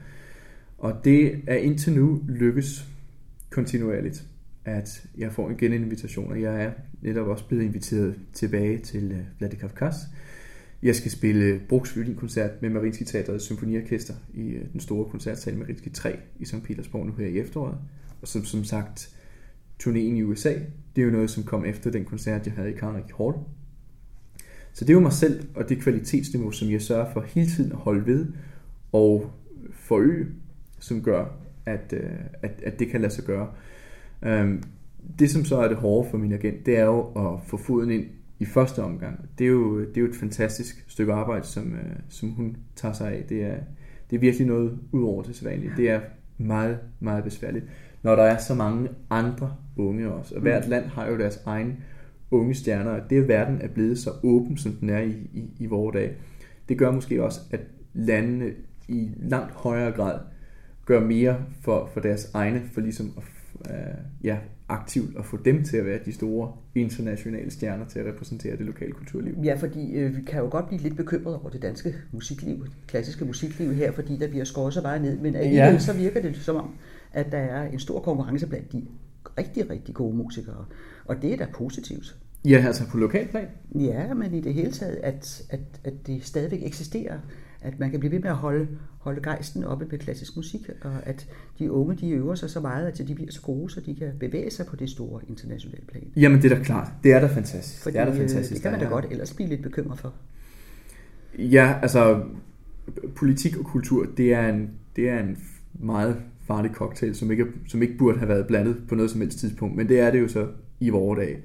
Og 0.78 1.00
det 1.04 1.40
er 1.46 1.56
indtil 1.56 1.92
nu 1.92 2.22
lykkes 2.28 2.88
kontinuerligt, 3.50 4.24
at 4.64 5.06
jeg 5.18 5.32
får 5.32 5.50
igen 5.50 5.72
en 5.72 5.82
invitation, 5.82 6.32
og 6.32 6.42
jeg 6.42 6.64
er 6.64 6.72
netop 7.02 7.26
også 7.26 7.48
blevet 7.48 7.64
inviteret 7.64 8.14
tilbage 8.32 8.78
til 8.78 9.12
øh, 9.12 9.18
Vladikavkaz. 9.38 9.94
Jeg 10.82 10.96
skal 10.96 11.10
spille 11.10 11.60
Brugs 11.68 11.98
koncert 12.16 12.62
med 12.62 12.70
Marinski 12.70 13.04
Teaterets 13.04 13.44
Symfoniorkester 13.44 14.14
i 14.34 14.48
øh, 14.48 14.72
den 14.72 14.80
store 14.80 15.10
koncertsal 15.10 15.56
Marinski 15.58 15.90
3 15.90 16.16
i 16.38 16.44
St. 16.44 16.62
Petersborg 16.64 17.06
nu 17.06 17.12
her 17.12 17.26
i 17.26 17.38
efteråret. 17.38 17.78
Og 18.22 18.28
som, 18.28 18.44
som 18.44 18.64
sagt, 18.64 19.16
turnéen 19.82 20.16
i 20.16 20.22
USA, 20.22 20.52
det 20.96 21.02
er 21.02 21.06
jo 21.06 21.12
noget, 21.12 21.30
som 21.30 21.42
kom 21.44 21.64
efter 21.64 21.90
den 21.90 22.04
koncert, 22.04 22.46
jeg 22.46 22.54
havde 22.54 22.70
i 22.70 22.76
Carnegie 22.76 23.14
Hall. 23.18 23.34
Så 24.76 24.84
det 24.84 24.90
er 24.90 24.94
jo 24.94 25.00
mig 25.00 25.12
selv 25.12 25.48
og 25.54 25.68
det 25.68 25.78
kvalitetsniveau, 25.78 26.50
som 26.50 26.70
jeg 26.70 26.82
sørger 26.82 27.12
for 27.12 27.20
hele 27.20 27.46
tiden 27.46 27.72
at 27.72 27.78
holde 27.78 28.06
ved 28.06 28.26
og 28.92 29.30
forøge, 29.72 30.26
som 30.78 31.02
gør, 31.02 31.24
at, 31.66 31.92
øh, 31.92 32.10
at, 32.42 32.62
at 32.64 32.78
det 32.78 32.88
kan 32.88 33.00
lade 33.00 33.12
sig 33.12 33.24
gøre. 33.24 33.48
Øhm, 34.22 34.62
det, 35.18 35.30
som 35.30 35.44
så 35.44 35.56
er 35.56 35.68
det 35.68 35.76
hårde 35.76 36.10
for 36.10 36.18
min 36.18 36.32
agent, 36.32 36.66
det 36.66 36.78
er 36.78 36.84
jo 36.84 37.00
at 37.00 37.40
få 37.46 37.56
foden 37.56 37.90
ind 37.90 38.04
i 38.38 38.44
første 38.44 38.82
omgang. 38.82 39.28
Det 39.38 39.44
er 39.44 39.48
jo, 39.48 39.80
det 39.80 39.96
er 39.96 40.00
jo 40.00 40.06
et 40.06 40.16
fantastisk 40.16 40.84
stykke 40.88 41.12
arbejde, 41.12 41.46
som, 41.46 41.72
øh, 41.72 41.96
som 42.08 42.30
hun 42.30 42.56
tager 42.74 42.94
sig 42.94 43.12
af. 43.12 43.24
Det 43.28 43.42
er, 43.42 43.56
det 44.10 44.16
er 44.16 44.20
virkelig 44.20 44.46
noget 44.46 44.78
ud 44.92 45.02
over 45.02 45.22
det 45.22 45.36
sædvanlige. 45.36 45.72
Det 45.76 45.90
er 45.90 46.00
meget, 46.38 46.78
meget 47.00 47.24
besværligt, 47.24 47.64
når 48.02 48.16
der 48.16 48.22
er 48.22 48.38
så 48.38 48.54
mange 48.54 48.88
andre 49.10 49.54
unge 49.76 50.12
også. 50.12 50.34
Og 50.34 50.40
hvert 50.40 50.64
mm. 50.64 50.70
land 50.70 50.84
har 50.84 51.06
jo 51.06 51.18
deres 51.18 51.42
egen 51.46 51.76
unge 52.30 52.54
stjerner, 52.54 52.90
og 52.90 53.10
det, 53.10 53.22
at 53.22 53.28
verden 53.28 53.60
er 53.60 53.68
blevet 53.68 53.98
så 53.98 54.10
åben, 54.22 54.56
som 54.56 54.72
den 54.72 54.90
er 54.90 55.00
i, 55.00 55.14
i, 55.32 55.50
i 55.58 55.66
vores 55.66 55.94
dag, 55.94 56.16
det 56.68 56.78
gør 56.78 56.90
måske 56.90 57.24
også, 57.24 57.40
at 57.50 57.60
landene 57.94 58.50
i 58.88 59.10
langt 59.16 59.52
højere 59.52 59.92
grad 59.92 60.20
gør 60.84 61.00
mere 61.00 61.36
for, 61.60 61.90
for 61.92 62.00
deres 62.00 62.30
egne, 62.34 62.62
for 62.72 62.80
ligesom 62.80 63.12
at 63.16 63.22
uh, 63.54 64.24
ja, 64.24 64.38
aktivt 64.68 65.18
at 65.18 65.24
få 65.24 65.36
dem 65.44 65.64
til 65.64 65.76
at 65.76 65.86
være 65.86 65.98
de 66.04 66.12
store 66.12 66.52
internationale 66.74 67.50
stjerner 67.50 67.84
til 67.84 67.98
at 67.98 68.06
repræsentere 68.06 68.56
det 68.56 68.66
lokale 68.66 68.92
kulturliv. 68.92 69.34
Ja, 69.44 69.54
fordi 69.54 69.92
øh, 69.92 70.16
vi 70.16 70.22
kan 70.22 70.40
jo 70.40 70.48
godt 70.50 70.66
blive 70.66 70.82
lidt 70.82 70.96
bekymrede 70.96 71.40
over 71.40 71.50
det 71.50 71.62
danske 71.62 71.94
musikliv, 72.12 72.64
det 72.64 72.72
klassiske 72.86 73.24
musikliv 73.24 73.74
her, 73.74 73.92
fordi 73.92 74.16
der 74.16 74.28
bliver 74.28 74.44
skåret 74.44 74.74
så 74.74 74.80
meget 74.80 75.02
ned, 75.02 75.18
men 75.18 75.34
alligevel 75.34 75.72
ja. 75.72 75.78
så 75.78 75.92
virker 75.92 76.22
det 76.22 76.36
som 76.36 76.56
om, 76.56 76.74
at 77.12 77.32
der 77.32 77.38
er 77.38 77.68
en 77.68 77.78
stor 77.78 78.00
konkurrence 78.00 78.46
blandt 78.46 78.72
de 78.72 78.86
rigtig, 79.38 79.70
rigtig 79.70 79.94
gode 79.94 80.16
musikere, 80.16 80.64
og 81.08 81.22
det 81.22 81.32
er 81.32 81.36
da 81.36 81.46
positivt. 81.54 82.16
Ja, 82.44 82.64
altså 82.66 82.86
på 82.88 82.96
lokalplan? 82.96 83.46
Ja, 83.74 84.14
men 84.14 84.34
i 84.34 84.40
det 84.40 84.54
hele 84.54 84.72
taget, 84.72 84.96
at, 85.02 85.42
at, 85.50 85.60
at 85.84 86.06
det 86.06 86.24
stadigvæk 86.24 86.62
eksisterer 86.62 87.18
at 87.66 87.80
man 87.80 87.90
kan 87.90 88.00
blive 88.00 88.12
ved 88.12 88.20
med 88.20 88.30
at 88.30 88.36
holde, 88.36 88.68
holde 88.98 89.20
gejsten 89.22 89.64
oppe 89.64 89.86
med 89.90 89.98
klassisk 89.98 90.36
musik, 90.36 90.70
og 90.82 90.92
at 91.02 91.28
de 91.58 91.72
unge 91.72 91.96
de 91.96 92.10
øver 92.10 92.34
sig 92.34 92.50
så 92.50 92.60
meget, 92.60 92.86
at 92.86 93.08
de 93.08 93.14
bliver 93.14 93.32
så 93.32 93.42
gode, 93.42 93.70
så 93.70 93.80
de 93.80 93.94
kan 93.94 94.12
bevæge 94.20 94.50
sig 94.50 94.66
på 94.66 94.76
det 94.76 94.90
store 94.90 95.20
internationale 95.28 95.86
plan. 95.86 96.04
Jamen 96.16 96.42
det 96.42 96.52
er 96.52 96.56
da 96.56 96.62
klart. 96.62 96.88
Det 97.04 97.12
er 97.12 97.20
da 97.20 97.26
fantastisk. 97.26 97.82
Fordi, 97.82 97.92
det 97.92 98.00
er 98.00 98.04
da 98.04 98.20
fantastisk. 98.20 98.52
Det 98.52 98.62
kan 98.62 98.70
man 98.70 98.80
da 98.80 98.86
godt 98.86 99.06
ellers 99.10 99.34
blive 99.34 99.48
lidt 99.48 99.62
bekymret 99.62 99.98
for. 99.98 100.14
Ja, 101.38 101.74
altså 101.82 102.22
politik 103.16 103.56
og 103.56 103.64
kultur, 103.64 104.06
det 104.16 104.34
er 104.34 104.48
en, 104.48 104.70
det 104.96 105.08
er 105.08 105.18
en 105.18 105.38
meget 105.72 106.16
farlig 106.46 106.70
cocktail, 106.70 107.14
som 107.14 107.30
ikke, 107.30 107.46
som 107.68 107.82
ikke 107.82 107.98
burde 107.98 108.18
have 108.18 108.28
været 108.28 108.46
blandet 108.46 108.76
på 108.88 108.94
noget 108.94 109.10
som 109.10 109.20
helst 109.20 109.38
tidspunkt, 109.38 109.76
men 109.76 109.88
det 109.88 110.00
er 110.00 110.10
det 110.10 110.20
jo 110.20 110.28
så 110.28 110.46
i 110.80 110.88
vores 110.88 111.18
dag. 111.18 111.38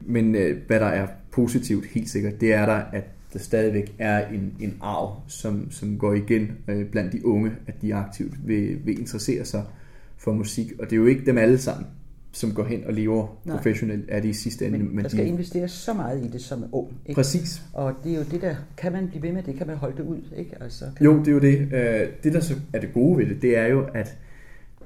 Men 0.00 0.34
øh, 0.34 0.58
hvad 0.66 0.80
der 0.80 0.86
er 0.86 1.06
positivt 1.30 1.86
helt 1.86 2.10
sikkert, 2.10 2.40
det 2.40 2.52
er 2.52 2.66
der, 2.66 2.82
at 2.92 3.04
der 3.32 3.38
stadigvæk 3.38 3.94
er 3.98 4.28
en, 4.28 4.54
en 4.60 4.76
arv, 4.80 5.22
som, 5.28 5.70
som 5.70 5.98
går 5.98 6.14
igen 6.14 6.52
øh, 6.68 6.86
blandt 6.86 7.12
de 7.12 7.26
unge, 7.26 7.52
at 7.66 7.82
de 7.82 7.94
aktivt 7.94 8.48
vil, 8.48 8.78
vil 8.84 8.98
interessere 8.98 9.44
sig 9.44 9.64
for 10.18 10.32
musik. 10.32 10.72
Og 10.78 10.84
det 10.84 10.92
er 10.92 10.96
jo 10.96 11.06
ikke 11.06 11.26
dem 11.26 11.38
alle 11.38 11.58
sammen, 11.58 11.86
som 12.32 12.54
går 12.54 12.64
hen 12.64 12.84
og 12.84 12.92
lever 12.92 13.40
Nej. 13.44 13.56
professionelt, 13.56 14.04
er 14.08 14.20
det 14.20 14.28
i 14.28 14.32
sidste 14.32 14.66
ende. 14.66 14.78
Men, 14.78 14.94
men 14.96 15.04
der 15.04 15.08
skal 15.08 15.24
de... 15.24 15.28
investeres 15.28 15.70
så 15.70 15.94
meget 15.94 16.24
i 16.24 16.28
det 16.28 16.40
som 16.40 16.64
ung. 16.72 16.92
Ikke? 17.06 17.18
Præcis. 17.18 17.62
Og 17.72 17.94
det 18.04 18.12
er 18.12 18.16
jo 18.16 18.24
det 18.30 18.42
der, 18.42 18.56
kan 18.76 18.92
man 18.92 19.08
blive 19.08 19.22
ved 19.22 19.32
med 19.32 19.42
det, 19.42 19.56
kan 19.56 19.66
man 19.66 19.76
holde 19.76 19.96
det 19.96 20.02
ud. 20.02 20.20
Ikke? 20.36 20.62
Altså, 20.62 20.84
kan 20.96 21.06
jo, 21.06 21.18
det 21.18 21.28
er 21.28 21.32
jo 21.32 21.38
det. 21.38 21.58
Øh, 21.72 22.08
det 22.24 22.32
der 22.32 22.40
så 22.40 22.54
er 22.72 22.80
det 22.80 22.92
gode 22.92 23.18
ved 23.18 23.26
det, 23.26 23.42
det 23.42 23.58
er 23.58 23.66
jo, 23.66 23.86
at 23.94 24.18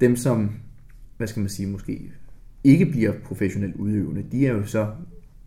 dem 0.01 0.17
som, 0.17 0.51
hvad 1.17 1.27
skal 1.27 1.41
man 1.41 1.49
sige, 1.49 1.69
måske 1.69 2.13
ikke 2.67 2.87
bliver 2.87 3.13
professionelt 3.25 3.77
udøvende, 3.77 4.25
de 4.33 4.47
er 4.47 4.53
jo 4.53 4.65
så 4.65 4.91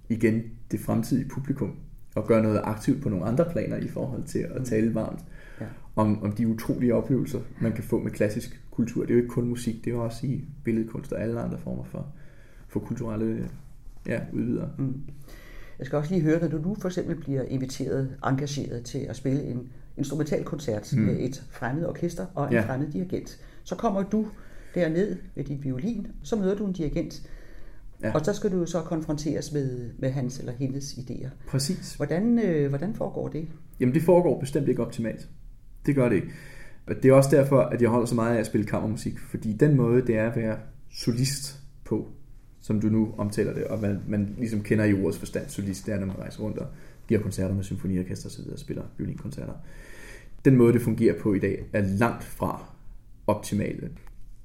igen 0.09 0.43
det 0.71 0.79
fremtidige 0.79 1.29
publikum, 1.29 1.75
og 2.15 2.27
gøre 2.27 2.43
noget 2.43 2.61
aktivt 2.63 3.01
på 3.01 3.09
nogle 3.09 3.25
andre 3.25 3.45
planer 3.51 3.77
i 3.77 3.87
forhold 3.87 4.23
til 4.23 4.39
at 4.39 4.59
mm. 4.59 4.65
tale 4.65 4.95
varmt 4.95 5.19
ja. 5.61 5.65
om, 5.95 6.23
om 6.23 6.31
de 6.31 6.47
utrolige 6.47 6.95
oplevelser, 6.95 7.39
man 7.61 7.71
kan 7.71 7.83
få 7.83 7.99
med 8.03 8.11
klassisk 8.11 8.61
kultur. 8.71 9.01
Det 9.01 9.09
er 9.09 9.13
jo 9.13 9.21
ikke 9.21 9.33
kun 9.33 9.47
musik, 9.47 9.75
det 9.75 9.87
er 9.87 9.95
jo 9.95 10.03
også 10.03 10.27
i 10.27 10.45
billedkunst 10.63 11.13
og 11.13 11.21
alle 11.21 11.39
andre 11.39 11.57
former 11.57 11.83
for, 11.83 12.07
for 12.67 12.79
kulturelle 12.79 13.49
ja, 14.07 14.19
udvider. 14.33 14.67
Mm. 14.77 15.01
Jeg 15.79 15.85
skal 15.85 15.97
også 15.97 16.11
lige 16.13 16.23
høre, 16.23 16.39
når 16.39 16.47
du 16.47 16.57
nu 16.57 16.75
for 16.75 16.87
eksempel 16.87 17.15
bliver 17.15 17.43
inviteret, 17.43 18.17
engageret 18.25 18.83
til 18.83 18.99
at 18.99 19.15
spille 19.15 19.43
en 19.43 19.69
instrumentalkoncert 19.97 20.93
mm. 20.93 21.01
med 21.01 21.19
et 21.19 21.43
fremmed 21.51 21.85
orkester 21.85 22.25
og 22.35 22.47
en 22.47 22.53
ja. 22.53 22.61
fremmed 22.61 22.91
dirigent, 22.91 23.39
så 23.63 23.75
kommer 23.75 24.03
du 24.03 24.27
derned 24.75 25.17
med 25.35 25.43
dit 25.43 25.63
violin, 25.63 26.07
så 26.23 26.35
møder 26.35 26.55
du 26.55 26.65
en 26.65 26.73
dirigent, 26.73 27.29
ja. 28.03 28.11
og 28.13 28.25
så 28.25 28.33
skal 28.33 28.51
du 28.51 28.65
så 28.65 28.81
konfronteres 28.81 29.51
med, 29.51 29.89
med 29.99 30.11
hans 30.11 30.39
eller 30.39 30.53
hendes 30.53 30.93
idéer. 30.93 31.29
Præcis. 31.47 31.93
Hvordan, 31.93 32.39
øh, 32.39 32.69
hvordan 32.69 32.95
foregår 32.95 33.27
det? 33.27 33.47
Jamen 33.79 33.95
det 33.95 34.03
foregår 34.03 34.39
bestemt 34.39 34.67
ikke 34.67 34.85
optimalt. 34.85 35.29
Det 35.85 35.95
gør 35.95 36.09
det 36.09 36.15
ikke. 36.15 36.27
Og 36.87 36.95
det 37.03 37.09
er 37.09 37.13
også 37.13 37.35
derfor, 37.35 37.61
at 37.61 37.81
jeg 37.81 37.89
holder 37.89 38.05
så 38.05 38.15
meget 38.15 38.35
af 38.35 38.39
at 38.39 38.45
spille 38.45 38.67
kammermusik, 38.67 39.19
fordi 39.19 39.53
den 39.53 39.75
måde, 39.75 40.01
det 40.07 40.17
er 40.17 40.29
at 40.29 40.35
være 40.35 40.57
solist 40.91 41.59
på, 41.85 42.07
som 42.61 42.81
du 42.81 42.87
nu 42.87 43.13
omtaler 43.17 43.53
det, 43.53 43.63
og 43.63 43.79
man, 43.79 43.99
man 44.07 44.35
ligesom 44.37 44.61
kender 44.61 44.85
i 44.85 44.93
ordets 44.93 45.17
forstand 45.17 45.49
solist, 45.49 45.85
det 45.85 45.93
er, 45.93 45.99
når 45.99 46.07
man 46.07 46.19
rejser 46.19 46.41
rundt 46.41 46.57
og 46.57 46.67
giver 47.07 47.21
koncerter 47.21 47.55
med 47.55 47.63
symfoniorkester 47.63 48.29
osv. 48.29 48.51
og 48.51 48.59
spiller 48.59 48.83
violinkoncerter. 48.97 49.53
Den 50.45 50.55
måde, 50.55 50.73
det 50.73 50.81
fungerer 50.81 51.19
på 51.21 51.33
i 51.33 51.39
dag, 51.39 51.65
er 51.73 51.81
langt 51.81 52.23
fra 52.23 52.73
optimale. 53.27 53.89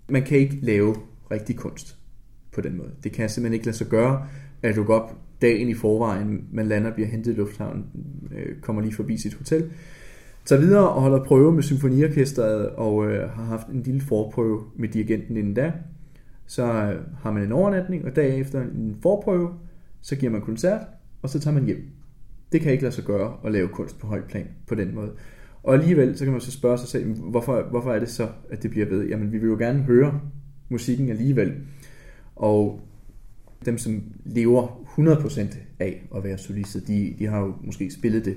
Man 0.08 0.22
kan 0.22 0.38
ikke 0.38 0.58
lave 0.62 0.96
rigtig 1.30 1.56
kunst 1.56 1.98
på 2.52 2.60
den 2.60 2.76
måde. 2.76 2.90
Det 3.04 3.12
kan 3.12 3.28
simpelthen 3.28 3.54
ikke 3.54 3.66
lade 3.66 3.76
sig 3.76 3.86
gøre, 3.86 4.26
at 4.62 4.76
du 4.76 4.84
går 4.84 4.94
op 4.94 5.18
dagen 5.42 5.68
i 5.68 5.74
forvejen, 5.74 6.44
man 6.52 6.66
lander, 6.66 6.94
bliver 6.94 7.08
hentet 7.08 7.32
i 7.32 7.34
lufthavnen, 7.34 7.86
øh, 8.36 8.60
kommer 8.60 8.82
lige 8.82 8.94
forbi 8.94 9.16
sit 9.16 9.34
hotel, 9.34 9.70
tager 10.44 10.60
videre 10.60 10.88
og 10.88 11.02
holder 11.02 11.24
prøve 11.24 11.52
med 11.52 11.62
symfoniorkestret 11.62 12.70
og 12.70 13.06
øh, 13.06 13.30
har 13.30 13.44
haft 13.44 13.66
en 13.66 13.82
lille 13.82 14.00
forprøve 14.00 14.62
med 14.76 14.88
dirigenten 14.88 15.36
inden 15.36 15.54
da. 15.54 15.72
Så 16.46 16.62
øh, 16.62 17.00
har 17.22 17.32
man 17.32 17.42
en 17.42 17.52
overnatning, 17.52 18.04
og 18.04 18.16
dagen 18.16 18.40
efter 18.40 18.62
en 18.62 18.96
forprøve, 19.02 19.50
så 20.00 20.16
giver 20.16 20.32
man 20.32 20.40
koncert, 20.40 20.80
og 21.22 21.28
så 21.28 21.40
tager 21.40 21.54
man 21.54 21.64
hjem. 21.64 21.88
Det 22.52 22.60
kan 22.60 22.72
ikke 22.72 22.84
lade 22.84 22.94
sig 22.94 23.04
gøre 23.04 23.36
at 23.44 23.52
lave 23.52 23.68
kunst 23.68 23.98
på 23.98 24.06
højt 24.06 24.24
plan 24.24 24.48
på 24.66 24.74
den 24.74 24.94
måde. 24.94 25.10
Og 25.64 25.74
alligevel, 25.74 26.18
så 26.18 26.24
kan 26.24 26.32
man 26.32 26.40
så 26.40 26.50
spørge 26.50 26.78
sig 26.78 26.88
selv, 26.88 27.06
hvorfor, 27.06 27.62
hvorfor 27.70 27.92
er 27.92 27.98
det 27.98 28.08
så, 28.08 28.28
at 28.50 28.62
det 28.62 28.70
bliver 28.70 28.86
ved? 28.86 29.08
Jamen, 29.08 29.32
vi 29.32 29.38
vil 29.38 29.48
jo 29.48 29.56
gerne 29.58 29.82
høre 29.82 30.20
musikken 30.68 31.08
alligevel. 31.08 31.52
Og 32.36 32.80
dem, 33.64 33.78
som 33.78 34.02
lever 34.24 34.66
100% 34.98 35.56
af 35.78 36.06
at 36.16 36.24
være 36.24 36.38
solister, 36.38 36.80
de, 36.80 37.14
de 37.18 37.26
har 37.26 37.40
jo 37.40 37.54
måske 37.64 37.90
spillet 37.90 38.24
det 38.24 38.36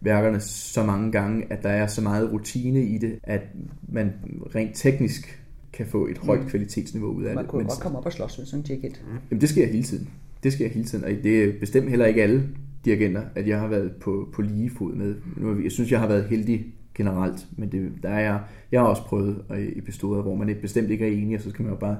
værkerne 0.00 0.40
så 0.40 0.84
mange 0.84 1.12
gange, 1.12 1.52
at 1.52 1.62
der 1.62 1.68
er 1.68 1.86
så 1.86 2.00
meget 2.00 2.32
rutine 2.32 2.84
i 2.84 2.98
det, 2.98 3.18
at 3.22 3.42
man 3.88 4.12
rent 4.54 4.70
teknisk 4.74 5.40
kan 5.72 5.86
få 5.86 6.06
et 6.06 6.18
højt 6.18 6.40
mm. 6.40 6.48
kvalitetsniveau 6.48 7.12
ud 7.12 7.24
af 7.24 7.26
man 7.26 7.28
det. 7.28 7.36
Man 7.36 7.46
kunne 7.46 7.64
godt 7.64 7.80
komme 7.80 7.98
op 7.98 8.06
og 8.06 8.12
slås 8.12 8.38
med 8.38 8.46
sådan 8.46 8.60
en 8.60 8.66
jacket. 8.66 9.04
Jamen 9.30 9.40
det 9.40 9.48
sker 9.48 9.66
hele 9.66 9.82
tiden. 9.82 10.08
Det 10.42 10.52
sker 10.52 10.68
hele 10.68 10.84
tiden, 10.84 11.04
og 11.04 11.10
det 11.10 11.44
er 11.44 11.52
bestemt 11.60 11.88
heller 11.88 12.06
ikke 12.06 12.22
alle 12.22 12.48
dirigenter, 12.84 13.22
at 13.34 13.48
jeg 13.48 13.60
har 13.60 13.68
været 13.68 13.92
på, 14.00 14.28
på 14.32 14.42
lige 14.42 14.70
fod 14.70 14.94
med. 14.94 15.14
Nu, 15.36 15.62
jeg 15.62 15.72
synes, 15.72 15.92
jeg 15.92 16.00
har 16.00 16.08
været 16.08 16.24
heldig 16.24 16.66
generelt, 16.94 17.46
men 17.56 17.72
det, 17.72 17.92
der 18.02 18.08
er 18.08 18.20
jeg, 18.20 18.40
jeg 18.72 18.80
har 18.80 18.86
også 18.86 19.02
prøvet 19.02 19.44
episoder, 19.76 20.22
hvor 20.22 20.34
man 20.34 20.56
bestemt 20.60 20.90
ikke 20.90 21.08
er 21.08 21.12
enig, 21.12 21.36
og 21.36 21.42
så 21.42 21.50
skal 21.50 21.62
man 21.62 21.72
jo 21.72 21.78
bare 21.78 21.96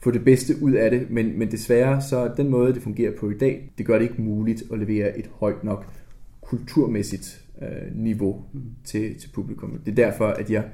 få 0.00 0.10
det 0.10 0.24
bedste 0.24 0.54
ud 0.62 0.72
af 0.72 0.90
det, 0.90 1.10
men, 1.10 1.38
men 1.38 1.50
desværre 1.50 2.02
så 2.02 2.30
den 2.36 2.48
måde, 2.48 2.74
det 2.74 2.82
fungerer 2.82 3.12
på 3.20 3.30
i 3.30 3.38
dag, 3.38 3.70
det 3.78 3.86
gør 3.86 3.98
det 3.98 4.02
ikke 4.02 4.22
muligt 4.22 4.62
at 4.72 4.78
levere 4.78 5.18
et 5.18 5.30
højt 5.32 5.64
nok 5.64 5.86
kulturmæssigt 6.40 7.44
øh, 7.62 7.96
niveau 7.96 8.44
mm. 8.52 8.62
til, 8.84 9.18
til 9.18 9.30
publikum. 9.34 9.78
Det 9.86 9.90
er 9.90 9.94
derfor, 9.94 10.26
at 10.26 10.50
jeg 10.50 10.64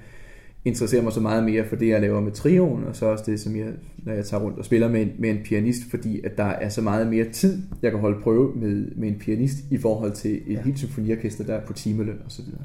interesserer 0.64 1.02
mig 1.02 1.12
så 1.12 1.20
meget 1.20 1.44
mere 1.44 1.64
for 1.68 1.76
det, 1.76 1.88
jeg 1.88 2.00
laver 2.00 2.20
med 2.20 2.32
trioen, 2.32 2.84
og 2.84 2.96
så 2.96 3.06
også 3.06 3.24
det, 3.26 3.40
som 3.40 3.56
jeg, 3.56 3.72
når 3.96 4.12
jeg 4.12 4.24
tager 4.24 4.42
rundt 4.42 4.58
og 4.58 4.64
spiller 4.64 4.88
med 4.88 5.02
en, 5.02 5.12
med 5.18 5.30
en 5.30 5.38
pianist, 5.44 5.90
fordi 5.90 6.20
at 6.24 6.36
der 6.36 6.44
er 6.44 6.68
så 6.68 6.82
meget 6.82 7.06
mere 7.06 7.24
tid, 7.24 7.62
jeg 7.82 7.90
kan 7.90 8.00
holde 8.00 8.20
prøve 8.22 8.52
med, 8.56 8.90
med 8.96 9.08
en 9.08 9.18
pianist, 9.18 9.56
i 9.70 9.78
forhold 9.78 10.12
til 10.12 10.34
et 10.46 10.52
ja. 10.52 10.62
helt 10.62 10.78
symfoniorkester, 10.78 11.44
der 11.44 11.54
er 11.54 11.66
på 11.66 11.72
timeløn 11.72 12.18
osv. 12.26 12.44
Ja. 12.44 12.64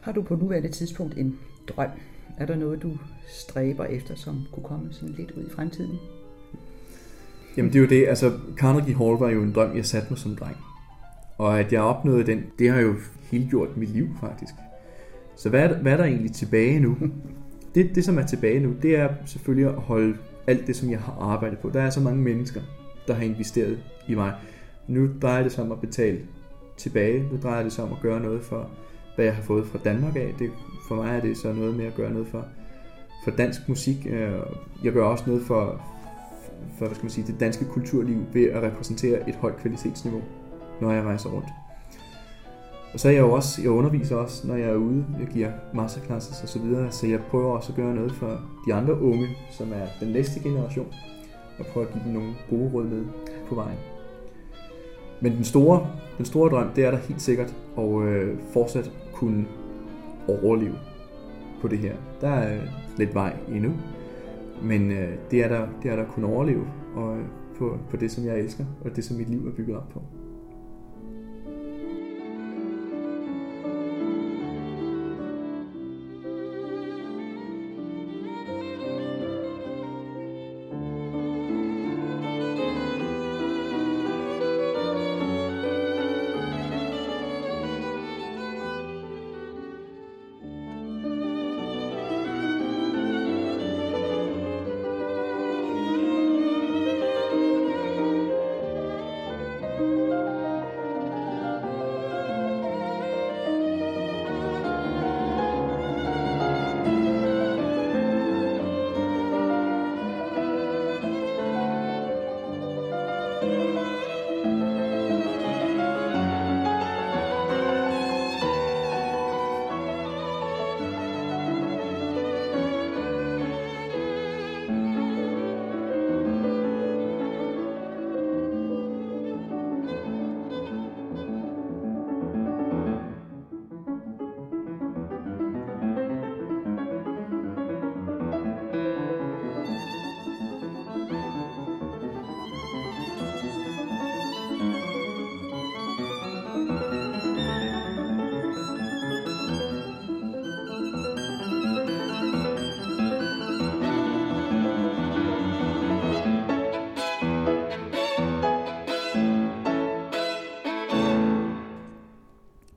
Har 0.00 0.12
du 0.12 0.22
på 0.22 0.36
nuværende 0.36 0.68
tidspunkt 0.68 1.18
en 1.18 1.38
drøm? 1.68 1.88
Er 2.38 2.46
der 2.46 2.56
noget, 2.56 2.82
du 2.82 2.90
stræber 3.28 3.84
efter, 3.84 4.14
som 4.14 4.42
kunne 4.52 4.64
komme 4.64 4.92
sådan 4.92 5.14
lidt 5.18 5.30
ud 5.30 5.42
i 5.42 5.50
fremtiden? 5.50 5.98
Jamen 7.56 7.72
det 7.72 7.78
er 7.78 7.82
jo 7.82 7.88
det, 7.88 8.08
altså 8.08 8.32
Carnegie 8.56 8.96
Hall 8.96 9.16
var 9.18 9.30
jo 9.30 9.42
en 9.42 9.52
drøm, 9.52 9.76
jeg 9.76 9.86
satte 9.86 10.06
mig 10.10 10.18
som 10.18 10.36
dreng. 10.36 10.56
Og 11.38 11.60
at 11.60 11.72
jeg 11.72 11.82
opnåede 11.82 12.26
den, 12.26 12.42
det 12.58 12.70
har 12.70 12.80
jo 12.80 12.94
helt 13.30 13.50
gjort 13.50 13.76
mit 13.76 13.88
liv 13.88 14.08
faktisk. 14.20 14.54
Så 15.36 15.48
hvad 15.48 15.60
er, 15.60 15.68
der, 15.68 15.78
hvad 15.78 15.92
er 15.92 15.96
der 15.96 16.04
egentlig 16.04 16.32
tilbage 16.32 16.80
nu? 16.80 16.96
Det, 17.74 17.94
det, 17.94 18.04
som 18.04 18.18
er 18.18 18.26
tilbage 18.26 18.60
nu, 18.60 18.72
det 18.82 18.96
er 18.96 19.08
selvfølgelig 19.26 19.68
at 19.68 19.74
holde 19.74 20.16
alt 20.46 20.66
det, 20.66 20.76
som 20.76 20.90
jeg 20.90 21.00
har 21.00 21.12
arbejdet 21.20 21.58
på. 21.58 21.70
Der 21.70 21.82
er 21.82 21.90
så 21.90 22.00
mange 22.00 22.22
mennesker, 22.22 22.60
der 23.06 23.14
har 23.14 23.22
investeret 23.22 23.78
i 24.08 24.14
mig. 24.14 24.34
Nu 24.88 25.08
drejer 25.22 25.42
det 25.42 25.52
sig 25.52 25.64
om 25.64 25.72
at 25.72 25.80
betale 25.80 26.20
tilbage. 26.76 27.22
Nu 27.32 27.38
drejer 27.42 27.62
det 27.62 27.72
sig 27.72 27.84
om 27.84 27.92
at 27.92 27.98
gøre 28.02 28.20
noget 28.20 28.42
for, 28.42 28.70
hvad 29.14 29.24
jeg 29.24 29.34
har 29.34 29.42
fået 29.42 29.66
fra 29.66 29.78
Danmark 29.84 30.16
af. 30.16 30.34
Det, 30.38 30.50
for 30.88 30.94
mig 30.94 31.16
er 31.16 31.20
det 31.20 31.36
så 31.36 31.52
noget 31.52 31.76
med 31.76 31.84
at 31.84 31.94
gøre 31.94 32.12
noget 32.12 32.28
for, 32.28 32.46
for 33.24 33.30
dansk 33.30 33.68
musik. 33.68 34.06
Øh, 34.10 34.32
jeg 34.84 34.92
gør 34.92 35.04
også 35.04 35.24
noget 35.26 35.42
for, 35.42 35.82
for 36.78 36.86
hvad 36.86 36.94
skal 36.94 37.04
man 37.04 37.10
sige, 37.10 37.26
det 37.26 37.40
danske 37.40 37.64
kulturliv 37.64 38.18
ved 38.32 38.50
at 38.50 38.62
repræsentere 38.62 39.28
et 39.28 39.34
højt 39.34 39.56
kvalitetsniveau, 39.56 40.22
når 40.80 40.92
jeg 40.92 41.04
rejser 41.04 41.30
rundt. 41.30 41.48
Og 42.94 43.00
så 43.00 43.08
er 43.08 43.12
jeg 43.12 43.20
jo 43.20 43.32
også, 43.32 43.62
jeg 43.62 43.70
underviser 43.70 44.16
også, 44.16 44.46
når 44.46 44.54
jeg 44.54 44.68
er 44.68 44.74
ude, 44.74 45.04
jeg 45.20 45.28
giver 45.28 45.50
masterclasses 45.72 46.42
og 46.42 46.48
så 46.48 46.58
videre, 46.58 46.92
så 46.92 47.06
jeg 47.06 47.20
prøver 47.30 47.56
også 47.56 47.72
at 47.72 47.76
gøre 47.76 47.94
noget 47.94 48.12
for 48.12 48.40
de 48.66 48.74
andre 48.74 49.00
unge, 49.00 49.28
som 49.50 49.72
er 49.72 49.86
den 50.00 50.12
næste 50.12 50.40
generation, 50.40 50.86
og 51.58 51.66
prøve 51.66 51.86
at 51.86 51.92
give 51.92 52.04
dem 52.04 52.12
nogle 52.12 52.34
gode 52.50 52.70
råd 52.74 52.84
med 52.84 53.04
på 53.48 53.54
vejen. 53.54 53.78
Men 55.20 55.36
den 55.36 55.44
store, 55.44 55.86
den 56.16 56.24
store 56.24 56.50
drøm, 56.50 56.68
det 56.76 56.84
er 56.84 56.90
der 56.90 56.98
helt 56.98 57.22
sikkert 57.22 57.54
at 57.78 58.02
øh, 58.02 58.38
fortsat 58.52 58.90
kunne 59.12 59.46
overleve 60.28 60.78
på 61.60 61.68
det 61.68 61.78
her. 61.78 61.94
Der 62.20 62.28
er 62.30 62.60
lidt 62.96 63.14
vej 63.14 63.36
endnu, 63.48 63.72
men 64.62 64.90
øh, 64.90 65.08
det, 65.30 65.44
er 65.44 65.48
der, 65.48 65.66
det 65.82 65.90
er 65.90 65.96
der 65.96 66.02
at 66.02 66.08
kunne 66.08 66.26
overleve 66.26 66.66
og, 66.96 67.16
øh, 67.18 67.24
på, 67.58 67.78
på 67.90 67.96
det, 67.96 68.10
som 68.10 68.26
jeg 68.26 68.38
elsker, 68.38 68.64
og 68.84 68.96
det, 68.96 69.04
som 69.04 69.16
mit 69.16 69.30
liv 69.30 69.46
er 69.46 69.52
bygget 69.52 69.76
op 69.76 69.88
på. 69.88 70.02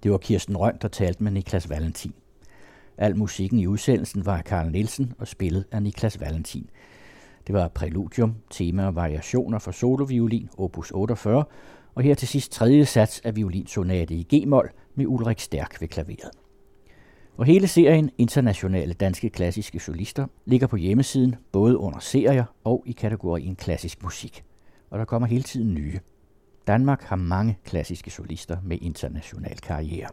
Det 0.07 0.11
var 0.11 0.17
Kirsten 0.17 0.57
Røn, 0.57 0.77
der 0.81 0.87
talte 0.87 1.23
med 1.23 1.31
Niklas 1.31 1.69
Valentin. 1.69 2.13
Al 2.97 3.17
musikken 3.17 3.59
i 3.59 3.67
udsendelsen 3.67 4.25
var 4.25 4.37
af 4.37 4.43
Karl 4.43 4.71
Nielsen 4.71 5.13
og 5.19 5.27
spillet 5.27 5.65
af 5.71 5.83
Niklas 5.83 6.19
Valentin. 6.19 6.69
Det 7.47 7.55
var 7.55 7.67
Præludium, 7.67 8.35
tema 8.49 8.85
og 8.85 8.95
variationer 8.95 9.59
for 9.59 9.71
soloviolin, 9.71 10.49
opus 10.57 10.91
48, 10.91 11.43
og 11.95 12.03
her 12.03 12.15
til 12.15 12.27
sidst 12.27 12.51
tredje 12.51 12.85
sats 12.85 13.21
af 13.23 13.35
violinsonate 13.35 14.13
i 14.13 14.27
G-mol 14.35 14.69
med 14.95 15.05
Ulrik 15.05 15.39
Stærk 15.39 15.81
ved 15.81 15.87
klaveret. 15.87 16.29
Og 17.37 17.45
hele 17.45 17.67
serien 17.67 18.11
Internationale 18.17 18.93
Danske 18.93 19.29
Klassiske 19.29 19.79
Solister 19.79 20.27
ligger 20.45 20.67
på 20.67 20.75
hjemmesiden 20.75 21.35
både 21.51 21.77
under 21.77 21.99
serier 21.99 22.45
og 22.63 22.83
i 22.85 22.91
kategorien 22.91 23.55
klassisk 23.55 24.03
musik. 24.03 24.43
Og 24.89 24.99
der 24.99 25.05
kommer 25.05 25.27
hele 25.27 25.43
tiden 25.43 25.73
nye. 25.73 25.99
Danmark 26.67 27.01
har 27.01 27.15
mange 27.15 27.57
klassiske 27.65 28.11
solister 28.11 28.57
med 28.63 28.77
international 28.81 29.57
karriere. 29.57 30.09